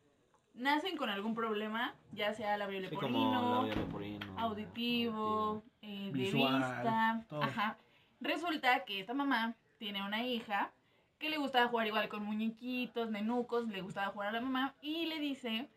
nacen 0.55 0.97
con 0.97 1.11
algún 1.11 1.35
problema, 1.35 1.93
ya 2.13 2.33
sea 2.33 2.57
labio 2.57 2.79
Sí, 2.81 2.87
leporino, 2.87 3.67
leporino, 3.67 4.39
auditivo, 4.39 5.63
eh, 5.83 6.07
de 6.07 6.13
Visual, 6.13 6.55
vista. 6.57 7.27
todo. 7.29 7.43
Ajá. 7.43 7.77
Resulta 8.23 8.85
que 8.85 9.01
esta 9.01 9.15
mamá 9.15 9.55
tiene 9.79 10.05
una 10.05 10.23
hija 10.25 10.71
que 11.19 11.29
le 11.31 11.39
gustaba 11.39 11.69
jugar 11.69 11.87
igual 11.89 12.09
con 12.09 12.25
muñequitos, 12.25 13.11
nenucos, 13.11 13.69
le 13.69 13.81
gustaba 13.83 14.09
jugar 14.13 14.29
a 14.29 14.33
la 14.33 14.41
mamá 14.41 14.75
y 14.81 15.07
le 15.07 15.19
dice 15.19 15.69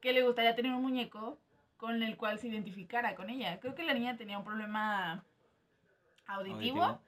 que 0.00 0.12
le 0.12 0.22
gustaría 0.22 0.54
tener 0.54 0.72
un 0.72 0.82
muñeco 0.82 1.38
con 1.76 2.02
el 2.02 2.16
cual 2.16 2.38
se 2.38 2.48
identificara 2.48 3.14
con 3.14 3.30
ella. 3.30 3.60
Creo 3.60 3.74
que 3.74 3.82
la 3.84 3.94
niña 3.94 4.16
tenía 4.16 4.38
un 4.38 4.44
problema 4.44 5.24
auditivo, 6.26 6.82
Auditivo. 6.84 7.00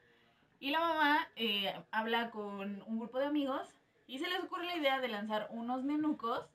y 0.61 0.71
la 0.71 0.81
mamá 0.81 1.29
eh, 1.37 1.75
habla 1.91 2.31
con 2.31 2.83
un 2.87 2.99
grupo 2.99 3.19
de 3.19 3.27
amigos 3.27 3.75
y 4.07 4.19
se 4.19 4.29
les 4.29 4.41
ocurre 4.45 4.67
la 4.67 4.77
idea 4.77 5.01
de 5.01 5.09
lanzar 5.09 5.49
unos 5.51 5.85
nenucos 5.85 6.47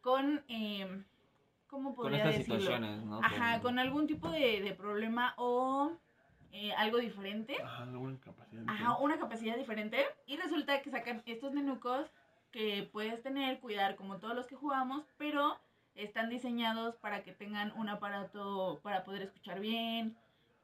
con, 0.00 0.44
eh, 0.48 1.02
¿cómo 1.66 1.94
Con 1.94 2.04
podría 2.04 2.18
estas 2.24 2.38
decirlo? 2.38 2.60
situaciones, 2.60 3.02
¿no? 3.04 3.18
Ajá, 3.22 3.60
con 3.60 3.78
algún 3.78 4.06
tipo 4.06 4.30
de, 4.30 4.60
de 4.60 4.72
problema 4.74 5.34
o 5.36 5.92
eh, 6.56 6.72
algo 6.74 6.98
diferente. 6.98 7.56
Ajá, 7.62 7.82
alguna 7.82 8.16
capacidad. 8.20 8.62
Ajá, 8.68 8.96
una 8.98 9.18
capacidad 9.18 9.56
diferente. 9.56 9.98
Y 10.26 10.36
resulta 10.36 10.80
que 10.82 10.90
sacan 10.90 11.22
estos 11.26 11.52
nenucos 11.52 12.06
que 12.52 12.88
puedes 12.92 13.20
tener, 13.22 13.58
cuidar 13.58 13.96
como 13.96 14.18
todos 14.18 14.36
los 14.36 14.46
que 14.46 14.54
jugamos, 14.54 15.04
pero 15.18 15.58
están 15.96 16.30
diseñados 16.30 16.94
para 16.96 17.22
que 17.24 17.32
tengan 17.32 17.72
un 17.76 17.88
aparato 17.88 18.80
para 18.84 19.02
poder 19.04 19.22
escuchar 19.22 19.58
bien. 19.60 20.16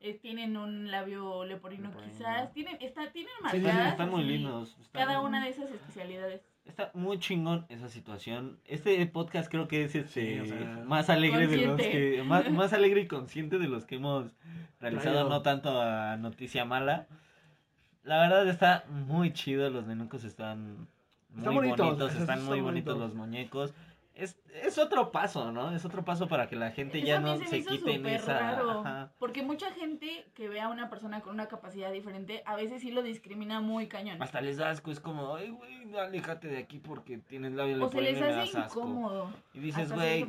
eh, 0.03 0.15
tienen 0.15 0.57
un 0.57 0.91
labio 0.91 1.45
leporino 1.45 1.89
Leporino. 1.89 2.11
quizás. 2.11 2.51
Tienen, 2.55 2.79
está, 2.81 3.11
tienen 3.13 3.33
Sí, 3.51 3.59
sí, 3.59 3.61
marcadas. 3.65 3.93
Están 3.93 4.09
muy 4.11 4.25
lindos. 4.25 4.75
están- 4.81 5.03
Cada 5.07 5.21
una 5.21 5.45
de 5.45 5.51
esas 5.51 5.71
especialidades. 5.71 6.41
Está 6.65 6.91
muy 6.95 7.19
chingón 7.19 7.67
esa 7.69 7.89
situación. 7.91 8.59
Este 8.65 9.05
podcast 9.07 9.51
creo 9.51 9.69
que 9.69 9.85
es 9.85 9.95
este, 9.95 10.37
Sí, 10.37 10.41
o 10.41 10.47
sea, 10.47 10.85
más 10.87 11.11
alegre 11.11 11.47
de 11.49 11.67
los 11.67 11.79
que 11.79 12.23
más, 12.25 12.45
más 12.51 12.73
alegre 12.73 13.03
y 13.03 13.09
consciente 13.09 13.59
de 13.59 13.69
los 13.69 13.85
que 13.85 13.97
hemos 13.97 14.33
realizado, 14.81 15.29
no 15.29 15.43
tanto 15.43 15.81
a 15.81 16.17
noticia 16.17 16.65
mala. 16.65 17.07
La 18.03 18.19
verdad 18.19 18.49
está 18.49 18.85
muy 18.89 19.33
chido, 19.33 19.71
los 19.71 19.87
nenucos 19.87 20.25
están 20.25 20.89
muy 21.31 21.39
Están 21.39 21.55
bonitos, 21.55 21.87
bonitos, 21.87 22.11
esos 22.11 22.21
están 22.23 22.39
están 22.39 22.45
muy 22.47 22.61
bonitos 22.61 22.95
bonitos. 22.95 22.99
los 22.99 23.15
muñecos. 23.15 23.75
Es, 24.15 24.37
es 24.63 24.79
otro 24.79 25.11
paso, 25.13 25.53
¿no? 25.53 25.73
Es 25.73 25.85
otro 25.85 26.05
paso 26.05 26.29
para 26.29 26.49
que 26.49 26.57
la 26.57 26.71
gente 26.71 26.99
Eso 26.99 27.07
ya 27.07 27.21
no 27.21 27.37
se 27.39 27.65
quiten 27.65 27.97
súper 27.99 28.07
esa... 28.15 28.39
raro, 28.39 28.81
ajá. 28.81 29.13
Porque 29.19 29.43
mucha 29.43 29.71
gente 29.73 30.27
que 30.35 30.49
ve 30.49 30.61
a 30.61 30.69
una 30.69 30.89
persona 30.91 31.21
con 31.21 31.35
una 31.35 31.47
capacidad 31.49 31.93
diferente, 31.93 32.43
a 32.47 32.57
veces 32.57 32.81
sí 32.83 32.91
lo 32.91 33.03
discrimina 33.03 33.61
muy 33.61 33.87
cañón. 33.89 34.21
Hasta 34.23 34.41
les 34.41 34.57
da 34.57 34.71
asco, 34.71 34.91
es 34.91 35.01
como, 35.01 35.35
ay, 35.37 35.51
güey, 35.51 35.97
aléjate 35.99 36.49
de 36.49 36.59
aquí 36.59 36.79
porque 36.79 37.19
tienes 37.19 37.53
labio 37.53 37.85
O 37.85 37.89
se 37.91 38.01
les 38.01 38.17
hace 38.21 38.33
das 38.33 38.55
asco". 38.55 38.81
incómodo. 38.81 39.31
Y 39.55 39.59
dices, 39.61 39.93
güey. 39.93 40.27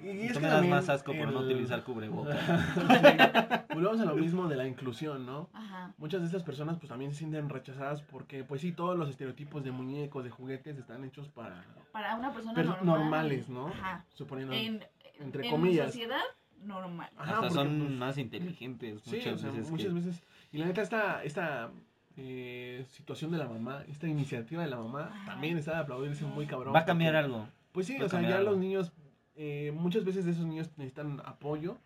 Y, 0.00 0.10
y 0.10 0.20
es 0.26 0.32
tú 0.32 0.38
que 0.38 0.46
me 0.46 0.52
das 0.52 0.64
más 0.64 0.88
asco 0.88 1.12
por 1.12 1.32
no 1.32 1.40
utilizar 1.40 1.82
cubrebocas. 1.82 2.38
Volvemos 3.74 4.00
a 4.00 4.04
lo 4.04 4.14
mismo 4.14 4.46
de 4.48 4.56
la 4.56 4.66
inclusión, 4.66 5.26
¿no? 5.26 5.48
Ajá. 5.52 5.92
Muchas 5.98 6.20
de 6.20 6.26
estas 6.26 6.42
personas 6.42 6.76
pues 6.78 6.88
también 6.88 7.12
se 7.12 7.18
sienten 7.18 7.48
rechazadas 7.48 8.02
porque 8.02 8.44
pues 8.44 8.60
sí, 8.60 8.72
todos 8.72 8.96
los 8.96 9.08
estereotipos 9.08 9.64
de 9.64 9.70
muñecos, 9.72 10.24
de 10.24 10.30
juguetes 10.30 10.78
están 10.78 11.04
hechos 11.04 11.28
para 11.28 11.64
Para 11.92 12.14
una 12.16 12.32
persona 12.32 12.54
per- 12.54 12.66
normal. 12.66 12.84
normales, 12.86 13.37
¿no? 13.48 13.68
Ajá. 13.68 14.04
Suponiendo... 14.14 14.54
En, 14.54 14.82
Entre 15.20 15.44
en 15.44 15.50
comillas. 15.50 15.86
sociedad 15.86 16.22
normal. 16.62 17.10
Ajá, 17.16 17.22
Hasta 17.34 17.40
porque, 17.40 17.54
son 17.54 17.78
pues, 17.78 17.90
más 17.92 18.18
inteligentes 18.18 19.02
Sí, 19.02 19.16
muchas 19.16 19.34
o 19.34 19.38
sea, 19.38 19.50
veces. 19.50 19.70
muchas 19.70 19.86
que- 19.88 19.92
veces. 19.94 20.22
Y 20.52 20.58
la 20.58 20.66
neta, 20.66 20.82
esta, 20.82 21.22
esta 21.24 21.70
eh, 22.16 22.84
situación 22.90 23.30
de 23.30 23.38
la 23.38 23.46
mamá, 23.48 23.84
esta 23.88 24.08
iniciativa 24.08 24.62
de 24.62 24.68
la 24.68 24.76
mamá, 24.78 25.10
Ajá. 25.12 25.32
también 25.32 25.56
está 25.58 25.72
de 25.72 25.78
aplaudirse 25.78 26.24
muy 26.24 26.46
cabrón. 26.46 26.74
Va 26.74 26.80
a 26.80 26.84
cambiar 26.84 27.12
porque- 27.14 27.24
algo. 27.26 27.48
Pues 27.72 27.86
sí, 27.86 27.96
va 27.98 28.06
o 28.06 28.08
sea, 28.08 28.22
ya 28.22 28.38
algo. 28.38 28.50
los 28.52 28.58
niños, 28.60 28.92
eh, 29.36 29.72
muchas 29.76 30.04
veces 30.04 30.26
esos 30.26 30.44
niños 30.46 30.70
necesitan 30.76 31.20
apoyo. 31.24 31.76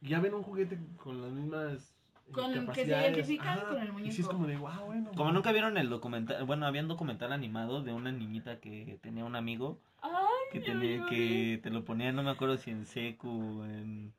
Ya 0.00 0.18
ven 0.20 0.34
un 0.34 0.42
juguete 0.42 0.78
con 0.96 1.22
las 1.22 1.30
mismas. 1.32 1.92
eh, 2.28 2.32
Con- 2.32 2.46
que 2.52 2.58
se 2.58 2.66
capacidades. 2.66 3.04
identifican 3.16 3.60
con 3.60 3.78
el 3.78 3.84
Y 3.84 3.86
sí 3.86 3.92
muñeco. 3.92 4.20
es 4.22 4.26
como 4.28 4.46
de, 4.48 4.56
wow, 4.56 4.86
bueno. 4.86 5.10
Como 5.16 5.30
nunca 5.32 5.52
vieron 5.52 5.78
el 5.78 5.88
documental, 5.88 6.42
bueno, 6.44 6.66
había 6.66 6.82
un 6.82 6.88
documental 6.88 7.32
animado 7.32 7.82
de 7.82 7.92
una 7.92 8.10
niñita 8.10 8.58
que 8.58 8.98
tenía 9.00 9.24
un 9.24 9.36
amigo 9.36 9.78
Ay, 10.02 10.12
que 10.60 10.70
tenía 10.72 11.60
te 11.62 11.70
lo 11.70 11.84
ponía, 11.84 12.12
no 12.12 12.22
me 12.22 12.30
acuerdo 12.30 12.56
si 12.56 12.70
en 12.70 12.86
secu 12.86 13.62
en, 13.64 14.12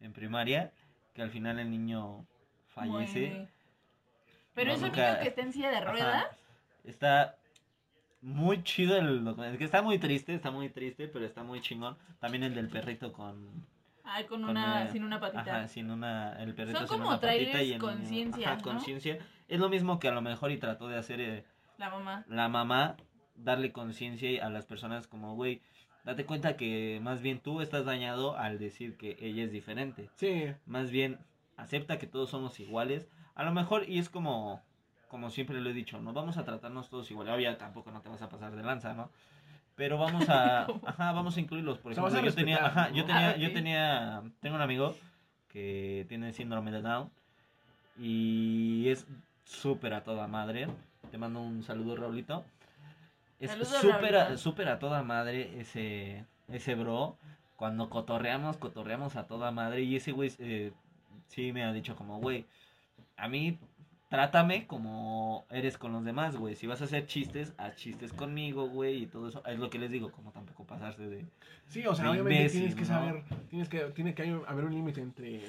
en 0.00 0.12
primaria, 0.12 0.72
que 1.14 1.22
al 1.22 1.30
final 1.30 1.58
el 1.58 1.70
niño 1.70 2.24
fallece. 2.68 3.48
Pero 4.54 4.70
No, 4.70 4.76
es 4.76 4.82
un 4.82 4.88
nunca- 4.88 5.10
niño 5.12 5.22
que 5.22 5.28
está 5.28 5.40
en 5.42 5.52
silla 5.52 5.70
de 5.70 5.76
Ajá. 5.76 5.90
ruedas. 5.90 6.24
Está 6.84 7.36
muy 8.22 8.62
chido 8.62 8.96
el 8.96 9.24
documental, 9.24 9.58
que 9.58 9.64
está 9.64 9.82
muy 9.82 9.98
triste, 9.98 10.34
está 10.34 10.50
muy 10.50 10.68
triste, 10.68 11.08
pero 11.08 11.24
está 11.24 11.42
muy 11.42 11.60
chingón. 11.60 11.96
También 12.20 12.42
el 12.44 12.54
del 12.54 12.68
perrito 12.68 13.12
con 13.12 13.66
Ay, 14.08 14.24
con 14.24 14.40
Con 14.42 14.50
una, 14.50 14.88
sin 14.92 15.02
una 15.02 15.18
patita. 15.18 15.40
Ajá, 15.40 15.68
sin 15.68 15.90
una, 15.90 16.40
el 16.40 16.54
perrito 16.54 16.78
Son 16.78 16.86
sin 16.88 16.96
como 16.98 17.08
una 17.08 17.20
patita 17.20 17.32
trailers 17.34 17.54
y 17.56 17.72
el 17.72 17.78
niño- 17.80 17.80
conciencia, 17.80 18.46
Ajá, 18.48 18.56
¿no? 18.58 18.62
conciencia. 18.62 19.18
Es 19.48 19.58
lo 19.58 19.68
mismo 19.68 19.98
que 19.98 20.06
a 20.08 20.12
lo 20.12 20.22
mejor 20.22 20.52
y 20.52 20.58
trató 20.58 20.86
de 20.86 20.96
hacer 20.96 21.20
eh, 21.20 21.44
La 21.76 21.90
mamá. 21.90 22.24
la 22.28 22.48
mamá, 22.48 22.96
darle 23.38 23.72
conciencia 23.72 24.44
a 24.46 24.50
las 24.50 24.66
personas 24.66 25.06
como, 25.06 25.34
güey, 25.34 25.60
date 26.04 26.24
cuenta 26.24 26.56
que 26.56 27.00
más 27.02 27.20
bien 27.20 27.40
tú 27.40 27.60
estás 27.60 27.84
dañado 27.84 28.36
al 28.36 28.58
decir 28.58 28.96
que 28.96 29.16
ella 29.20 29.44
es 29.44 29.52
diferente. 29.52 30.08
Sí, 30.16 30.46
Más 30.66 30.90
bien, 30.90 31.18
acepta 31.56 31.98
que 31.98 32.06
todos 32.06 32.30
somos 32.30 32.58
iguales. 32.60 33.08
A 33.34 33.44
lo 33.44 33.52
mejor, 33.52 33.88
y 33.88 33.98
es 33.98 34.08
como, 34.08 34.62
como 35.08 35.30
siempre 35.30 35.60
lo 35.60 35.70
he 35.70 35.74
dicho, 35.74 36.00
no 36.00 36.12
vamos 36.12 36.36
a 36.36 36.44
tratarnos 36.44 36.88
todos 36.88 37.10
igual. 37.10 37.28
Obvio, 37.28 37.56
tampoco 37.56 37.90
no 37.90 38.00
te 38.02 38.08
vas 38.08 38.22
a 38.22 38.28
pasar 38.28 38.54
de 38.56 38.62
lanza, 38.62 38.94
¿no? 38.94 39.10
Pero 39.74 39.98
vamos 39.98 40.28
a, 40.30 40.62
ajá, 40.86 41.12
vamos 41.12 41.36
a 41.36 41.40
incluirlos. 41.40 41.78
Por 41.78 41.92
ejemplo, 41.92 42.20
yo 42.22 42.34
tenía, 42.34 42.64
ajá, 42.64 42.90
yo 42.90 43.02
¿no? 43.02 43.06
tenía, 43.06 43.30
Ah, 43.30 43.36
yo 43.36 43.52
tenía, 43.52 44.22
tengo 44.40 44.56
un 44.56 44.62
amigo 44.62 44.96
que 45.48 46.06
tiene 46.08 46.32
síndrome 46.32 46.70
de 46.70 46.80
Down 46.82 47.10
y 47.98 48.88
es 48.88 49.06
súper 49.44 49.94
a 49.94 50.04
toda 50.04 50.26
madre. 50.28 50.68
Te 51.10 51.18
mando 51.18 51.40
un 51.40 51.62
saludo, 51.62 51.96
Raulito. 51.96 52.44
Es 53.38 53.52
súper 53.52 54.16
a, 54.16 54.36
súper 54.36 54.68
a 54.68 54.78
toda 54.78 55.02
madre 55.02 55.60
ese, 55.60 56.24
ese 56.48 56.74
bro. 56.74 57.18
Cuando 57.56 57.88
cotorreamos, 57.90 58.56
cotorreamos 58.56 59.16
a 59.16 59.26
toda 59.26 59.50
madre. 59.50 59.82
Y 59.82 59.96
ese 59.96 60.12
güey 60.12 60.32
eh, 60.38 60.72
sí 61.26 61.52
me 61.52 61.64
ha 61.64 61.72
dicho 61.72 61.96
como, 61.96 62.18
güey, 62.18 62.46
a 63.16 63.28
mí 63.28 63.58
trátame 64.08 64.66
como 64.66 65.46
eres 65.50 65.78
con 65.78 65.92
los 65.92 66.04
demás, 66.04 66.36
güey. 66.36 66.54
Si 66.54 66.66
vas 66.66 66.80
a 66.80 66.84
hacer 66.84 67.06
chistes, 67.06 67.54
haz 67.58 67.76
chistes 67.76 68.12
conmigo, 68.12 68.68
güey. 68.68 69.02
Y 69.02 69.06
todo 69.06 69.28
eso. 69.28 69.42
Es 69.46 69.58
lo 69.58 69.70
que 69.70 69.78
les 69.78 69.90
digo, 69.90 70.10
como 70.12 70.32
tampoco 70.32 70.64
pasarse 70.64 71.06
de... 71.06 71.26
Sí, 71.66 71.86
o 71.86 71.94
sea, 71.94 72.10
obviamente 72.10 72.36
imbécil, 72.36 72.60
tienes 72.60 72.74
que 72.74 72.82
¿no? 72.82 72.86
saber, 72.86 73.24
tienes 73.48 73.68
que, 73.68 73.80
tiene 73.90 74.14
que 74.14 74.40
haber 74.46 74.64
un 74.64 74.74
límite 74.74 75.00
entre... 75.00 75.42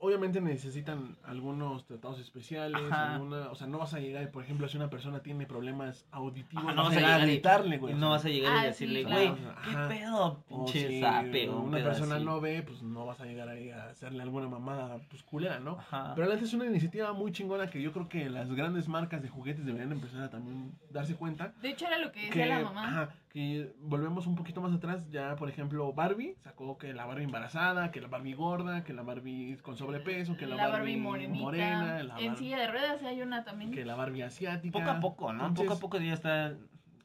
Obviamente 0.00 0.40
necesitan 0.40 1.16
algunos 1.24 1.84
tratados 1.84 2.20
especiales, 2.20 2.80
alguna, 2.92 3.50
o 3.50 3.54
sea, 3.56 3.66
no 3.66 3.78
vas 3.78 3.94
a 3.94 3.98
llegar, 3.98 4.30
por 4.30 4.44
ejemplo, 4.44 4.68
si 4.68 4.76
una 4.76 4.88
persona 4.90 5.20
tiene 5.20 5.44
problemas 5.46 6.06
auditivos, 6.12 6.64
Ajá, 6.66 6.74
no 6.74 6.84
vas 6.84 6.92
a 6.96 7.00
llegar 7.00 7.20
a 7.20 7.24
gritarle, 7.24 7.78
güey. 7.78 7.94
no 7.94 8.10
vas 8.10 8.24
a 8.24 8.28
llegar 8.28 8.52
Ah, 8.52 8.58
y 8.58 8.62
sí, 8.62 8.66
decirle, 8.86 9.02
claro. 9.04 9.20
güey, 9.20 9.34
¿qué 9.64 9.70
Ajá. 9.70 9.88
pedo? 9.88 10.44
O 10.50 10.64
Pinche 10.66 10.88
si 10.88 11.00
zape 11.00 11.48
un 11.48 11.54
una 11.68 11.76
pedo 11.78 11.88
persona 11.88 12.14
así. 12.16 12.24
no 12.24 12.40
ve, 12.40 12.62
pues 12.62 12.82
no 12.82 13.06
vas 13.06 13.20
a 13.20 13.24
llegar 13.26 13.48
ahí 13.48 13.70
a 13.70 13.86
hacerle 13.90 14.22
alguna 14.22 14.46
mamada 14.48 14.98
pues 15.10 15.22
culera, 15.24 15.58
¿no? 15.58 15.72
Ajá. 15.78 16.12
Pero 16.14 16.32
es 16.32 16.52
una 16.52 16.66
iniciativa 16.66 17.12
muy 17.12 17.32
chingona 17.32 17.68
que 17.68 17.82
yo 17.82 17.92
creo 17.92 18.08
que 18.08 18.30
las 18.30 18.52
grandes 18.54 18.86
marcas 18.88 19.20
de 19.20 19.28
juguetes 19.28 19.66
deberían 19.66 19.90
empezar 19.90 20.22
a 20.22 20.30
también 20.30 20.72
darse 20.90 21.16
cuenta. 21.16 21.52
De 21.60 21.70
hecho, 21.70 21.86
era 21.88 21.98
lo 21.98 22.12
que 22.12 22.20
Que, 22.30 22.38
decía 22.38 22.46
la 22.46 22.60
mamá. 22.64 22.86
ajá, 22.86 23.14
que 23.38 23.72
volvemos 23.78 24.26
un 24.26 24.34
poquito 24.34 24.60
más 24.60 24.72
atrás, 24.74 25.08
ya 25.10 25.36
por 25.36 25.48
ejemplo 25.48 25.92
Barbie 25.92 26.34
sacó 26.42 26.76
que 26.76 26.92
la 26.92 27.06
Barbie 27.06 27.22
embarazada, 27.22 27.92
que 27.92 28.00
la 28.00 28.08
Barbie 28.08 28.34
gorda, 28.34 28.82
que 28.82 28.92
la 28.92 29.02
Barbie 29.02 29.58
con 29.62 29.76
sobrepeso, 29.76 30.36
que 30.36 30.44
la, 30.48 30.56
la 30.56 30.66
Barbie 30.66 30.96
morenita. 30.96 31.40
morena, 31.44 32.02
la 32.02 32.18
en 32.18 32.30
Bar- 32.32 32.36
silla 32.38 32.58
de 32.58 32.66
ruedas 32.66 33.00
hay 33.04 33.22
una 33.22 33.44
también. 33.44 33.70
que 33.70 33.84
la 33.84 33.94
Barbie 33.94 34.22
asiática. 34.24 34.76
Poco 34.76 34.90
a 34.90 34.98
poco, 35.00 35.32
¿no? 35.32 35.46
Entonces, 35.46 35.66
poco 35.66 35.78
a 35.78 35.80
poco 35.80 35.98
ya 35.98 36.14
está 36.14 36.56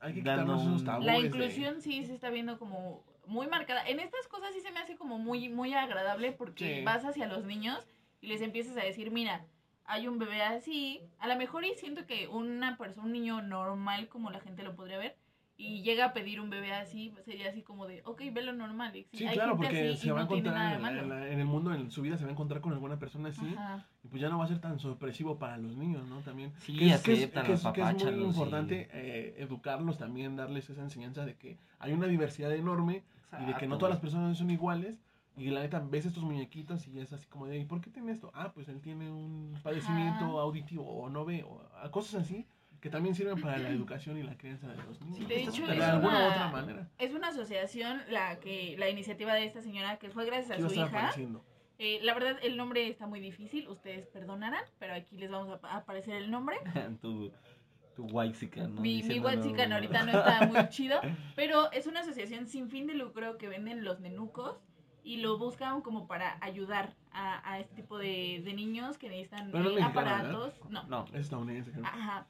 hay 0.01 0.13
que 0.15 0.21
dando 0.23 0.57
un- 0.59 0.83
tabúes. 0.83 1.05
La 1.05 1.13
de- 1.13 1.19
inclusión 1.27 1.81
sí 1.81 2.03
se 2.03 2.15
está 2.15 2.31
viendo 2.31 2.57
como 2.57 3.03
muy 3.27 3.45
marcada. 3.45 3.87
En 3.87 3.99
estas 3.99 4.27
cosas 4.27 4.55
sí 4.55 4.61
se 4.61 4.71
me 4.71 4.79
hace 4.79 4.97
como 4.97 5.19
muy, 5.19 5.49
muy 5.49 5.75
agradable 5.75 6.31
porque 6.31 6.77
Sí. 6.79 6.83
vas 6.83 7.05
hacia 7.05 7.27
los 7.27 7.45
niños 7.45 7.87
y 8.21 8.27
les 8.27 8.41
empiezas 8.41 8.75
a 8.75 8.83
decir, 8.83 9.11
mira, 9.11 9.45
hay 9.85 10.07
un 10.07 10.17
bebé 10.17 10.41
así. 10.41 10.99
A 11.19 11.27
lo 11.27 11.35
mejor 11.35 11.63
y 11.63 11.75
siento 11.75 12.07
que 12.07 12.27
una 12.27 12.75
persona, 12.75 13.05
un 13.05 13.13
niño 13.13 13.43
normal 13.43 14.07
como 14.07 14.31
la 14.31 14.39
gente 14.39 14.63
lo 14.63 14.75
podría 14.75 14.97
ver, 14.97 15.15
y 15.55 15.83
llega 15.83 16.05
a 16.05 16.13
pedir 16.13 16.41
un 16.41 16.49
bebé 16.49 16.73
así, 16.73 17.09
pues 17.13 17.25
sería 17.25 17.49
así 17.49 17.61
como 17.61 17.85
de, 17.85 18.01
ok, 18.05 18.21
ve 18.33 18.41
lo 18.41 18.53
normal. 18.53 18.95
y 18.95 19.05
Sí, 19.13 19.25
hay 19.25 19.35
claro, 19.35 19.51
gente 19.57 19.67
porque 19.67 19.89
así 19.89 19.93
y 19.93 19.97
se 19.97 20.11
va 20.11 20.21
a 20.21 20.23
no 20.23 20.29
encontrar 20.31 20.79
en, 20.79 20.85
en 21.11 21.11
en 21.33 21.39
el 21.39 21.45
mundo, 21.45 21.73
en 21.73 21.91
su 21.91 22.01
vida, 22.01 22.17
se 22.17 22.23
va 22.23 22.29
a 22.29 22.33
encontrar 22.33 22.59
con 22.61 22.73
alguna 22.73 22.97
persona 22.97 23.29
así. 23.29 23.45
Ajá. 23.55 23.85
Y 24.03 24.07
pues 24.07 24.21
ya 24.21 24.29
no 24.29 24.39
va 24.39 24.45
a 24.45 24.47
ser 24.47 24.59
tan 24.59 24.79
sorpresivo 24.79 25.37
para 25.37 25.57
los 25.57 25.77
niños, 25.77 26.07
¿no? 26.07 26.19
También. 26.21 26.51
Sí, 26.59 26.75
que 26.77 26.89
es, 26.89 27.01
que 27.01 27.13
es- 27.13 27.19
que 27.19 27.25
es- 27.25 27.31
que 27.43 27.53
es 27.53 27.65
apapáchalos 27.65 28.15
muy 28.17 28.25
y- 28.25 28.29
importante 28.29 28.89
eh, 28.93 29.35
educarlos 29.37 29.97
también, 29.97 30.35
darles 30.35 30.69
esa 30.69 30.81
enseñanza 30.81 31.23
de 31.25 31.35
que 31.35 31.57
hay 31.79 31.93
una 31.93 32.07
diversidad 32.07 32.51
enorme 32.53 33.03
y 33.41 33.45
de 33.45 33.53
que 33.55 33.67
no 33.67 33.77
todas 33.77 33.91
las 33.93 34.01
personas 34.01 34.37
son 34.37 34.49
iguales. 34.49 34.97
Y 35.35 35.49
la 35.49 35.61
neta, 35.61 35.79
ves 35.79 36.05
estos 36.05 36.21
muñequitos 36.23 36.87
y 36.87 36.99
es 36.99 37.11
así 37.11 37.25
como 37.25 37.47
de, 37.47 37.57
¿y 37.57 37.65
por 37.65 37.81
qué 37.81 37.89
tiene 37.89 38.11
esto? 38.11 38.29
Ah, 38.35 38.51
pues 38.53 38.67
él 38.69 38.81
tiene 38.81 39.09
un 39.11 39.55
padecimiento 39.63 40.25
Ajá. 40.25 40.41
auditivo 40.41 40.83
o 40.87 41.09
no 41.09 41.25
ve, 41.25 41.43
o 41.43 41.59
cosas 41.89 42.21
así 42.21 42.45
que 42.83 42.89
también 42.89 43.15
sirven 43.15 43.39
para 43.39 43.57
la 43.59 43.69
educación 43.69 44.17
y 44.17 44.23
la 44.23 44.37
crianza 44.37 44.67
de 44.67 44.75
los 44.75 44.99
niños. 44.99 45.25
De 45.29 45.43
hecho, 45.43 45.65
de 45.65 45.77
es 45.77 45.81
alguna 45.83 46.17
una- 46.17 46.27
otra 46.27 46.47
manera. 46.51 46.89
Es 46.97 47.13
una 47.13 47.29
asociación 47.29 48.01
la 48.09 48.41
que 48.41 48.75
la 48.77 48.89
iniciativa 48.89 49.33
de 49.33 49.45
esta 49.45 49.61
señora 49.61 49.97
que 49.99 50.09
fue 50.09 50.25
gracias 50.25 50.51
a 50.51 50.55
¿Qué 50.57 50.63
va 50.63 50.67
a 50.67 50.69
su 51.13 51.21
hija. 51.21 51.39
Eh, 51.79 51.99
la 52.03 52.13
verdad, 52.13 52.37
el 52.43 52.57
nombre 52.57 52.85
está 52.89 53.07
muy 53.07 53.21
difícil, 53.21 53.69
ustedes 53.69 54.05
perdonarán, 54.07 54.65
pero 54.79 54.95
aquí 54.95 55.15
les 55.17 55.31
vamos 55.31 55.49
a 55.49 55.61
pa- 55.61 55.71
a 55.71 55.77
aparecer 55.77 56.15
el 56.15 56.29
nombre. 56.29 56.57
tu, 57.01 57.31
tu 57.95 58.03
whitezican, 58.07 58.75
¿no? 58.75 58.81
mi 58.81 58.95
mi 59.01 59.01
Diciéndolo- 59.01 59.23
Watsican 59.37 59.71
ahorita 59.71 60.03
no 60.03 60.11
está 60.19 60.45
muy 60.47 60.57
chido, 60.69 60.99
pero 61.37 61.71
es 61.71 61.87
una 61.87 62.01
asociación 62.01 62.47
sin 62.47 62.67
fin 62.69 62.85
de 62.85 62.95
lucro 62.95 63.37
que 63.37 63.47
venden 63.47 63.85
los 63.85 64.01
nenucos 64.01 64.57
y 65.05 65.17
lo 65.21 65.37
buscan 65.37 65.79
como 65.81 66.05
para 66.05 66.37
ayudar 66.41 66.93
a, 67.13 67.49
a 67.49 67.59
este 67.59 67.75
tipo 67.75 67.97
de, 67.97 68.41
de 68.43 68.53
niños 68.53 68.97
que 68.97 69.07
necesitan 69.07 69.51
no 69.51 69.69
eh, 69.77 69.81
aparatos. 69.81 70.53
No, 70.69 70.83
No, 70.83 71.05
Es 71.13 71.21
estadounidense, 71.21 71.71
creo. 71.71 71.85
ajá. 71.85 72.27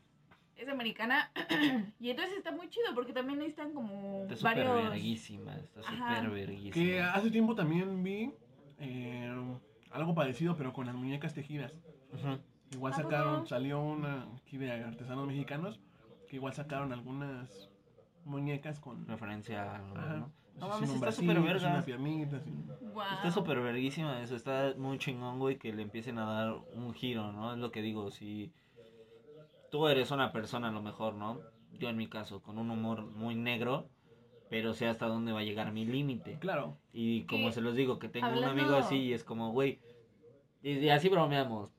Es 0.55 0.67
americana 0.69 1.31
y 1.99 2.09
entonces 2.09 2.37
está 2.37 2.51
muy 2.51 2.69
chido 2.69 2.93
porque 2.93 3.11
también 3.11 3.39
necesitan 3.39 3.73
como 3.73 4.23
está 4.23 4.35
súper 4.35 4.67
varios... 4.67 4.89
verguísima, 4.89 5.55
está 5.55 5.81
súper 5.81 6.29
verguísima. 6.29 6.73
Que 6.73 7.01
hace 7.01 7.31
tiempo 7.31 7.55
también 7.55 8.03
vi 8.03 8.31
eh, 8.79 9.33
algo 9.91 10.13
parecido, 10.13 10.55
pero 10.55 10.73
con 10.73 10.85
las 10.85 10.95
muñecas 10.95 11.33
tejidas. 11.33 11.73
Ujú. 12.13 12.39
Igual 12.71 12.93
¿A 12.93 12.95
sacaron, 12.95 13.47
salió 13.47 13.81
una 13.81 14.27
aquí 14.37 14.57
de 14.57 14.71
artesanos 14.71 15.27
mexicanos, 15.27 15.79
que 16.27 16.37
igual 16.37 16.53
sacaron 16.53 16.93
algunas 16.93 17.69
muñecas 18.25 18.79
con... 18.79 19.07
Referencia 19.07 19.63
a 19.63 19.75
Ajá. 19.75 20.15
¿no? 20.17 20.43
Mames, 20.59 20.89
está 20.91 21.11
súper 21.11 21.41
verga. 21.41 21.83
Está 21.83 23.31
súper 23.31 23.59
verguísima 23.59 24.21
eso, 24.21 24.35
está 24.35 24.73
muy 24.77 24.97
chingón, 24.97 25.39
güey, 25.39 25.57
que 25.57 25.73
le 25.73 25.81
empiecen 25.81 26.19
a 26.19 26.25
dar 26.25 26.55
un 26.73 26.93
giro, 26.93 27.31
¿no? 27.31 27.53
Es 27.53 27.59
lo 27.59 27.71
que 27.71 27.81
digo, 27.81 28.11
si 28.11 28.51
tú 29.73 29.87
eres 29.87 30.11
una 30.11 30.31
persona 30.31 30.67
a 30.67 30.71
lo 30.71 30.83
mejor, 30.83 31.15
¿no? 31.15 31.41
Yo 31.79 31.89
en 31.89 31.97
mi 31.97 32.05
caso, 32.05 32.43
con 32.43 32.59
un 32.59 32.69
humor 32.69 33.01
muy 33.01 33.33
negro, 33.33 33.89
pero 34.47 34.75
sé 34.75 34.85
hasta 34.85 35.07
dónde 35.07 35.31
va 35.31 35.39
a 35.39 35.43
llegar 35.43 35.71
mi 35.71 35.83
límite. 35.83 36.37
Claro. 36.39 36.77
Y 36.93 37.23
como 37.23 37.51
se 37.51 37.59
los 37.59 37.75
digo, 37.75 37.97
que 37.97 38.07
tengo 38.07 38.27
un 38.37 38.43
amigo 38.43 38.75
así 38.75 38.97
y 38.97 39.13
es 39.13 39.23
como, 39.23 39.51
güey, 39.51 39.79
y, 40.61 40.73
y 40.73 40.89
así 40.89 41.09
bromeamos. 41.09 41.71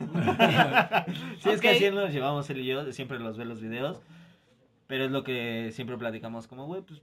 Sí, 1.38 1.50
es 1.50 1.60
que 1.60 1.68
así 1.68 1.88
nos 1.92 2.12
llevamos 2.12 2.50
él 2.50 2.58
y 2.58 2.66
yo, 2.66 2.90
siempre 2.90 3.20
los 3.20 3.36
ve 3.36 3.44
los 3.44 3.60
videos, 3.60 4.02
pero 4.88 5.04
es 5.04 5.12
lo 5.12 5.22
que 5.22 5.70
siempre 5.70 5.96
platicamos, 5.96 6.48
como, 6.48 6.66
güey, 6.66 6.82
pues 6.82 7.02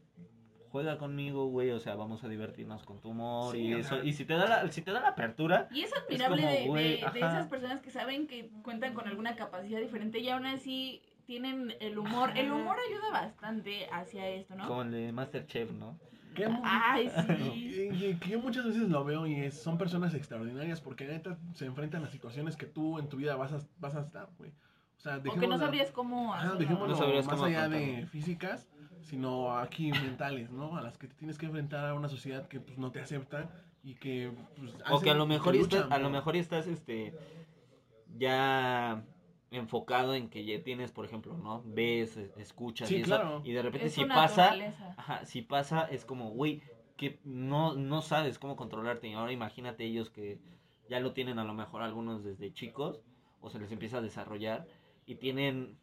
juega 0.72 0.98
conmigo, 0.98 1.48
güey, 1.48 1.72
o 1.72 1.80
sea, 1.80 1.96
vamos 1.96 2.24
a 2.24 2.28
divertirnos 2.28 2.84
con 2.84 3.00
tu 3.02 3.10
humor 3.10 3.54
Sí, 3.54 3.62
y 3.62 3.74
ajá. 3.74 3.80
eso. 3.82 4.04
Y 4.04 4.14
si 4.14 4.26
te 4.26 4.34
da 4.36 4.48
la, 4.48 4.72
si 4.72 4.82
te 4.82 4.92
da 4.92 5.02
la 5.02 5.10
apertura, 5.10 5.68
Y 5.72 5.82
es 5.82 5.92
admirable 5.96 6.42
como, 6.42 6.54
de- 6.54 6.68
güey, 6.68 6.94
esas 7.16 7.48
personas 7.48 7.82
que 7.82 7.92
saben 7.92 8.28
que 8.28 8.50
cuentan 8.64 8.94
con 8.94 9.08
alguna 9.08 9.36
capacidad 9.36 9.80
diferente 9.80 10.20
y 10.20 10.30
aún 10.30 10.46
así 10.46 11.02
tienen 11.26 11.74
el 11.80 11.98
humor. 12.00 12.32
El 12.36 12.52
humor 12.52 12.76
ayuda 12.90 13.12
bastante 13.12 13.88
hacia 13.92 14.28
esto, 14.28 14.56
¿no? 14.56 14.68
como 14.68 14.82
el 14.84 14.92
de 14.92 15.12
Masterchef, 15.12 15.72
¿no? 15.72 15.98
Que, 16.36 16.48
Ay, 16.64 17.10
sí. 17.10 17.90
que 18.22 18.30
yo 18.30 18.40
muchas 18.40 18.66
veces 18.66 18.88
lo 18.90 19.04
veo 19.04 19.26
y 19.28 19.36
es- 19.36 19.62
son 19.62 19.78
personas 19.78 20.14
extraordinarias 20.14 20.80
porque 20.82 21.06
neta 21.06 21.38
se 21.54 21.66
enfrentan 21.66 22.04
a 22.04 22.10
situaciones 22.10 22.56
que 22.56 22.66
tú 22.68 23.00
en 23.00 23.10
tu 23.10 23.18
vida 23.18 23.36
vas 23.36 23.52
a, 23.54 23.60
vas 23.80 23.96
a 23.96 24.02
estar, 24.02 24.30
güey. 24.38 24.52
O 24.98 25.02
sea, 25.02 25.18
O 25.18 25.22
que 25.40 25.48
no 25.48 25.58
sabrías 25.58 25.92
cómo 25.92 26.34
hacerlo. 26.34 26.58
dejémoslo 26.60 26.88
No 26.90 26.96
sabrías 26.96 27.26
más 27.26 27.36
cómo 27.36 27.46
allá 27.46 27.70
de 27.70 28.06
físicas, 28.08 28.68
sino 29.02 29.58
aquí 29.58 29.92
mentales, 29.92 30.52
¿no? 30.52 30.78
A 30.78 30.82
las 30.82 30.98
que 30.98 31.08
te 31.08 31.16
tienes 31.16 31.38
que 31.38 31.46
enfrentar 31.46 31.86
a 31.86 31.94
una 31.94 32.10
sociedad 32.10 32.48
que 32.48 32.60
pues 32.60 32.78
no 32.78 32.92
te 32.92 33.00
acepta 33.00 33.50
y 33.84 33.96
que 33.96 34.32
pues, 34.58 34.74
O 34.90 35.00
que 35.00 35.10
a 35.10 35.14
lo 35.14 35.26
mejor 35.26 35.56
estás, 35.56 35.90
a 35.90 36.00
lo 36.00 36.10
mejor 36.10 36.36
estás 36.36 36.68
este 36.68 37.14
ya 38.18 39.04
enfocado 39.52 40.14
en 40.14 40.30
que 40.30 40.46
ya 40.46 40.62
tienes, 40.64 40.92
por 40.92 41.06
ejemplo, 41.06 41.36
¿no? 41.38 41.64
Ves, 41.66 42.18
eh, 42.18 42.32
escuchas 42.38 42.88
Sí, 42.88 42.98
y 42.98 43.02
eso, 43.02 43.08
claro. 43.08 43.42
y 43.44 43.52
de 43.52 43.62
repente 43.62 43.88
Es 43.88 43.94
si 43.94 44.06
pasa, 44.06 44.54
ajá, 44.98 45.26
si 45.26 45.42
pasa 45.42 45.88
es 45.90 46.06
como, 46.06 46.30
güey, 46.32 46.62
que 46.98 47.20
no 47.24 47.76
no 47.76 48.02
sabes 48.02 48.38
cómo 48.38 48.56
controlarte. 48.56 49.08
Y 49.08 49.14
ahora 49.14 49.32
imagínate 49.32 49.86
ellos 49.86 50.10
que 50.10 50.40
ya 50.90 51.00
lo 51.00 51.14
tienen 51.14 51.40
a 51.40 51.44
lo 51.44 51.54
mejor 51.54 51.82
algunos 51.82 52.24
desde 52.24 52.52
chicos 52.52 53.02
o 53.42 53.50
se 53.50 53.60
les 53.60 53.72
empieza 53.72 54.00
a 54.00 54.02
desarrollar 54.02 54.68
y 55.06 55.16
tienen 55.16 55.78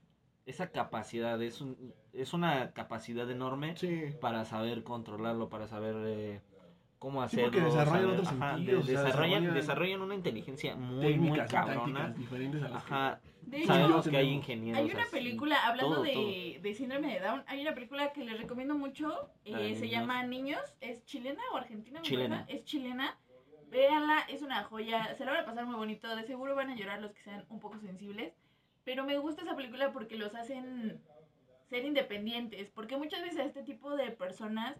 esa 0.46 0.70
capacidad, 0.70 1.40
es 1.42 1.60
un, 1.60 1.92
es 2.12 2.32
una 2.32 2.70
capacidad 2.72 3.28
enorme 3.30 3.76
Sí. 3.76 4.04
para 4.20 4.44
saber 4.44 4.84
controlarlo, 4.84 5.48
para 5.48 5.66
saber 5.66 5.96
eh, 6.06 6.40
cómo 6.98 7.20
Sí, 7.22 7.26
hacerlo. 7.40 7.44
porque 7.52 7.60
desarrollan 7.66 8.02
saber- 8.02 8.10
otros 8.20 8.28
ajá, 8.28 8.54
sentidos, 8.56 8.86
de- 8.86 8.92
o 8.92 8.96
sea, 8.96 9.04
desarrollan, 9.04 9.30
desarrollan 9.42 9.54
desarrollan 9.54 10.02
una 10.02 10.14
inteligencia 10.14 10.76
muy, 10.76 11.18
muy 11.18 11.38
cabrona. 11.46 12.08
diferentes 12.10 12.62
a 12.62 12.68
las 12.68 12.84
que- 12.84 12.94
Ajá, 12.94 13.20
De 13.42 13.58
hecho, 13.58 13.66
sabemos 13.68 14.08
que 14.08 14.16
hay 14.16 14.28
ingenieros. 14.30 14.80
Hay 14.82 14.90
una 14.90 15.02
así, 15.02 15.10
película, 15.12 15.66
hablando 15.66 15.94
todo, 15.96 16.02
de, 16.04 16.12
todo. 16.12 16.62
de 16.62 16.74
síndrome 16.74 17.14
de 17.14 17.20
Down, 17.20 17.44
hay 17.46 17.60
una 17.62 17.74
película 17.74 18.12
que 18.12 18.24
les 18.24 18.38
recomiendo 18.38 18.74
mucho, 18.76 19.30
eh, 19.44 19.52
se 19.52 19.82
niños. 19.82 19.90
llama 19.90 20.22
Niños, 20.24 20.60
es 20.80 21.04
chilena 21.04 21.42
o 21.52 21.56
argentina, 21.56 22.00
me 22.00 22.04
Chilena. 22.06 22.44
es 22.48 22.64
chilena, 22.64 23.18
véanla, 23.70 24.20
es 24.28 24.42
una 24.42 24.64
joya, 24.64 25.14
se 25.16 25.24
la 25.24 25.32
van 25.32 25.40
a 25.42 25.44
pasar 25.46 25.66
muy 25.66 25.76
bonito, 25.76 26.14
de 26.16 26.24
seguro 26.24 26.54
van 26.54 26.70
a 26.70 26.76
llorar 26.76 27.00
los 27.00 27.12
que 27.12 27.22
sean 27.22 27.44
un 27.48 27.60
poco 27.60 27.78
sensibles, 27.80 28.32
pero 28.86 29.04
me 29.04 29.18
gusta 29.18 29.42
esa 29.42 29.56
película 29.56 29.92
porque 29.92 30.16
los 30.16 30.32
hacen 30.36 31.02
ser 31.68 31.84
independientes, 31.84 32.70
porque 32.70 32.96
muchas 32.96 33.20
veces 33.20 33.40
a 33.40 33.44
este 33.44 33.62
tipo 33.64 33.96
de 33.96 34.12
personas 34.12 34.76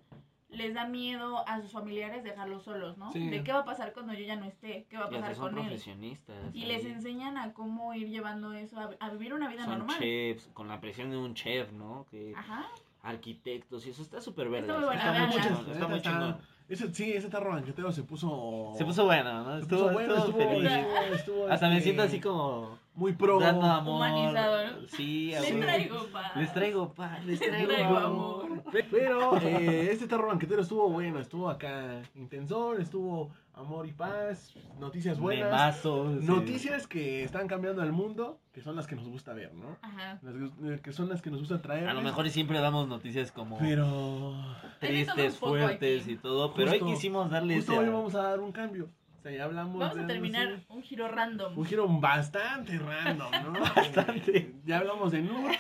les 0.49 0.75
da 0.75 0.87
miedo 0.87 1.47
a 1.49 1.61
sus 1.61 1.73
familiares 1.73 2.23
dejarlos 2.23 2.63
solos, 2.63 2.97
¿no? 2.97 3.11
Sí. 3.11 3.29
De 3.29 3.43
qué 3.43 3.53
va 3.53 3.59
a 3.59 3.65
pasar 3.65 3.93
cuando 3.93 4.15
yo 4.15 4.25
ya 4.25 4.37
no 4.37 4.45
esté, 4.45 4.87
qué 4.89 4.97
va 4.97 5.07
a 5.07 5.09
Y 5.11 5.15
pasar 5.17 5.35
son 5.35 5.49
con 5.51 5.59
él. 5.59 5.65
profesionistas. 5.67 6.55
Y 6.55 6.63
ahí. 6.63 6.69
les 6.69 6.85
enseñan 6.85 7.37
a 7.37 7.53
cómo 7.53 7.93
ir 7.95 8.09
llevando 8.09 8.53
eso, 8.53 8.79
a, 8.79 8.91
a 9.01 9.11
vivir 9.11 9.35
una 9.35 9.49
vida 9.49 9.65
Son 9.65 9.79
normal. 9.79 9.99
chefs, 9.99 10.49
con 10.55 10.69
la 10.69 10.81
presión 10.81 11.11
de 11.11 11.17
un 11.17 11.35
chef, 11.35 11.73
¿no? 11.73 12.07
Que 12.13 12.33
Ajá. 12.37 12.69
arquitectos 13.03 13.85
y 13.87 13.91
eso 13.91 14.03
está 14.03 14.21
súper 14.21 14.49
verga. 14.49 14.69
Está 14.69 14.79
muy 14.79 14.85
buena, 14.87 15.01
está 15.01 15.13
muy 15.13 15.19
véanla. 15.21 15.43
chingón, 15.43 15.73
está 15.73 15.89
muy 15.89 15.97
Está- 15.97 16.11
chingón. 16.11 16.41
Ese, 16.69 16.93
sí, 16.93 17.13
ese 17.13 17.29
tarro 17.29 17.51
banquetero 17.53 17.93
se 17.93 18.03
puso. 18.03 18.73
Se 18.77 18.85
puso 18.85 19.05
bueno, 19.05 19.45
¿no? 19.45 19.61
se 19.61 19.67
puso 19.67 19.91
bueno, 19.93 20.17
estuvo, 20.17 20.37
feliz. 20.39 20.65
estuvo- 20.73 21.15
estuvo, 21.15 21.47
Hasta 21.49 21.69
me 21.69 21.81
siento 21.81 22.03
así 22.03 22.21
como 22.21 22.79
Muy 22.97 23.13
pro. 23.13 23.39
dando 23.39 23.65
amor. 23.67 23.95
Humanizado, 23.97 24.65
¿no? 24.67 24.89
Sí, 24.89 25.27
Les 25.29 25.49
amor. 25.51 25.63
traigo 25.65 26.07
paz. 26.13 26.37
Les 26.37 26.53
traigo 26.53 26.93
paz, 26.93 27.25
les 27.25 27.39
traigo, 27.39 27.69
traigo 27.69 27.97
amor. 27.97 28.05
amor. 28.05 28.46
Pero 28.91 29.37
eh, 29.43 29.89
este 29.93 30.07
tarro 30.07 30.29
banquetero 30.29 30.63
estuvo 30.63 30.89
bueno, 30.89 31.19
estuvo 31.21 31.49
acá 31.49 32.03
intensor, 32.15 32.81
estuvo 32.81 33.31
amor 33.55 33.87
y 33.87 33.93
paz, 33.93 34.55
noticias 34.79 35.19
buenas. 35.19 35.81
Sí. 35.81 35.89
Noticias 36.27 36.87
que 36.87 37.25
están 37.25 37.49
cambiando 37.49 37.83
el 37.83 37.93
mundo, 37.93 38.39
que 38.53 38.61
son 38.61 38.77
las 38.77 38.87
que 38.87 38.97
nos 38.97 39.09
gusta 39.09 39.33
ver, 39.33 39.55
¿no? 39.55 39.79
Ajá. 39.83 40.19
Las 40.23 40.35
que- 40.35 40.75
eh, 40.75 40.81
que 40.83 40.93
son 40.93 41.09
las 41.09 41.23
que 41.23 41.31
nos 41.31 41.41
gusta 41.41 41.63
traer. 41.63 41.89
A 41.89 41.95
lo 41.95 42.03
mejor 42.03 42.29
siempre 42.29 42.59
damos 42.61 42.87
noticias 42.89 43.33
como 43.33 43.59
Pero. 43.59 44.35
Tristes, 44.81 45.37
fuertes 45.39 46.03
aquí. 46.03 46.13
y 46.13 46.17
todo, 46.17 46.53
pero 46.55 46.71
hoy 46.73 46.79
Justo- 46.81 46.95
quisimos 46.95 47.31
darle 47.31 47.57
Justo 47.57 47.73
ese- 47.73 47.81
hoy 47.81 47.89
vamos 47.89 48.15
a 48.15 48.23
dar 48.23 48.41
un 48.41 48.53
cambio. 48.53 48.91
O 49.19 49.23
sea, 49.23 49.33
ya 49.33 49.45
hablamos 49.45 49.79
Vamos 49.79 49.97
de 49.97 50.05
a 50.05 50.07
terminar 50.07 50.61
un 50.69 50.83
giro 50.83 51.09
random. 51.09 51.59
Un 51.59 51.65
giro 51.65 51.89
bastante 51.89 52.79
random, 52.79 53.31
¿no? 53.45 53.53
Bastante. 53.75 54.55
Ya 54.65 54.79
hablamos 54.79 55.11
de 55.13 55.23
nudes. 55.23 55.59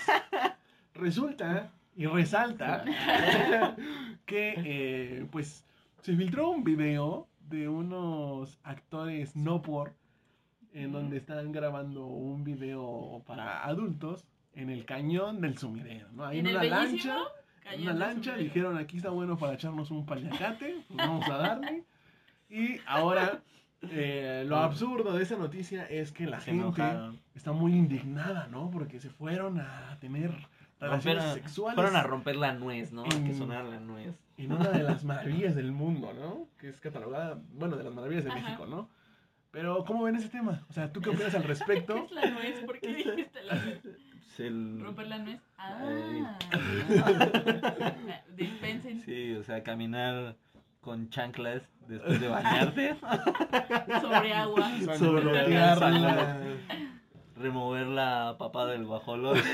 Resulta 0.95 1.73
y 1.97 2.07
resalta 2.07 2.85
que, 4.27 4.55
eh, 4.57 5.27
pues, 5.31 5.65
se 6.03 6.15
filtró 6.15 6.51
un 6.51 6.63
video 6.63 7.27
de 7.49 7.69
unos 7.69 8.59
actores 8.63 9.35
no 9.35 9.63
por, 9.63 9.95
en 10.73 10.93
donde 10.93 11.17
están 11.17 11.53
grabando 11.53 12.07
un 12.07 12.45
video 12.45 13.23
para 13.27 13.65
adultos 13.65 14.27
en 14.53 14.69
el 14.71 14.85
cañón 14.85 15.41
del 15.41 15.57
sumidero, 15.57 16.09
¿no? 16.13 16.25
Ahí 16.25 16.41
en, 16.41 16.49
una 16.49 16.65
lancha. 16.65 17.17
En 17.73 17.83
una 17.83 17.95
lancha 17.95 18.37
dijeron 18.37 18.77
aquí 18.77 18.99
está 18.99 19.11
bueno 19.11 19.37
para 19.39 19.55
echarnos 19.55 19.91
un 19.91 20.05
paliacate, 20.05 20.85
pues 20.87 20.97
vamos 20.97 21.29
a 21.29 21.37
darle. 21.39 21.85
Y 22.49 22.77
ahora 22.87 23.43
eh, 23.83 24.45
lo 24.47 24.57
absurdo 24.59 25.17
de 25.17 25.23
esa 25.23 25.37
noticia 25.37 25.85
es 25.87 26.13
que 26.13 26.27
la 26.27 26.41
Se 26.41 26.47
gente 26.47 26.63
enojaron. 26.63 27.21
está 27.35 27.53
muy 27.53 27.73
indignada, 27.73 28.49
¿no? 28.49 28.71
Porque 28.71 29.01
se 29.01 29.11
fueron 29.11 29.61
a 29.61 29.97
tener 30.01 30.33
relaciones 30.81 31.25
Rompieron- 31.25 31.35
sexuales 31.35 31.75
Fueron 31.75 31.97
a 31.97 32.03
romper 32.03 32.37
la 32.37 32.53
nuez, 32.53 32.93
¿no? 32.93 33.05
En- 33.05 33.25
Que 33.27 33.35
sonara 33.35 33.65
la 33.65 33.81
nuez. 33.81 34.15
en 34.37 34.53
una 34.53 34.71
de 34.71 34.83
las 34.83 35.05
maravillas 35.05 35.55
del 35.55 35.73
mundo, 35.73 36.13
¿no? 36.13 36.49
Que 36.59 36.69
es 36.69 36.81
catalogada, 36.81 37.39
bueno, 37.55 37.77
de 37.77 37.85
las 37.85 37.95
maravillas 37.95 38.25
de 38.25 38.31
Ajá. 38.31 38.41
México, 38.41 38.67
¿no? 38.67 38.89
Pero, 39.53 39.85
¿cómo 39.87 40.03
ven 40.05 40.17
ese 40.17 40.29
tema? 40.29 40.65
O 40.69 40.73
sea, 40.75 40.93
¿tú 40.93 41.01
qué 41.01 41.09
opinas 41.11 41.35
al 41.35 41.43
¿Qué 41.43 41.49
respecto? 41.49 41.97
es 41.97 42.13
la 42.13 42.27
nuez? 42.31 42.61
¿Por 42.65 42.79
qué 42.79 42.95
dijiste 42.95 43.43
la 43.45 43.55
nuez? 43.55 43.81
El- 44.39 44.81
¿Romper 44.83 45.07
la 45.07 45.19
nuez? 45.19 45.41
Ah. 45.57 46.37
Dispensen. 48.37 49.01
Sí, 49.01 49.35
o 49.35 49.43
sea, 49.43 49.63
caminar 49.63 50.37
con 50.83 51.09
chanclas 51.09 51.63
después 51.89 52.21
de 52.21 52.29
bañarte, 52.29 52.97
Sobre 54.01 54.35
agua. 54.35 54.71
Sangolotear. 54.85 55.81
la- 55.93 56.39
remover 57.37 57.87
la 57.87 58.37
papada 58.39 58.73
del 58.73 58.85
guajolo. 58.87 59.33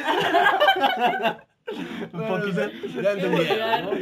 Un 2.12 2.28
poquito. 2.28 2.61
Ya 3.03 3.12
entendieron. 3.12 3.99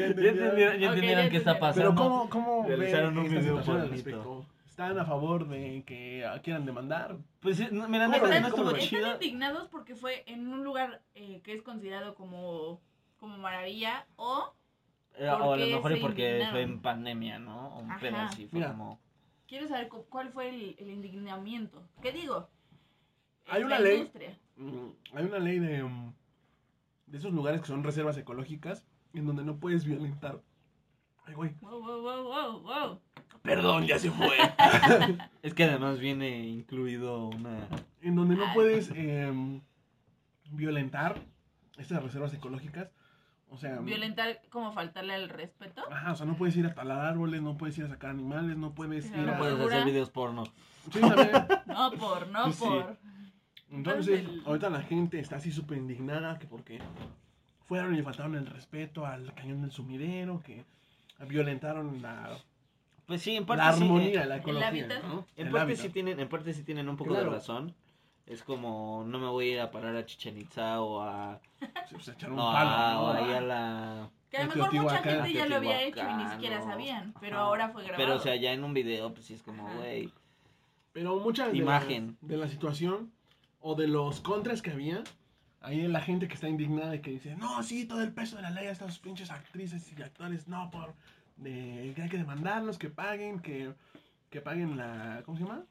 Ya 0.80 0.88
entendieron, 0.88 1.28
qué 1.30 1.36
está 1.36 1.58
pasando. 1.58 1.90
Pero 1.90 1.94
¿cómo, 1.94 2.28
cómo 2.30 2.64
Realizaron 2.66 3.16
un 3.18 3.28
video 3.28 3.62
respecto? 3.62 4.44
¿Están 4.66 4.98
a 4.98 5.04
favor 5.04 5.46
de 5.48 5.82
que 5.86 6.26
quieran 6.42 6.64
demandar? 6.64 7.16
Pues 7.40 7.60
mira, 7.70 8.08
no 8.08 8.14
chido. 8.78 9.06
Están 9.06 9.14
indignados 9.22 9.68
porque 9.68 9.94
fue 9.94 10.24
en 10.26 10.48
un 10.48 10.64
lugar 10.64 11.02
eh, 11.14 11.40
que 11.44 11.52
es 11.52 11.62
considerado 11.62 12.14
como, 12.14 12.80
como 13.18 13.36
maravilla 13.38 14.06
o 14.16 14.54
Eh, 15.18 15.28
O 15.28 15.32
a 15.34 15.38
lo 15.38 15.44
¿Por 15.46 15.58
qué 15.58 15.74
mejor 15.74 15.92
es 15.92 16.00
porque 16.00 16.22
indignaron? 16.28 16.52
fue 16.52 16.62
en 16.62 16.80
pandemia, 16.80 17.38
¿no? 17.38 17.68
O 17.76 17.80
Un 17.80 17.98
pedo 17.98 18.16
así, 18.16 18.46
fue 18.46 18.58
Mira. 18.60 18.70
como... 18.72 18.98
quiero 19.46 19.68
saber 19.68 19.88
cu- 19.88 20.06
cuál 20.08 20.30
fue 20.30 20.48
el, 20.48 20.76
el 20.78 20.88
indignamiento. 20.90 21.82
¿Qué 22.00 22.12
digo? 22.12 22.48
Hay 23.50 23.62
una 23.64 23.78
ley. 23.78 23.96
industria. 23.98 24.38
Mm, 24.56 24.88
Hay 25.14 25.24
una 25.24 25.38
ley 25.38 25.58
de, 25.58 25.82
mm, 25.82 26.12
de 27.06 27.18
esos 27.18 27.32
lugares 27.32 27.60
que 27.60 27.66
son 27.66 27.82
reservas 27.82 28.16
ecológicas 28.16 28.86
en 29.14 29.26
donde 29.26 29.44
no 29.44 29.56
puedes 29.56 29.84
violentar. 29.84 30.40
Ay, 31.26 31.34
güey. 31.34 31.54
Wow, 31.60 31.80
wow, 31.82 32.02
wow, 32.02 32.22
wow, 32.24 32.60
wow. 32.60 33.00
Perdón, 33.42 33.86
ya 33.86 33.98
se 33.98 34.10
fue. 34.10 34.36
Es 35.42 35.54
que 35.54 35.64
además 35.64 35.98
viene 35.98 36.40
incluido 36.46 37.26
una... 37.28 37.66
en 38.02 38.14
donde 38.14 38.36
no 38.36 38.44
puedes 38.54 38.90
em, 38.94 39.60
violentar 40.50 41.20
estas 41.78 42.02
reservas 42.02 42.32
ecológicas. 42.34 42.90
O 43.52 43.56
sea, 43.56 43.78
Violentar 43.80 44.42
como 44.50 44.72
faltarle 44.72 45.14
al 45.14 45.28
respeto. 45.28 45.82
Ajá, 45.90 46.12
o 46.12 46.16
sea, 46.16 46.24
no 46.26 46.36
puedes 46.36 46.56
ir 46.56 46.66
a 46.66 46.74
talar 46.74 47.00
árboles, 47.00 47.42
no 47.42 47.56
puedes 47.56 47.76
ir 47.78 47.84
a 47.84 47.88
sacar 47.88 48.10
animales, 48.10 48.56
no 48.56 48.74
puedes 48.74 49.06
ir 49.10 49.16
No 49.16 49.32
a... 49.34 49.38
puedes 49.38 49.58
hacer 49.58 49.84
videos 49.84 50.10
porno. 50.10 50.44
Sí. 50.92 51.00
No 51.66 51.90
por, 51.92 52.28
no 52.28 52.52
Sí. 52.52 52.60
por. 52.64 52.96
Entonces, 53.70 54.20
Entonces, 54.20 54.46
ahorita 54.46 54.70
la 54.70 54.82
gente 54.82 55.18
está 55.20 55.36
así 55.36 55.52
súper 55.52 55.78
indignada 55.78 56.38
que 56.38 56.46
porque 56.46 56.80
fueron 57.66 57.94
y 57.94 57.98
le 57.98 58.02
faltaron 58.02 58.34
el 58.34 58.46
respeto 58.46 59.06
al 59.06 59.32
cañón 59.34 59.62
del 59.62 59.70
sumidero, 59.70 60.42
que 60.44 60.64
violentaron 61.28 62.02
la, 62.02 62.36
Pues 63.06 63.22
sí, 63.22 63.36
en 63.36 63.46
parte 63.46 63.64
la 63.64 63.72
sí, 63.72 63.82
armonía, 63.82 64.22
eh, 64.24 64.26
la 64.26 64.36
ecología, 64.38 64.68
hábitat. 64.68 65.02
¿no? 65.04 65.26
En 65.36 65.46
El 65.46 65.52
parte 65.52 65.62
hábitat. 65.72 65.86
sí 65.86 65.92
tienen, 65.92 66.18
en 66.20 66.28
parte 66.28 66.52
sí 66.54 66.62
tienen 66.64 66.88
un 66.88 66.96
poco 66.96 67.10
Claro. 67.10 67.30
de 67.30 67.36
razón. 67.36 67.74
Es 68.26 68.42
como, 68.44 69.04
no 69.06 69.18
me 69.18 69.26
voy 69.26 69.48
a 69.50 69.52
ir 69.54 69.60
a 69.60 69.70
parar 69.72 69.96
a 69.96 70.06
Chichen 70.06 70.38
Itza 70.38 70.80
o 70.80 71.00
a... 71.02 71.40
Sí, 71.88 71.94
pues, 71.94 72.08
echaron 72.08 72.36
No, 72.36 72.48
un 72.50 72.56
a, 72.56 72.58
palo, 72.60 73.00
o 73.00 73.12
¿no? 73.14 73.24
ahí 73.24 73.32
a 73.34 73.40
la... 73.40 74.10
Que 74.30 74.36
a 74.36 74.44
lo 74.46 74.54
mejor 74.54 74.72
mucha 74.74 74.98
gente 75.02 75.32
ya 75.32 75.46
lo 75.46 75.56
había 75.56 75.82
hecho 75.82 76.00
y 76.08 76.14
ni 76.14 76.30
siquiera 76.30 76.60
o- 76.60 76.64
sabían. 76.64 77.12
Pero 77.20 77.36
Ajá. 77.38 77.44
ahora 77.46 77.68
fue 77.70 77.82
grabado. 77.82 78.04
Pero, 78.04 78.16
o 78.16 78.20
sea, 78.20 78.36
ya 78.36 78.52
en 78.52 78.62
un 78.62 78.72
video, 78.72 79.12
pues 79.12 79.26
sí 79.26 79.34
es 79.34 79.42
como, 79.42 79.68
güey... 79.76 80.10
Pero 80.92 81.16
muchas 81.20 81.50
de 81.52 81.58
Imagen. 81.58 82.16
La, 82.22 82.28
de 82.28 82.36
la 82.36 82.48
situación 82.48 83.12
o 83.60 83.74
de 83.74 83.86
los 83.88 84.20
contras 84.20 84.62
que 84.62 84.70
había, 84.70 85.02
ahí 85.60 85.86
la 85.88 86.00
gente 86.00 86.28
que 86.28 86.34
está 86.34 86.48
indignada 86.48 86.94
y 86.94 87.00
que 87.00 87.10
dice, 87.10 87.36
no, 87.36 87.62
sí, 87.62 87.84
todo 87.84 88.02
el 88.02 88.12
peso 88.12 88.36
de 88.36 88.42
la 88.42 88.50
ley 88.50 88.66
a 88.66 88.72
estas 88.72 88.98
pinches 88.98 89.30
actrices 89.30 89.92
y 89.96 90.02
actores, 90.02 90.48
no, 90.48 90.70
por 90.70 90.94
de, 91.36 91.92
que 91.94 92.02
hay 92.02 92.08
que 92.08 92.18
demandarlos, 92.18 92.78
que 92.78 92.90
paguen, 92.90 93.40
que, 93.40 93.72
que 94.30 94.40
paguen 94.40 94.76
la, 94.76 95.22
¿cómo 95.24 95.36
se 95.38 95.44
llama? 95.44 95.62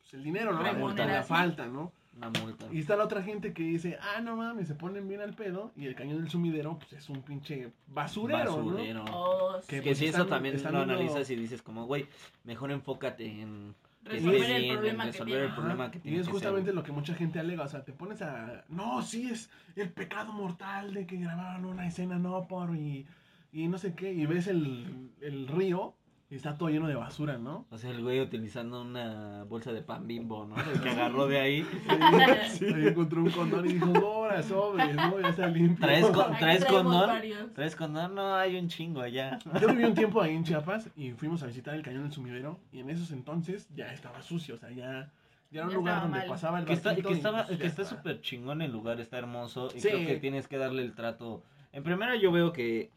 Pues 0.00 0.14
el 0.14 0.22
dinero, 0.24 0.52
¿no? 0.52 0.62
La, 0.62 0.72
multa, 0.72 1.06
la 1.06 1.22
falta, 1.22 1.66
¿no? 1.66 1.92
Una 2.16 2.30
multa. 2.30 2.66
Y 2.72 2.80
está 2.80 2.96
la 2.96 3.04
otra 3.04 3.22
gente 3.22 3.52
que 3.52 3.62
dice, 3.62 3.96
ah, 4.00 4.20
no 4.20 4.34
mames, 4.36 4.66
se 4.66 4.74
ponen 4.74 5.06
bien 5.06 5.20
al 5.20 5.34
pedo 5.34 5.70
y 5.76 5.86
el 5.86 5.94
cañón 5.94 6.18
del 6.20 6.28
sumidero, 6.30 6.76
pues 6.78 6.92
es 6.94 7.08
un 7.08 7.22
pinche 7.22 7.70
basurero, 7.86 8.56
Basurero. 8.56 9.04
Oh, 9.12 9.56
Que 9.68 9.76
sí. 9.76 9.82
Que 9.82 9.82
pues 9.82 9.98
si 9.98 10.06
eso 10.06 10.26
también 10.26 10.56
están 10.56 10.72
lo 10.72 10.78
viendo- 10.84 10.94
analizas 10.94 11.30
y 11.30 11.36
dices 11.36 11.62
como, 11.62 11.86
güey, 11.86 12.06
mejor 12.44 12.72
enfócate 12.72 13.24
en... 13.40 13.74
Resolver 14.08 14.50
el 14.50 14.66
problema 14.66 15.10
que 15.10 15.20
tiene. 15.20 15.44
el 15.44 15.54
problema 15.54 15.90
Y 16.04 16.16
es 16.16 16.26
que 16.26 16.32
justamente 16.32 16.66
ser. 16.68 16.74
lo 16.74 16.82
que 16.82 16.92
mucha 16.92 17.14
gente 17.14 17.38
alega, 17.38 17.64
o 17.64 17.68
sea, 17.68 17.84
te 17.84 17.92
pones 17.92 18.22
a... 18.22 18.64
No, 18.68 19.02
sí, 19.02 19.30
es 19.30 19.50
el 19.76 19.92
pecado 19.92 20.32
mortal 20.32 20.94
de 20.94 21.06
que 21.06 21.16
grabaron 21.18 21.64
una 21.66 21.86
escena 21.86 22.18
no 22.18 22.46
por 22.48 22.74
y, 22.76 23.06
y 23.52 23.68
no 23.68 23.78
sé 23.78 23.94
qué, 23.94 24.12
y 24.12 24.26
ves 24.26 24.46
el, 24.48 25.12
el 25.20 25.48
río 25.48 25.94
está 26.36 26.58
todo 26.58 26.68
lleno 26.68 26.86
de 26.88 26.94
basura, 26.94 27.38
¿no? 27.38 27.66
O 27.70 27.78
sea, 27.78 27.90
el 27.90 28.02
güey 28.02 28.20
utilizando 28.20 28.82
una 28.82 29.44
bolsa 29.44 29.72
de 29.72 29.82
pan 29.82 30.06
bimbo, 30.06 30.44
¿no? 30.44 30.56
El 30.60 30.80
que 30.80 30.90
agarró 30.90 31.26
de 31.26 31.40
ahí. 31.40 31.66
Ahí 31.88 32.86
encontró 32.88 33.22
un 33.22 33.30
condón 33.30 33.64
y 33.66 33.74
dijo, 33.74 33.86
ahora 33.96 34.42
sobres, 34.42 34.94
¿no? 34.94 35.20
Ya 35.20 35.28
está 35.28 35.46
limpio. 35.48 35.86
¿Traes, 35.86 36.06
con- 36.06 36.36
¿traes 36.38 36.64
condón? 36.64 37.06
varios. 37.08 37.54
¿Traes 37.54 37.76
condón? 37.76 38.14
No, 38.14 38.34
hay 38.34 38.56
un 38.56 38.68
chingo 38.68 39.00
allá. 39.00 39.38
Yo 39.60 39.68
viví 39.68 39.84
un 39.84 39.94
tiempo 39.94 40.20
ahí 40.20 40.34
en 40.34 40.44
Chiapas 40.44 40.90
y 40.96 41.12
fuimos 41.12 41.42
a 41.42 41.46
visitar 41.46 41.74
el 41.74 41.82
cañón 41.82 42.02
del 42.04 42.12
sumidero 42.12 42.58
y 42.72 42.80
en 42.80 42.90
esos 42.90 43.10
entonces 43.10 43.68
ya 43.74 43.92
estaba 43.92 44.20
sucio, 44.22 44.54
o 44.56 44.58
sea, 44.58 44.70
ya, 44.70 45.10
ya 45.50 45.60
era 45.60 45.64
un 45.64 45.70
Ya 45.70 45.76
lugar 45.76 46.02
donde 46.02 46.18
mal. 46.20 46.28
pasaba 46.28 46.58
el 46.60 46.64
Que 46.66 46.72
está, 46.74 46.94
que 46.94 47.00
y, 47.00 47.02
pues, 47.02 47.20
que 47.58 47.66
está 47.66 47.84
súper 47.84 48.20
chingón 48.20 48.60
el 48.62 48.70
lugar, 48.72 49.00
está 49.00 49.18
hermoso. 49.18 49.68
Y 49.74 49.80
Sí. 49.80 49.88
creo 49.88 50.06
que 50.06 50.16
tienes 50.16 50.46
que 50.48 50.58
darle 50.58 50.82
el 50.82 50.94
trato. 50.94 51.42
En 51.72 51.82
primera 51.82 52.16
yo 52.16 52.32
veo 52.32 52.52
que 52.52 52.90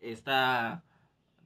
está... 0.00 0.83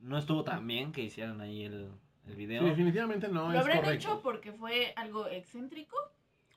No 0.02 0.18
estuvo 0.18 0.44
tan 0.44 0.66
bien 0.66 0.92
que 0.92 1.02
hicieran 1.02 1.40
ahí 1.40 1.64
el, 1.64 1.88
el 2.26 2.36
video. 2.36 2.62
Sí, 2.62 2.68
definitivamente 2.70 3.28
no 3.28 3.48
¿Lo 3.48 3.52
es 3.54 3.60
habrán 3.60 3.78
correcto. 3.78 3.94
hecho 4.08 4.20
porque 4.22 4.52
fue 4.52 4.92
algo 4.96 5.26
excéntrico? 5.28 5.96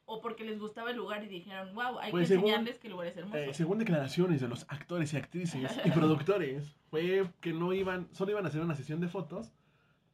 ¿O 0.05 0.19
porque 0.21 0.43
les 0.43 0.59
gustaba 0.59 0.91
el 0.91 0.97
lugar 0.97 1.23
y 1.23 1.27
dijeron, 1.27 1.73
wow, 1.73 1.99
hay 1.99 2.11
Pues 2.11 2.27
que 2.27 2.35
según- 2.35 2.49
enseñarles 2.49 2.79
que 2.79 2.87
el 2.87 2.91
lugar 2.93 3.07
es 3.07 3.17
hermoso? 3.17 3.37
Eh, 3.37 3.53
según 3.53 3.77
declaraciones 3.79 4.41
de 4.41 4.47
los 4.49 4.65
actores 4.69 5.13
y 5.13 5.17
actrices 5.17 5.71
y 5.85 5.89
productores, 5.91 6.75
fue 6.89 7.29
que 7.39 7.53
no 7.53 7.71
iban, 7.73 8.09
solo 8.11 8.31
iban 8.31 8.43
a 8.45 8.49
hacer 8.49 8.61
una 8.61 8.75
sesión 8.75 8.99
de 8.99 9.07
fotos 9.07 9.53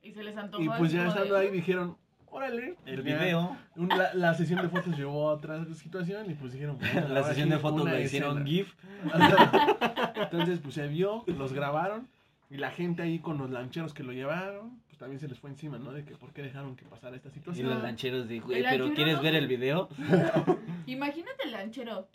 y 0.03 0.11
se 0.11 0.23
les 0.23 0.37
antojó. 0.37 0.63
y 0.63 0.69
pues 0.69 0.91
ya 0.91 1.03
de, 1.03 1.07
estando 1.09 1.35
ahí 1.35 1.49
dijeron, 1.49 1.97
órale, 2.27 2.75
El 2.85 3.03
ya, 3.03 3.17
video, 3.17 3.57
un- 3.75 3.89
la, 3.89 4.13
la 4.13 4.33
sesión 4.35 4.61
de 4.61 4.69
fotos 4.69 4.95
llevó 4.95 5.29
a 5.29 5.33
otra 5.33 5.65
situación 5.73 6.29
y 6.29 6.35
pues 6.35 6.53
dijeron, 6.53 6.77
bueno, 6.77 7.07
la 7.09 7.23
sesión 7.23 7.47
sí, 7.47 7.53
de 7.55 7.59
fotos 7.59 7.85
la 7.85 7.99
hicieron 7.99 8.37
escena. 8.37 8.45
GIF. 8.45 8.73
Entonces 10.15 10.59
pues 10.59 10.75
se 10.75 10.87
vio, 10.87 11.23
los 11.27 11.53
grabaron 11.53 12.07
y 12.49 12.57
la 12.57 12.71
gente 12.71 13.01
ahí 13.03 13.19
con 13.19 13.37
los 13.37 13.49
lancheros 13.49 13.93
que 13.93 14.03
lo 14.03 14.11
llevaron, 14.13 14.79
pues 14.87 14.97
también 14.97 15.19
se 15.19 15.27
les 15.27 15.37
fue 15.39 15.49
encima, 15.49 15.77
¿no? 15.77 15.91
De 15.91 16.05
que 16.05 16.15
por 16.15 16.31
qué 16.33 16.41
dejaron 16.41 16.75
que 16.75 16.85
pasara 16.85 17.15
esta 17.15 17.29
Y 17.29 17.33
situación. 17.33 17.69
los 17.69 17.81
lancheros 17.83 18.27
dijo, 18.27 18.47
güey, 18.47 18.63
pero 18.63 18.85
lanchero 18.85 18.95
¿quieres 18.95 19.15
no- 19.17 19.21
ver 19.23 19.35
el 19.35 19.47
video? 19.47 19.89
Imagínate 20.85 21.43
el 21.43 21.51
lanchero. 21.51 22.07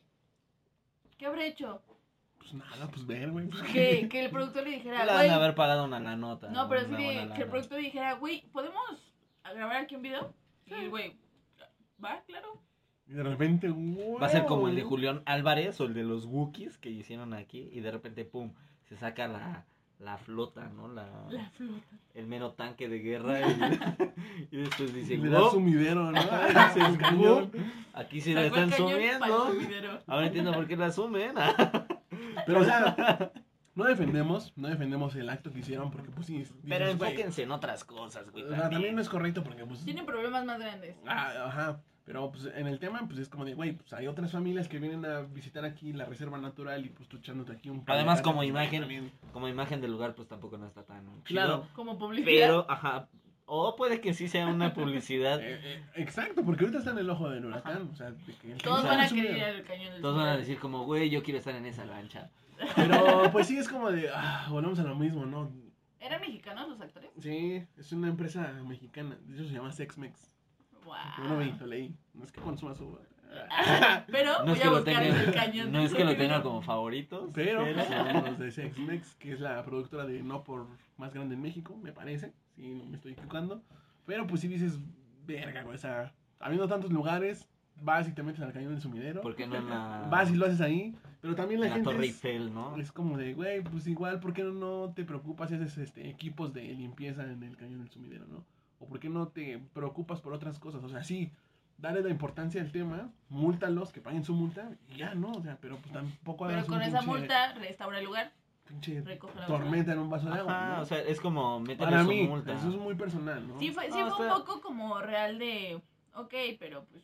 ¿Qué 1.19 1.27
habrá 1.27 1.45
hecho? 1.47 1.83
Pues 2.39 2.55
nada, 2.55 2.89
pues 2.91 3.07
ver, 3.07 3.31
güey. 3.31 3.47
pues, 3.49 3.63
Que, 3.65 4.09
que 4.09 4.25
el 4.25 4.31
productor 4.31 4.65
le 4.65 4.71
dijera, 4.71 5.01
Le 5.05 5.07
van 5.13 5.17
güey. 5.19 5.29
a 5.29 5.35
haber 5.37 5.55
pagado 5.55 5.85
una 5.85 6.01
la 6.01 6.17
nota. 6.17 6.51
No, 6.51 6.69
pero 6.69 6.81
sí 6.83 6.89
una 6.93 7.35
que, 7.35 7.43
el 7.43 7.49
productor 7.49 7.79
le 7.79 7.85
dijera, 7.85 8.15
güey, 8.15 8.43
¿podemos 8.53 9.13
grabar 9.45 9.77
aquí 9.77 9.95
un 9.95 10.03
video? 10.03 10.35
Y 10.67 10.75
el 10.75 10.91
güey, 10.91 11.17
va, 12.03 12.23
claro. 12.27 12.61
Y 13.07 13.13
de 13.13 13.23
repente, 13.23 13.69
wow. 13.69 14.19
Va 14.19 14.27
a 14.27 14.31
ser 14.31 14.47
como 14.47 14.69
el 14.69 14.75
de 14.77 14.83
Julián 14.83 15.23
Álvarez 15.27 15.81
o 15.81 15.85
el 15.85 15.95
de 15.95 16.03
los 16.03 16.25
Wookiees 16.25 16.79
que 16.79 16.89
hicieron 16.91 17.35
aquí 17.35 17.69
y 17.73 17.81
de 17.81 17.91
repente, 17.91 18.25
pum, 18.25 18.53
se 18.89 18.97
saca 18.97 19.29
la, 19.29 19.67
la 20.03 20.19
flota, 20.19 20.69
¿no? 20.75 20.89
La, 20.89 21.07
La 21.31 21.49
flota. 21.51 21.87
el 22.15 22.27
mero 22.27 22.53
tanque 22.53 22.89
de 22.89 22.99
guerra 22.99 23.41
y, 23.41 24.49
y 24.51 24.57
después 24.59 24.93
dice, 24.93 25.17
Le 25.17 25.29
da 25.31 25.41
"Wow, 25.41 25.51
sumidero, 25.53 26.11
¿no? 26.11 26.21
Dice 26.75 27.51
aquí 27.95 28.21
sí 28.21 28.35
la 28.35 28.47
están 28.47 28.73
sumiendo. 28.73 29.53
Ahora 30.07 30.27
entiendo 30.27 30.53
por 30.53 30.67
qué 30.67 30.77
la 30.77 30.91
sumen. 30.91 31.35
Pero, 32.47 32.61
o 32.61 32.65
sea, 32.65 33.33
no 33.75 33.85
defendemos, 33.85 34.53
no 34.57 34.69
defendemos 34.69 35.15
el 35.17 35.29
acto 35.31 35.53
que 35.53 35.61
hicieron 35.61 35.91
porque, 35.91 36.11
pues 36.11 36.27
sí. 36.27 36.39
dices, 36.39 36.55
Pero 36.69 36.85
güey, 36.87 36.93
enfóquense 36.93 37.43
en 37.45 37.53
otras 37.53 37.85
cosas, 37.85 38.31
güey. 38.31 38.45
O 38.45 38.51
sea, 38.55 38.69
también 38.71 38.95
no 38.97 39.01
es 39.01 39.09
correcto 39.09 39.43
porque, 39.45 39.65
pues. 39.65 39.85
Tienen 39.85 40.05
problemas 40.05 40.45
más 40.45 40.59
grandes. 40.59 40.97
Ah, 41.07 41.33
ajá. 41.47 41.81
Pero 42.05 42.33
pues 42.33 42.47
en 42.47 42.67
el 42.67 42.81
tema, 42.81 43.07
pues 43.07 43.21
es 43.21 43.29
como 43.29 43.45
de, 43.45 43.55
güey, 43.55 43.73
pues 43.73 43.93
hay 43.93 44.09
otras 44.09 44.33
familias 44.33 44.69
que 44.69 44.79
vienen 44.79 45.05
a 45.05 45.21
visitar 45.21 45.65
aquí 45.65 45.93
la 45.93 46.05
reserva 46.05 46.39
natural 46.39 46.85
y 46.85 46.89
pues 46.89 47.09
tú 47.09 47.19
echándote 47.19 47.53
aquí 47.53 47.71
un 47.71 47.85
Además, 47.87 48.21
paliacate, 48.21 48.23
como 48.23 48.37
pues, 48.39 48.49
imagen, 48.49 48.81
también. 48.81 49.13
como 49.33 49.49
imagen 49.49 49.81
del 49.81 49.93
lugar, 49.93 50.15
pues 50.15 50.27
tampoco 50.27 50.59
no 50.59 50.67
está 50.67 50.83
tan 50.83 51.05
chido. 51.05 51.23
Claro. 51.25 51.69
Como 51.75 51.99
publicidad. 51.99 52.47
Pero, 52.49 52.67
ajá. 52.69 53.09
O 53.47 53.77
puede 53.77 54.01
que 54.01 54.15
sí 54.15 54.29
sea 54.29 54.47
una 54.47 54.73
publicidad. 54.73 55.41
Eh, 55.43 55.61
eh, 55.63 55.85
exacto, 55.97 56.45
porque 56.45 56.65
ahorita 56.65 56.79
está 56.79 56.91
en 56.91 56.99
el 56.99 57.11
ojo 57.11 57.29
del 57.31 57.45
huracán. 57.45 57.89
O 57.93 57.95
sea, 57.95 58.11
de 58.11 58.35
que 58.35 58.55
Todos 58.55 58.85
van 58.85 59.01
a 59.01 59.09
querer 59.09 59.37
ir 59.37 59.45
al 59.45 59.63
cañón 59.63 59.93
del 59.93 60.03
Todos 60.03 60.17
van 60.17 60.29
a 60.29 60.37
decir 60.37 60.59
como, 60.59 60.85
güey, 60.85 61.09
yo 61.09 61.23
quiero 61.23 61.39
estar 61.39 61.55
en 61.55 61.67
esa 61.67 61.85
lancha. 61.85 62.31
Pero 62.77 63.31
pues 63.31 63.47
sí, 63.47 63.59
es 63.59 63.69
como 63.69 63.91
de, 63.91 64.09
ah, 64.13 64.47
volvemos 64.51 64.79
a 64.79 64.85
lo 64.85 64.95
mismo, 64.95 65.25
¿no? 65.27 65.53
¿Eran 66.01 66.21
mexicanos 66.21 66.69
los 66.69 66.81
actores? 66.81 67.11
Sí, 67.21 67.65
es 67.77 67.93
una 67.93 68.09
empresa 68.09 68.53
mexicana. 68.67 69.17
De 69.23 69.35
hecho, 69.35 69.49
se 69.49 69.55
llama 69.55 69.71
Sexmex. 69.71 70.32
Wow. 70.85 71.39
Vi, 71.39 71.53
lo 71.59 71.67
leí. 71.67 71.95
No 72.15 72.25
es 72.25 72.33
que 72.33 72.41
consuma 72.41 72.75
su. 72.75 72.99
Pero 74.09 74.41
No 74.41 74.53
voy 74.53 74.59
es 74.59 74.65
a 74.65 74.71
buscar 74.71 75.03
en 75.03 75.15
el 75.15 75.33
cañón 75.33 75.73
no 75.73 75.79
del 75.79 75.87
es 75.87 75.95
que 75.95 76.05
lo 76.05 76.17
tenga 76.17 76.43
como 76.43 76.61
favoritos. 76.63 77.31
Pero 77.33 77.65
son 77.85 78.25
los 78.25 78.39
de 78.39 78.51
Sexmex, 78.51 79.15
que 79.15 79.33
es 79.33 79.41
la 79.41 79.65
productora 79.65 80.05
de 80.05 80.23
No 80.23 80.45
por 80.45 80.67
más 80.99 81.15
grande 81.15 81.35
en 81.35 81.43
México, 81.43 81.77
me 81.77 81.93
parece. 81.93 82.33
Si 82.55 82.75
no 82.75 82.85
me 82.85 82.97
estoy 82.97 83.13
equivocando. 83.13 83.63
Pero 84.05 84.27
pues 84.27 84.41
si 84.41 84.49
dices, 84.49 84.79
verga, 85.27 85.63
güey. 85.63 85.77
O 85.77 85.79
sea, 85.79 86.13
habiendo 86.41 86.69
tantos 86.69 86.93
lugares, 86.93 87.49
vas 87.81 88.09
y 88.09 88.13
te 88.13 88.23
metes 88.23 88.43
al 88.43 88.53
cañón 88.53 88.73
del 88.73 88.83
sumidero. 88.83 89.23
¿Por 89.23 89.35
qué 89.35 89.47
no 89.47 89.57
en 89.57 89.69
la, 89.69 90.09
Vas 90.11 90.31
y 90.31 90.37
lo 90.37 90.47
haces 90.47 90.61
ahí. 90.61 90.95
Pero 91.21 91.37
también 91.37 91.61
la, 91.61 91.69
la 91.69 91.75
gente 91.75 91.91
Torre 91.91 92.07
es, 92.07 92.25
Eiffel, 92.25 92.53
no? 92.53 92.77
es 92.77 92.91
como 92.91 93.17
de, 93.17 93.33
güey, 93.35 93.63
pues 93.63 93.87
igual, 93.87 94.19
¿por 94.19 94.33
qué 94.33 94.43
no 94.43 94.93
te 94.95 95.05
preocupas 95.05 95.53
y 95.53 95.55
haces 95.55 95.79
este, 95.79 96.11
equipos 96.11 96.53
de 96.53 96.65
limpieza 96.65 97.23
en 97.23 97.45
el 97.45 97.57
cañón 97.57 97.79
del 97.79 97.91
sumidero, 97.91 98.27
no? 98.27 98.45
O 98.83 98.87
¿por 98.87 98.99
qué 99.01 99.09
no 99.09 99.29
te 99.29 99.61
preocupas 99.73 100.21
por 100.21 100.33
otras 100.33 100.59
cosas? 100.59 100.83
O 100.83 100.89
sea, 100.89 101.05
sí, 101.05 101.31
dale 101.79 102.03
la 102.03 102.11
importancia 102.11 102.61
al 102.61 102.73
tema, 102.73 103.11
múltalos, 103.29 103.93
que 103.93 104.01
paguen 104.01 104.25
su 104.25 104.35
multa 104.35 104.71
y 104.89 104.97
ya, 104.97 105.15
¿no? 105.15 105.31
O 105.33 105.41
sea, 105.43 105.57
pero 105.61 105.77
pues 105.77 105.93
tampoco 105.93 106.47
Pero 106.47 106.67
con 106.67 106.83
esa 106.83 107.03
multa 107.03 107.53
restaura 107.55 107.99
el 108.01 108.05
lugar. 108.05 108.33
pinche 108.67 109.03
tormenta 109.47 109.93
en 109.93 109.99
un 109.99 110.11
vaso 110.11 110.29
de 110.31 110.39
agua. 110.39 110.53
Ajá, 110.53 110.77
¿no? 110.77 110.83
o 110.83 110.85
sea, 110.87 110.99
es 111.01 111.21
como 111.21 111.61
meterle 111.61 111.85
Para 111.93 112.03
su 112.03 112.09
mí, 112.11 112.27
multa. 112.27 112.53
eso 112.55 112.69
es 112.71 112.77
muy 112.77 112.95
personal, 112.95 113.47
¿no? 113.47 113.59
Sí, 113.59 113.71
fue, 113.71 113.85
sí 113.91 113.99
No, 113.99 114.11
fue 114.17 114.27
está- 114.27 114.39
un 114.39 114.45
poco 114.45 114.61
como 114.61 115.01
real 115.01 115.39
de, 115.39 115.81
ok, 116.15 116.35
pero 116.59 116.85
pues 116.87 117.03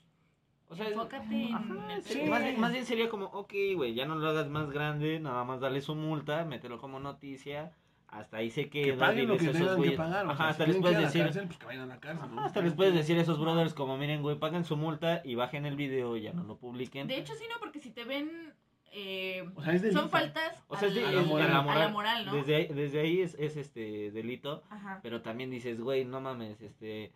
O 0.71 0.75
sea, 0.77 0.87
es- 0.87 0.93
enfócate 0.93 1.49
en 1.49 1.55
Ajá, 1.55 1.95
el 1.95 2.03
sí, 2.03 2.19
tema. 2.21 2.31
más, 2.31 2.43
bien, 2.45 2.61
más 2.61 2.73
bien 2.73 2.85
sería 2.87 3.09
como, 3.09 3.27
ok, 3.27 3.53
güey, 3.77 3.95
ya 3.95 4.05
no 4.07 4.17
lo 4.17 4.29
hagas 4.29 4.49
más 4.49 4.71
grande, 4.71 5.19
nada 5.21 5.45
más 5.45 5.61
dale 5.61 5.81
su 5.81 5.95
multa, 5.95 6.45
mételo 6.45 6.79
como 6.79 7.01
noticia, 7.01 7.73
hasta 8.09 8.39
ahí 8.39 8.51
se 8.51 8.69
que 8.71 8.83
queda, 8.85 8.99
paguen 8.99 9.29
lo 9.29 9.37
que 9.37 9.45
esos 9.51 9.57
que 9.69 9.75
güeyes. 9.77 9.97
pagar. 9.97 10.27
o 10.27 10.31
Ajá, 10.31 10.37
sea, 10.37 10.49
hasta 10.49 10.65
si 10.65 10.73
les 10.73 10.81
puedes 10.81 10.97
que 10.99 11.05
decir, 11.05 11.23
cárcel, 11.25 11.47
pues 11.47 11.59
que 11.59 11.67
vayan 11.67 11.83
a 11.83 11.87
la 11.87 12.01
cárcel. 12.01 12.29
¿no? 12.31 12.37
ajá, 12.39 12.47
hasta 12.47 12.61
les 12.63 12.73
puedes 12.73 12.95
decir 12.95 13.19
a 13.19 13.21
esos 13.23 13.39
brothers 13.39 13.75
como, 13.75 13.97
miren, 13.99 14.23
güey, 14.23 14.39
paguen 14.39 14.65
su 14.65 14.77
multa 14.77 15.21
y 15.25 15.35
bajen 15.35 15.67
el 15.67 15.77
video 15.77 16.17
y 16.17 16.23
ya 16.23 16.33
no 16.33 16.43
lo 16.45 16.57
publiquen. 16.57 17.07
De 17.07 17.19
hecho, 17.19 17.35
sí, 17.35 17.45
no, 17.53 17.59
porque 17.61 17.81
si 17.81 17.91
te 17.91 18.05
ven, 18.05 18.55
eh, 18.93 19.47
O 19.55 19.63
sea, 19.63 19.75
es 19.75 19.83
delito. 19.83 20.01
son 20.01 20.11
faltas 20.11 20.65
O 20.69 20.77
sea, 20.77 20.89
es 20.89 20.95
de- 20.95 21.05
a 21.05 21.13
la 21.13 21.21
es- 21.21 21.27
moral. 21.27 21.53
a 21.53 21.59
a 21.61 21.79
la 21.79 21.89
moral, 21.89 22.27
¿no? 22.27 22.33
Desde 22.35 22.57
ahí, 22.57 22.67
desde 22.69 23.01
ahí 23.01 23.21
es, 23.21 23.35
es 23.39 23.57
este 23.59 24.11
delito, 24.11 24.63
Ajá. 24.71 25.01
pero 25.03 25.21
también 25.21 25.51
dices, 25.51 25.79
güey, 25.81 26.05
no 26.07 26.21
mames, 26.23 26.61
este, 26.63 27.13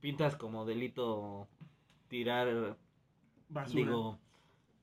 pintas 0.00 0.34
como 0.34 0.64
delito 0.66 1.46
tirar, 2.08 2.76
Basura. 3.48 3.84
digo, 3.84 4.18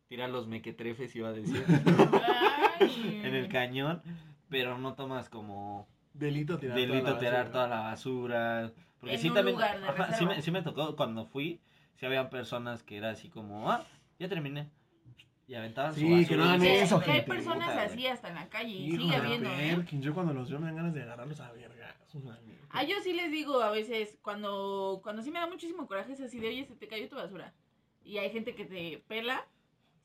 tirar 0.07 0.30
los 0.30 0.47
mequetrefes, 0.47 1.13
iba 1.17 1.28
a 1.28 1.34
decir. 1.34 1.63
Ay. 2.80 3.22
en 3.24 3.36
el 3.36 3.49
cañón, 3.49 4.01
pero 4.50 4.78
no 4.78 4.93
tomas 4.95 5.30
como 5.30 5.88
delito 6.14 6.58
tirar 6.58 6.76
delito 6.78 7.00
toda 7.02 7.14
la 7.14 7.20
tirar 7.20 7.34
basura. 7.45 7.52
toda 7.52 7.68
la 7.68 7.80
basura. 7.82 8.72
Porque 9.00 9.16
En 9.16 9.22
sí 9.22 9.28
un 9.30 9.34
también, 9.36 9.56
lugar 9.56 9.80
de 9.80 9.88
ajá, 9.88 10.14
sí, 10.14 10.26
me, 10.26 10.41
sí 10.41 10.52
me 10.52 10.62
tocó 10.62 10.95
cuando 10.95 11.26
fui, 11.26 11.62
sí 11.95 12.06
habían 12.06 12.30
personas 12.30 12.84
que 12.84 12.97
era 12.97 13.12
así 13.12 13.30
como, 13.30 13.72
ah, 13.72 13.86
ya 14.20 14.28
terminé. 14.28 14.68
Y 15.47 15.56
aventaban 15.56 15.93
su 15.93 16.02
Sí, 16.02 16.06
basura. 16.12 16.28
que 16.28 16.36
no 16.38 16.43
hagan 16.43 16.66
eso, 16.66 17.00
que 17.00 17.12
hay 17.12 17.18
gente. 17.22 17.32
personas 17.32 17.70
puta, 17.70 17.82
así 17.84 18.06
hasta 18.08 18.28
en 18.28 18.36
la 18.36 18.50
calle 18.50 18.70
y 18.72 18.91
sigue 18.97 19.16
habiendo, 19.16 19.50
¿eh? 19.50 19.84
Yo 19.93 20.14
cuando 20.14 20.34
los 20.34 20.50
veo 20.50 20.60
me 20.60 20.68
dan 20.68 20.76
ganas 20.76 20.93
de 20.93 21.02
agarrarlos 21.04 21.39
a 21.39 21.52
vergas. 21.54 21.95
Ah, 22.72 22.84
yo 22.84 22.95
sí 23.04 23.14
les 23.14 23.32
digo 23.32 23.62
a 23.62 23.72
veces, 23.72 24.18
cuando, 24.22 25.00
cuando 25.02 25.24
sí 25.24 25.32
me 25.32 25.39
da 25.39 25.47
muchísimo 25.47 25.88
coraje, 25.88 26.14
es 26.14 26.22
así 26.22 26.39
de, 26.39 26.50
oye, 26.50 26.66
se 26.66 26.76
te 26.76 26.88
cayó 26.88 27.08
tu 27.10 27.16
basura. 27.16 27.54
Y 28.04 28.18
hay 28.20 28.30
gente 28.32 28.54
que 28.54 28.66
te 28.66 29.04
pela, 29.08 29.47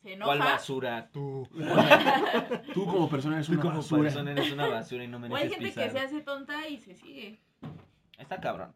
se 0.05 0.18
¿Cuál 0.18 0.38
basura? 0.38 1.09
Tú. 1.12 1.48
Tú 2.74 2.84
como 2.86 3.09
persona 3.09 3.36
eres 3.36 3.46
Tú 3.46 3.55
una 3.55 3.62
como 3.62 3.76
basura. 3.76 4.02
persona 4.02 4.30
eres 4.32 4.52
una 4.52 4.66
basura 4.68 5.05
y 5.05 5.09
no 5.09 5.18
O 5.18 5.36
hay 5.36 5.48
gente 5.48 5.64
pisar. 5.66 5.84
que 5.86 5.90
se 5.90 5.98
hace 5.98 6.20
tonta 6.20 6.68
y 6.68 6.78
se 6.78 6.94
sigue. 6.94 7.40
Está 8.18 8.40
cabrón. 8.40 8.72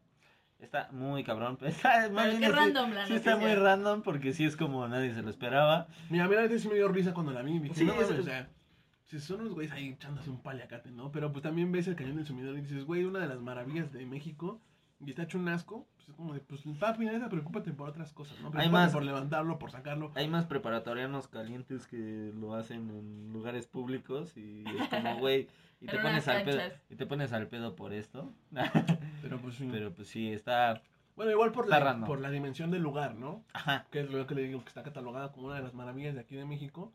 Está 0.59 0.89
muy 0.91 1.23
cabrón. 1.25 1.59
Está, 1.63 2.09
Pero 2.15 2.39
qué 2.39 2.47
es- 2.47 2.55
random 2.55 2.91
la 2.93 3.07
Sí 3.07 3.13
está 3.15 3.37
muy 3.37 3.55
random 3.55 4.03
porque 4.03 4.33
sí 4.33 4.45
es 4.45 4.57
como 4.57 4.89
nadie 4.89 5.15
se 5.15 5.23
lo 5.23 5.31
esperaba. 5.31 5.87
Mira, 6.11 6.25
a 6.25 6.29
mí 6.29 6.35
la 6.35 6.43
neta 6.43 6.59
sí 6.59 6.67
me 6.69 6.75
dio 6.75 6.89
risa 6.89 7.13
cuando 7.15 7.33
la 7.33 7.43
vi. 7.43 7.59
Dije, 7.59 7.75
Sí, 7.75 7.85
no 7.85 7.93
es- 8.01 8.11
o 8.11 8.23
sea, 8.23 8.49
si 9.05 9.21
son 9.21 9.43
unos 9.43 9.55
güeyes 9.55 9.73
ahí 9.73 9.91
echándose 9.91 10.31
un 10.31 10.43
paliacate, 10.43 10.91
¿no? 10.91 11.13
Pero 11.13 11.31
pues 11.31 11.43
también 11.43 11.71
ves 11.73 11.87
el 11.89 11.95
cañón 11.97 12.17
del 12.17 12.27
sumidero 12.27 12.57
y 12.57 12.63
dices, 12.63 12.85
güey, 12.85 13.05
una 13.05 13.21
de 13.21 13.29
las 13.29 13.39
maravillas 13.41 13.93
de 13.93 14.05
México 14.07 14.61
y 15.01 15.11
está 15.11 15.23
hecho 15.25 15.39
un 15.39 15.49
asco. 15.49 15.87
Es 16.09 16.15
como 16.15 16.33
de, 16.33 16.41
pues 16.41 16.63
papi, 16.81 17.05
neta, 17.05 17.29
preocúpate 17.29 17.71
por 17.73 17.91
otras 17.91 18.13
cosas, 18.15 18.35
¿no? 18.41 18.51
Preocúpate 18.51 18.71
más- 18.71 18.93
por 18.93 19.03
levantarlo, 19.05 19.59
por 19.59 19.71
sacarlo. 19.71 20.11
Hay 20.15 20.27
más 20.29 20.47
preparatorianos 20.47 21.29
calientes 21.29 21.87
que 21.87 22.33
lo 22.35 22.55
hacen 22.55 22.89
en 22.91 23.33
lugares 23.33 23.67
públicos 23.67 24.37
y 24.37 24.65
es 24.67 24.89
como, 24.89 25.17
güey, 25.19 25.49
y 25.81 25.87
te 25.87 25.99
pones 25.99 26.27
al 26.27 26.45
pedo, 26.45 26.61
y 26.89 26.97
te 26.97 27.07
pones 27.07 27.33
al 27.33 27.47
pedo 27.49 27.77
por 27.77 27.93
esto. 27.93 28.33
Pero 29.23 29.39
pues 29.39 29.57
sí. 29.57 29.69
Pero 29.71 29.93
pues 29.93 30.09
sí, 30.09 30.33
está 30.33 30.83
bueno, 31.15 31.33
igual 31.33 31.51
por 31.53 31.69
la, 31.69 32.05
por 32.07 32.21
la 32.21 32.31
dimensión 32.31 32.71
del 32.71 32.83
lugar, 32.83 33.17
¿no? 33.17 33.43
ajá. 33.53 33.87
Que 33.91 34.01
es 34.01 34.11
lo 34.11 34.25
que 34.27 34.35
le 34.37 34.43
digo, 34.43 34.63
que 34.63 34.69
está 34.69 34.85
catalogada 34.85 35.33
como 35.33 35.49
una 35.49 35.57
de 35.57 35.63
las 35.63 35.75
maravillas 35.75 36.15
de 36.15 36.21
aquí 36.21 36.37
de 36.37 36.45
México. 36.45 36.93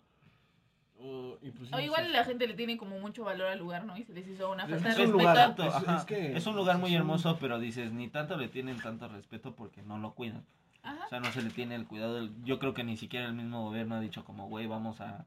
O- 1.05 1.37
y 1.41 1.51
pues, 1.51 1.71
O 1.73 1.79
igual 1.79 2.11
la 2.13 2.23
gente 2.23 2.47
le 2.47 2.53
tiene 2.53 2.77
como 2.77 2.97
mucho 2.99 3.25
valor 3.25 3.47
al 3.47 3.59
lugar, 3.59 3.83
¿no? 3.85 3.97
Y 3.97 4.03
se 4.03 4.13
les 4.13 4.25
hizo 4.27 4.49
una 4.51 4.65
falta 4.67 4.75
es 4.75 4.81
de 4.83 4.89
un 4.89 4.95
respeto. 4.97 5.11
lugar, 5.17 5.35
Tanto, 5.35 5.63
es- 5.65 5.99
es 5.99 6.05
que- 6.05 6.37
es 6.37 6.47
un 6.47 6.55
lugar 6.55 6.77
muy 6.77 6.95
hermoso, 6.95 7.37
pero 7.41 7.59
dices, 7.59 7.91
ni 7.91 8.07
tanto 8.07 8.37
le 8.37 8.47
tienen 8.47 8.79
tanto 8.81 9.07
respeto 9.09 9.53
porque 9.53 9.81
no 9.81 9.97
lo 9.97 10.13
cuidan. 10.13 10.45
Ajá. 10.81 11.05
O 11.05 11.09
sea, 11.09 11.19
no 11.19 11.31
se 11.31 11.41
le 11.41 11.49
tiene 11.49 11.75
el 11.75 11.85
cuidado. 11.87 12.15
del- 12.15 12.31
Yo 12.45 12.57
creo 12.59 12.73
que 12.73 12.83
ni 12.83 12.95
siquiera 12.97 13.25
el 13.25 13.33
mismo 13.33 13.63
gobierno 13.63 13.95
ha 13.95 13.99
dicho 13.99 14.23
como, 14.23 14.47
güey, 14.47 14.65
vamos 14.67 15.01
a... 15.01 15.25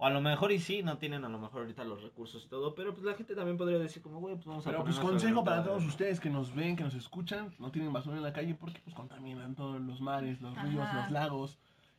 O 0.00 0.06
a 0.06 0.10
lo 0.10 0.20
mejor 0.20 0.52
y 0.52 0.60
sí, 0.60 0.82
no 0.84 0.98
tienen 0.98 1.24
a 1.24 1.28
lo 1.28 1.38
mejor 1.40 1.62
ahorita 1.62 1.82
los 1.84 2.02
recursos 2.02 2.44
y 2.44 2.48
todo, 2.48 2.74
pero 2.74 2.92
pues 2.92 3.04
la 3.04 3.14
gente 3.14 3.34
también 3.34 3.56
podría 3.56 3.78
decir 3.80 4.00
como, 4.00 4.20
güey, 4.20 4.34
pues 4.36 4.46
vamos 4.46 4.64
a 4.66 4.70
Pero 4.70 4.84
pues 4.84 4.96
consejo 4.98 5.42
para 5.42 5.62
todos 5.64 5.78
arena". 5.78 5.88
ustedes 5.90 6.20
que 6.20 6.30
nos 6.30 6.54
ven, 6.54 6.76
que 6.76 6.84
nos 6.84 6.94
escuchan, 6.94 7.52
no 7.58 7.72
tienen 7.72 7.92
basura 7.92 8.16
en 8.16 8.22
la 8.22 8.32
calle 8.32 8.54
porque 8.54 8.78
pues 8.84 8.94
contaminan 8.94 9.56
todos 9.56 9.80
los 9.80 10.00
mares, 10.00 10.40
los 10.40 10.54
ríos, 10.62 10.84
Ajá. 10.84 11.00
los 11.02 11.10
lagos 11.10 11.58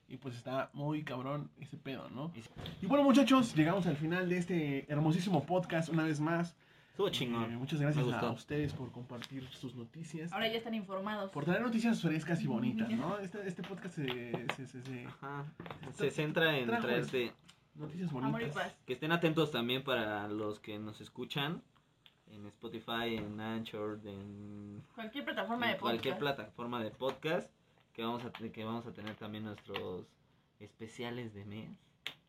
y 0.09 0.17
pues 0.17 0.35
está 0.35 0.69
muy 0.73 1.03
cabrón 1.03 1.49
ese 1.59 1.77
pedo, 1.77 2.09
¿no? 2.09 2.31
Y 2.81 2.85
bueno 2.87 3.03
muchachos, 3.03 3.55
llegamos 3.55 3.85
al 3.87 3.95
final 3.95 4.27
de 4.29 4.37
este 4.37 4.91
hermosísimo 4.91 5.45
podcast 5.45 5.89
una 5.89 6.03
vez 6.03 6.19
más. 6.19 6.55
Estuvo 6.91 7.07
Eh, 7.07 7.11
chingón. 7.11 7.55
muchas 7.55 7.79
Me 7.79 7.85
gracias 7.85 8.11
a 8.13 8.31
ustedes 8.31 8.73
por 8.73 8.91
compartir 8.91 9.47
sus 9.51 9.73
noticias. 9.75 10.33
Ahora 10.33 10.47
ya 10.49 10.57
están 10.57 10.73
informados. 10.73 11.31
Por 11.31 11.45
traer 11.45 11.61
noticias 11.61 12.01
frescas 12.01 12.41
y 12.41 12.47
bonitas, 12.55 12.89
¿no? 12.89 13.17
Este, 13.19 13.47
este 13.47 13.63
podcast 13.63 13.95
se, 13.95 14.05
se, 14.57 14.67
se- 14.67 14.81
se- 14.83 15.05
Ajá. 15.05 15.45
Se 15.95 16.11
centra 16.11 16.57
en 16.57 16.67
traerte... 16.67 17.31
Noticias 17.75 18.11
bonitas. 18.11 18.75
Que 18.85 18.93
estén 18.93 19.13
atentos 19.13 19.51
también 19.51 19.83
para 19.85 20.27
los 20.27 20.59
que 20.59 20.77
nos 20.77 20.99
escuchan 20.99 21.61
en 22.29 22.45
Spotify, 22.47 23.15
en 23.15 23.39
Anchor, 23.39 24.01
en, 24.03 24.83
Cualquier 24.93 25.23
plataforma 25.23 25.67
en 25.67 25.73
de 25.73 25.79
cualquier 25.79 26.15
podcast. 26.15 26.35
plataforma 26.37 26.83
de 26.83 26.91
podcast, 26.91 27.49
que 27.99 28.05
vamos 28.05 28.23
a 28.23 28.31
que 28.31 28.63
vamos 28.63 28.85
a 28.87 28.93
tener 28.93 29.13
también 29.15 29.43
nuestros 29.43 30.05
especiales 30.61 31.33
de 31.33 31.43
mes. 31.43 31.69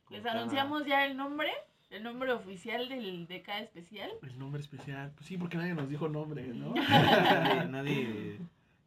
Les 0.09 0.21
cada- 0.21 0.41
anunciamos 0.41 0.85
ya 0.85 1.05
el 1.07 1.17
nombre, 1.17 1.49
el 1.91 2.03
nombre 2.03 2.33
oficial 2.33 2.89
del 2.89 3.29
de 3.29 3.41
cada 3.43 3.61
especial. 3.61 4.11
El 4.23 4.37
nombre 4.37 4.61
especial. 4.61 5.13
Pues 5.15 5.27
sí, 5.27 5.39
porque 5.39 5.57
nadie 5.59 5.75
nos 5.75 5.89
dijo 5.89 6.09
nombre, 6.09 6.49
¿no? 6.49 6.75
nadie, 6.75 7.69
nadie, 7.69 8.41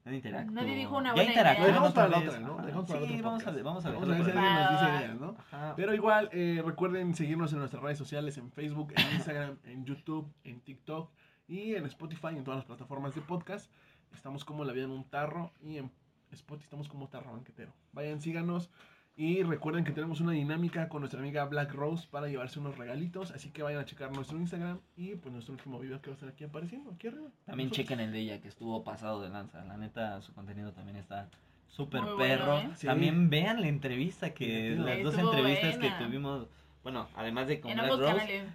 No 0.04 0.14
interactúo. 0.14 0.54
Nadie 0.56 0.76
dijo 0.76 0.98
una 0.98 1.14
buena 1.14 1.32
idea. 1.32 1.58
Lo 1.58 1.66
dejamos 1.68 1.94
para 1.94 2.08
la 2.10 2.18
otra. 2.20 2.40
¿no? 2.42 2.58
Dejamos 2.66 2.86
para 2.90 3.00
Sí, 3.00 3.14
otro 3.14 3.24
vamos 3.24 3.48
a, 3.48 3.52
vamos 3.52 3.86
a 3.86 3.92
Vamos 3.92 4.10
a 4.10 4.12
ver 4.12 4.26
si 4.26 4.32
alguien 4.32 4.54
nos 4.54 4.72
dice 4.72 4.84
ideas, 4.98 5.20
¿no? 5.22 5.38
Ajá. 5.40 5.74
Pero 5.78 5.94
igual, 5.94 6.30
eh, 6.34 6.62
recuerden 6.66 7.16
seguirnos 7.16 7.54
en 7.54 7.60
nuestras 7.60 7.82
redes 7.82 7.98
sociales, 7.98 8.38
en 8.38 8.52
Facebook, 8.52 8.94
en 8.98 9.16
Instagram, 9.16 9.58
en 9.64 9.86
YouTube, 9.86 10.30
en 10.44 10.60
TikTok 10.60 11.10
y 11.48 11.76
en 11.76 11.86
Spotify, 11.86 12.36
en 12.36 12.44
todas 12.44 12.58
las 12.58 12.66
plataformas 12.66 13.16
de 13.16 13.22
podcast. 13.22 13.72
Estamos 14.14 14.44
como 14.44 14.66
La 14.66 14.74
Vida 14.74 14.84
en 14.84 14.92
un 14.92 15.06
Tarro 15.06 15.54
y 15.62 15.78
en 15.78 15.90
Spotify 16.36 16.66
estamos 16.66 16.88
como 16.88 17.08
Tarro 17.08 17.32
Banquetero. 17.32 17.74
Vayan, 17.92 18.22
síganos 18.22 18.70
y 19.16 19.44
recuerden 19.44 19.84
que 19.84 19.92
tenemos 19.92 20.22
una 20.22 20.32
dinámica 20.32 20.90
con 20.90 21.02
nuestra 21.02 21.20
amiga 21.20 21.46
Black 21.46 21.72
Rose 21.74 22.08
para 22.10 22.28
llevarse 22.28 22.60
unos 22.60 22.78
regalitos. 22.78 23.32
Así 23.32 23.52
que 23.52 23.62
vayan 23.62 23.82
a 23.82 23.86
checar 23.86 24.12
nuestro 24.12 24.40
Instagram 24.40 24.80
y 24.96 25.16
pues 25.16 25.32
nuestro 25.32 25.54
último 25.54 25.80
video 25.80 26.02
que 26.02 26.10
va 26.10 26.14
a 26.14 26.16
estar 26.16 26.30
aquí 26.30 26.44
apareciendo, 26.44 26.92
aquí 26.92 27.08
arriba. 27.08 27.30
También 27.46 27.70
Nosotros. 27.70 27.88
chequen 27.88 28.00
el 28.00 28.12
de 28.12 28.20
ella, 28.20 28.42
que 28.42 28.48
estuvo 28.48 28.84
pasado 28.84 29.22
de 29.22 29.30
lanza. 29.30 29.64
La 29.66 29.78
neta, 29.78 30.20
su 30.22 30.34
contenido 30.34 30.72
también 30.74 30.98
está 30.98 31.30
súper 31.68 32.02
bueno, 32.02 32.18
perro. 32.18 32.60
¿eh? 32.60 32.70
Sí. 32.76 32.88
También 32.88 33.30
vean 33.30 33.62
la 33.62 33.68
entrevista 33.68 34.34
que, 34.34 34.72
las 34.72 35.04
dos 35.04 35.14
buena. 35.16 35.30
entrevistas 35.30 35.78
que 35.78 35.92
tuvimos, 36.04 36.48
bueno, 36.82 37.08
además 37.16 37.48
de 37.48 37.60
con 37.60 37.70
En 37.70 37.78
Black 37.78 37.92
Rose, 37.92 38.06
canales. 38.06 38.54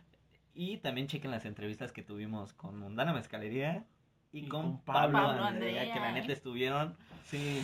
y 0.54 0.78
también 0.78 1.06
chequen 1.06 1.30
las 1.30 1.44
entrevistas 1.44 1.92
que 1.92 2.02
tuvimos 2.02 2.52
con 2.54 2.76
Mundana 2.78 3.12
Mezcalería 3.12 3.84
y, 4.32 4.40
Y 4.40 4.48
con, 4.48 4.62
con 4.62 4.80
Pablo, 4.84 5.18
Pablo 5.18 5.44
Andrea, 5.44 5.80
Andrea, 5.82 5.94
que 5.94 6.00
la 6.00 6.12
neta 6.12 6.32
estuvieron 6.32 6.96
Sí, 7.24 7.62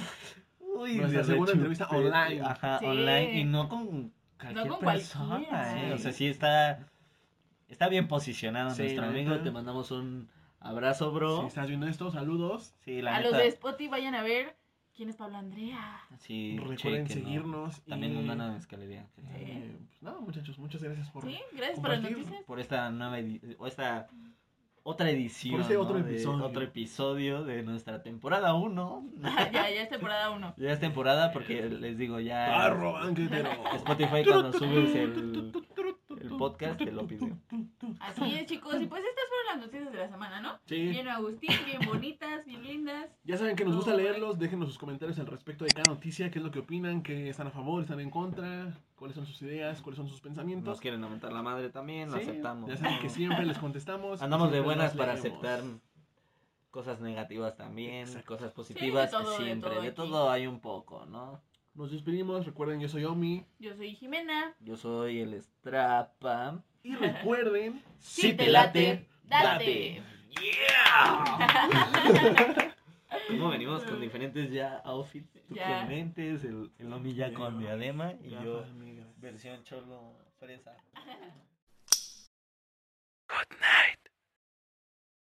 uy, 0.60 0.96
Nuestra 0.96 1.20
de 1.20 1.24
segunda 1.24 1.52
entrevista 1.52 1.88
online. 1.88 2.40
Ajá, 2.42 2.78
Sí. 2.78 2.84
online 2.86 3.38
y 3.40 3.44
no 3.44 3.68
con 3.68 4.12
cualquier 4.38 4.68
con 4.68 4.80
persona. 4.80 5.88
¿eh? 5.88 5.92
O 5.92 5.98
sea, 5.98 6.12
Sí. 6.12 6.26
está 6.26 6.86
está 7.68 7.88
bien 7.88 8.08
posicionado 8.08 8.70
Sí, 8.70 8.82
nuestro 8.82 9.04
amigo, 9.06 9.38
te 9.40 9.50
mandamos 9.50 9.90
un 9.90 10.28
abrazo, 10.60 11.12
bro. 11.12 11.40
si 11.42 11.46
estás 11.48 11.68
viendo 11.68 11.86
esto, 11.86 12.10
saludos. 12.10 12.74
Sí, 12.84 13.02
la 13.02 13.16
A 13.16 13.20
los 13.20 13.32
de 13.32 13.46
Spotify 13.48 13.88
vayan 13.88 14.14
a 14.14 14.22
ver 14.22 14.56
quién 14.94 15.08
es 15.08 15.16
Pablo 15.16 15.38
Andrea. 15.38 16.00
Sí, 16.18 16.58
Recuerden 16.58 17.08
seguirnos. 17.08 17.82
También 17.84 18.12
y, 18.12 18.16
Mundana 18.16 18.52
Mezcalería. 18.52 19.06
sí. 19.16 19.22
eh, 19.34 19.76
pues 19.88 20.02
nada, 20.02 20.20
muchachos, 20.20 20.58
muchas 20.58 20.82
gracias 20.82 21.10
por, 21.10 21.24
Sí, 21.24 21.38
gracias 21.52 21.80
por 21.80 21.90
las 21.90 22.02
noticias. 22.02 22.42
Por 22.44 22.60
esta 22.60 22.90
nueva 22.90 23.18
o 23.58 23.66
esta 23.66 24.08
otra 24.87 25.09
edición, 25.11 25.62
Por 25.62 25.70
¿no? 25.72 25.80
otro 25.80 25.95
de 26.03 26.11
episodio. 26.12 26.45
otro 26.45 26.62
episodio 26.62 27.43
de 27.45 27.62
nuestra 27.62 28.03
temporada 28.03 28.53
1. 28.55 29.05
ya, 29.22 29.51
ya 29.51 29.82
es 29.82 29.89
temporada 29.89 30.30
1. 30.30 30.55
Ya 30.59 30.72
es 30.72 30.78
temporada 30.80 31.32
porque 31.32 31.62
les 31.68 31.97
digo 31.97 32.20
ya 32.20 32.47
Tarro 32.47 32.93
Banquetero. 32.93 33.49
Spotify 33.76 34.22
cuando 34.24 34.53
subes 34.53 34.95
el 34.95 35.53
podcast 36.37 36.78
te 36.78 36.93
lo 36.93 37.07
pide. 37.07 37.32
Así 38.01 38.35
es, 38.35 38.47
chicos. 38.47 38.74
Y 38.80 38.87
pues 38.87 39.03
estas 39.05 39.24
fueron 39.28 39.47
las 39.49 39.57
noticias 39.59 39.93
de 39.93 39.99
la 39.99 40.09
semana, 40.09 40.41
¿no? 40.41 40.59
Sí. 40.66 40.89
Bien 40.89 41.09
Agustín, 41.09 41.51
bien 41.66 41.80
bonitas, 41.87 42.45
bien 42.45 42.62
lindas. 42.62 43.07
Ya 43.24 43.37
saben 43.37 43.57
que 43.57 43.64
nos 43.64 43.76
gusta 43.76 43.95
leerlos, 43.95 44.39
déjenos 44.39 44.68
sus 44.68 44.78
comentarios 44.78 45.18
al 45.18 45.26
respecto 45.26 45.64
de 45.64 45.70
cada 45.70 45.91
noticia, 45.93 46.30
qué 46.30 46.39
es 46.39 46.45
lo 46.45 46.51
que 46.51 46.61
opinan, 46.61 47.03
qué 47.03 47.28
están 47.28 47.47
a 47.47 47.51
favor, 47.51 47.82
están 47.82 48.01
en 48.01 48.11
contra, 48.11 48.76
cuáles 48.97 49.14
son 49.16 49.26
sus 49.26 49.41
ideas, 49.43 49.80
cuáles 49.82 49.97
son 49.99 50.09
sus 50.09 50.20
pensamientos. 50.20 50.68
Nos 50.68 50.80
quieren 50.80 51.03
aumentar 51.05 51.32
la 51.32 51.43
madre 51.43 51.70
también, 51.70 52.11
lo 52.11 52.16
Sí, 52.16 52.22
aceptamos. 52.22 52.68
Ya 52.70 52.76
saben 52.76 52.99
que 53.01 53.09
siempre 53.09 53.45
les 53.45 53.59
contestamos. 53.59 54.22
Andamos 54.22 54.51
de 54.53 54.61
buenas 54.61 54.95
para 54.95 55.12
aceptar 55.14 55.61
cosas 56.70 57.01
negativas 57.01 57.57
también, 57.57 58.09
Exacto. 58.09 58.35
cosas 58.35 58.53
positivas, 58.53 59.11
todo, 59.11 59.30
de 59.30 59.45
siempre, 59.45 59.70
todo 59.70 59.82
de 59.82 59.93
todo 59.93 60.30
hay 60.30 60.49
un 60.49 60.59
poco, 60.59 61.07
¿no? 61.07 61.41
Nos 61.75 61.91
despedimos, 61.91 62.47
recuerden, 62.47 62.81
yo 62.81 62.89
soy 62.89 63.05
Omi. 63.05 63.45
Yo 63.59 63.75
soy 63.75 63.95
Jimena. 63.97 64.55
Yo 64.61 64.77
soy 64.77 65.20
el 65.20 65.43
Strapa. 65.43 66.62
Y 66.85 66.95
recuerden, 66.95 67.83
Si 67.99 68.33
te 68.35 68.47
late, 68.49 69.09
date. 69.25 70.03
¿Cómo 73.29 73.49
venimos 73.51 73.83
con 73.85 74.01
diferentes 74.01 74.51
ya 74.51 74.79
outfits? 74.85 75.33
Tú 75.49 75.55
Ya. 75.55 75.81
el, 76.45 76.70
el 76.79 76.93
Omi 76.93 77.14
ya 77.14 77.33
con 77.33 77.59
diadema 77.59 78.12
y 78.22 78.31
Ya, 78.31 78.43
yo 78.45 78.64
mí, 78.75 78.95
gracias. 78.95 79.20
versión 79.20 79.64
cholo 79.64 80.18
fresa. 80.39 80.77
Good 83.29 83.59
night. 83.61 84.03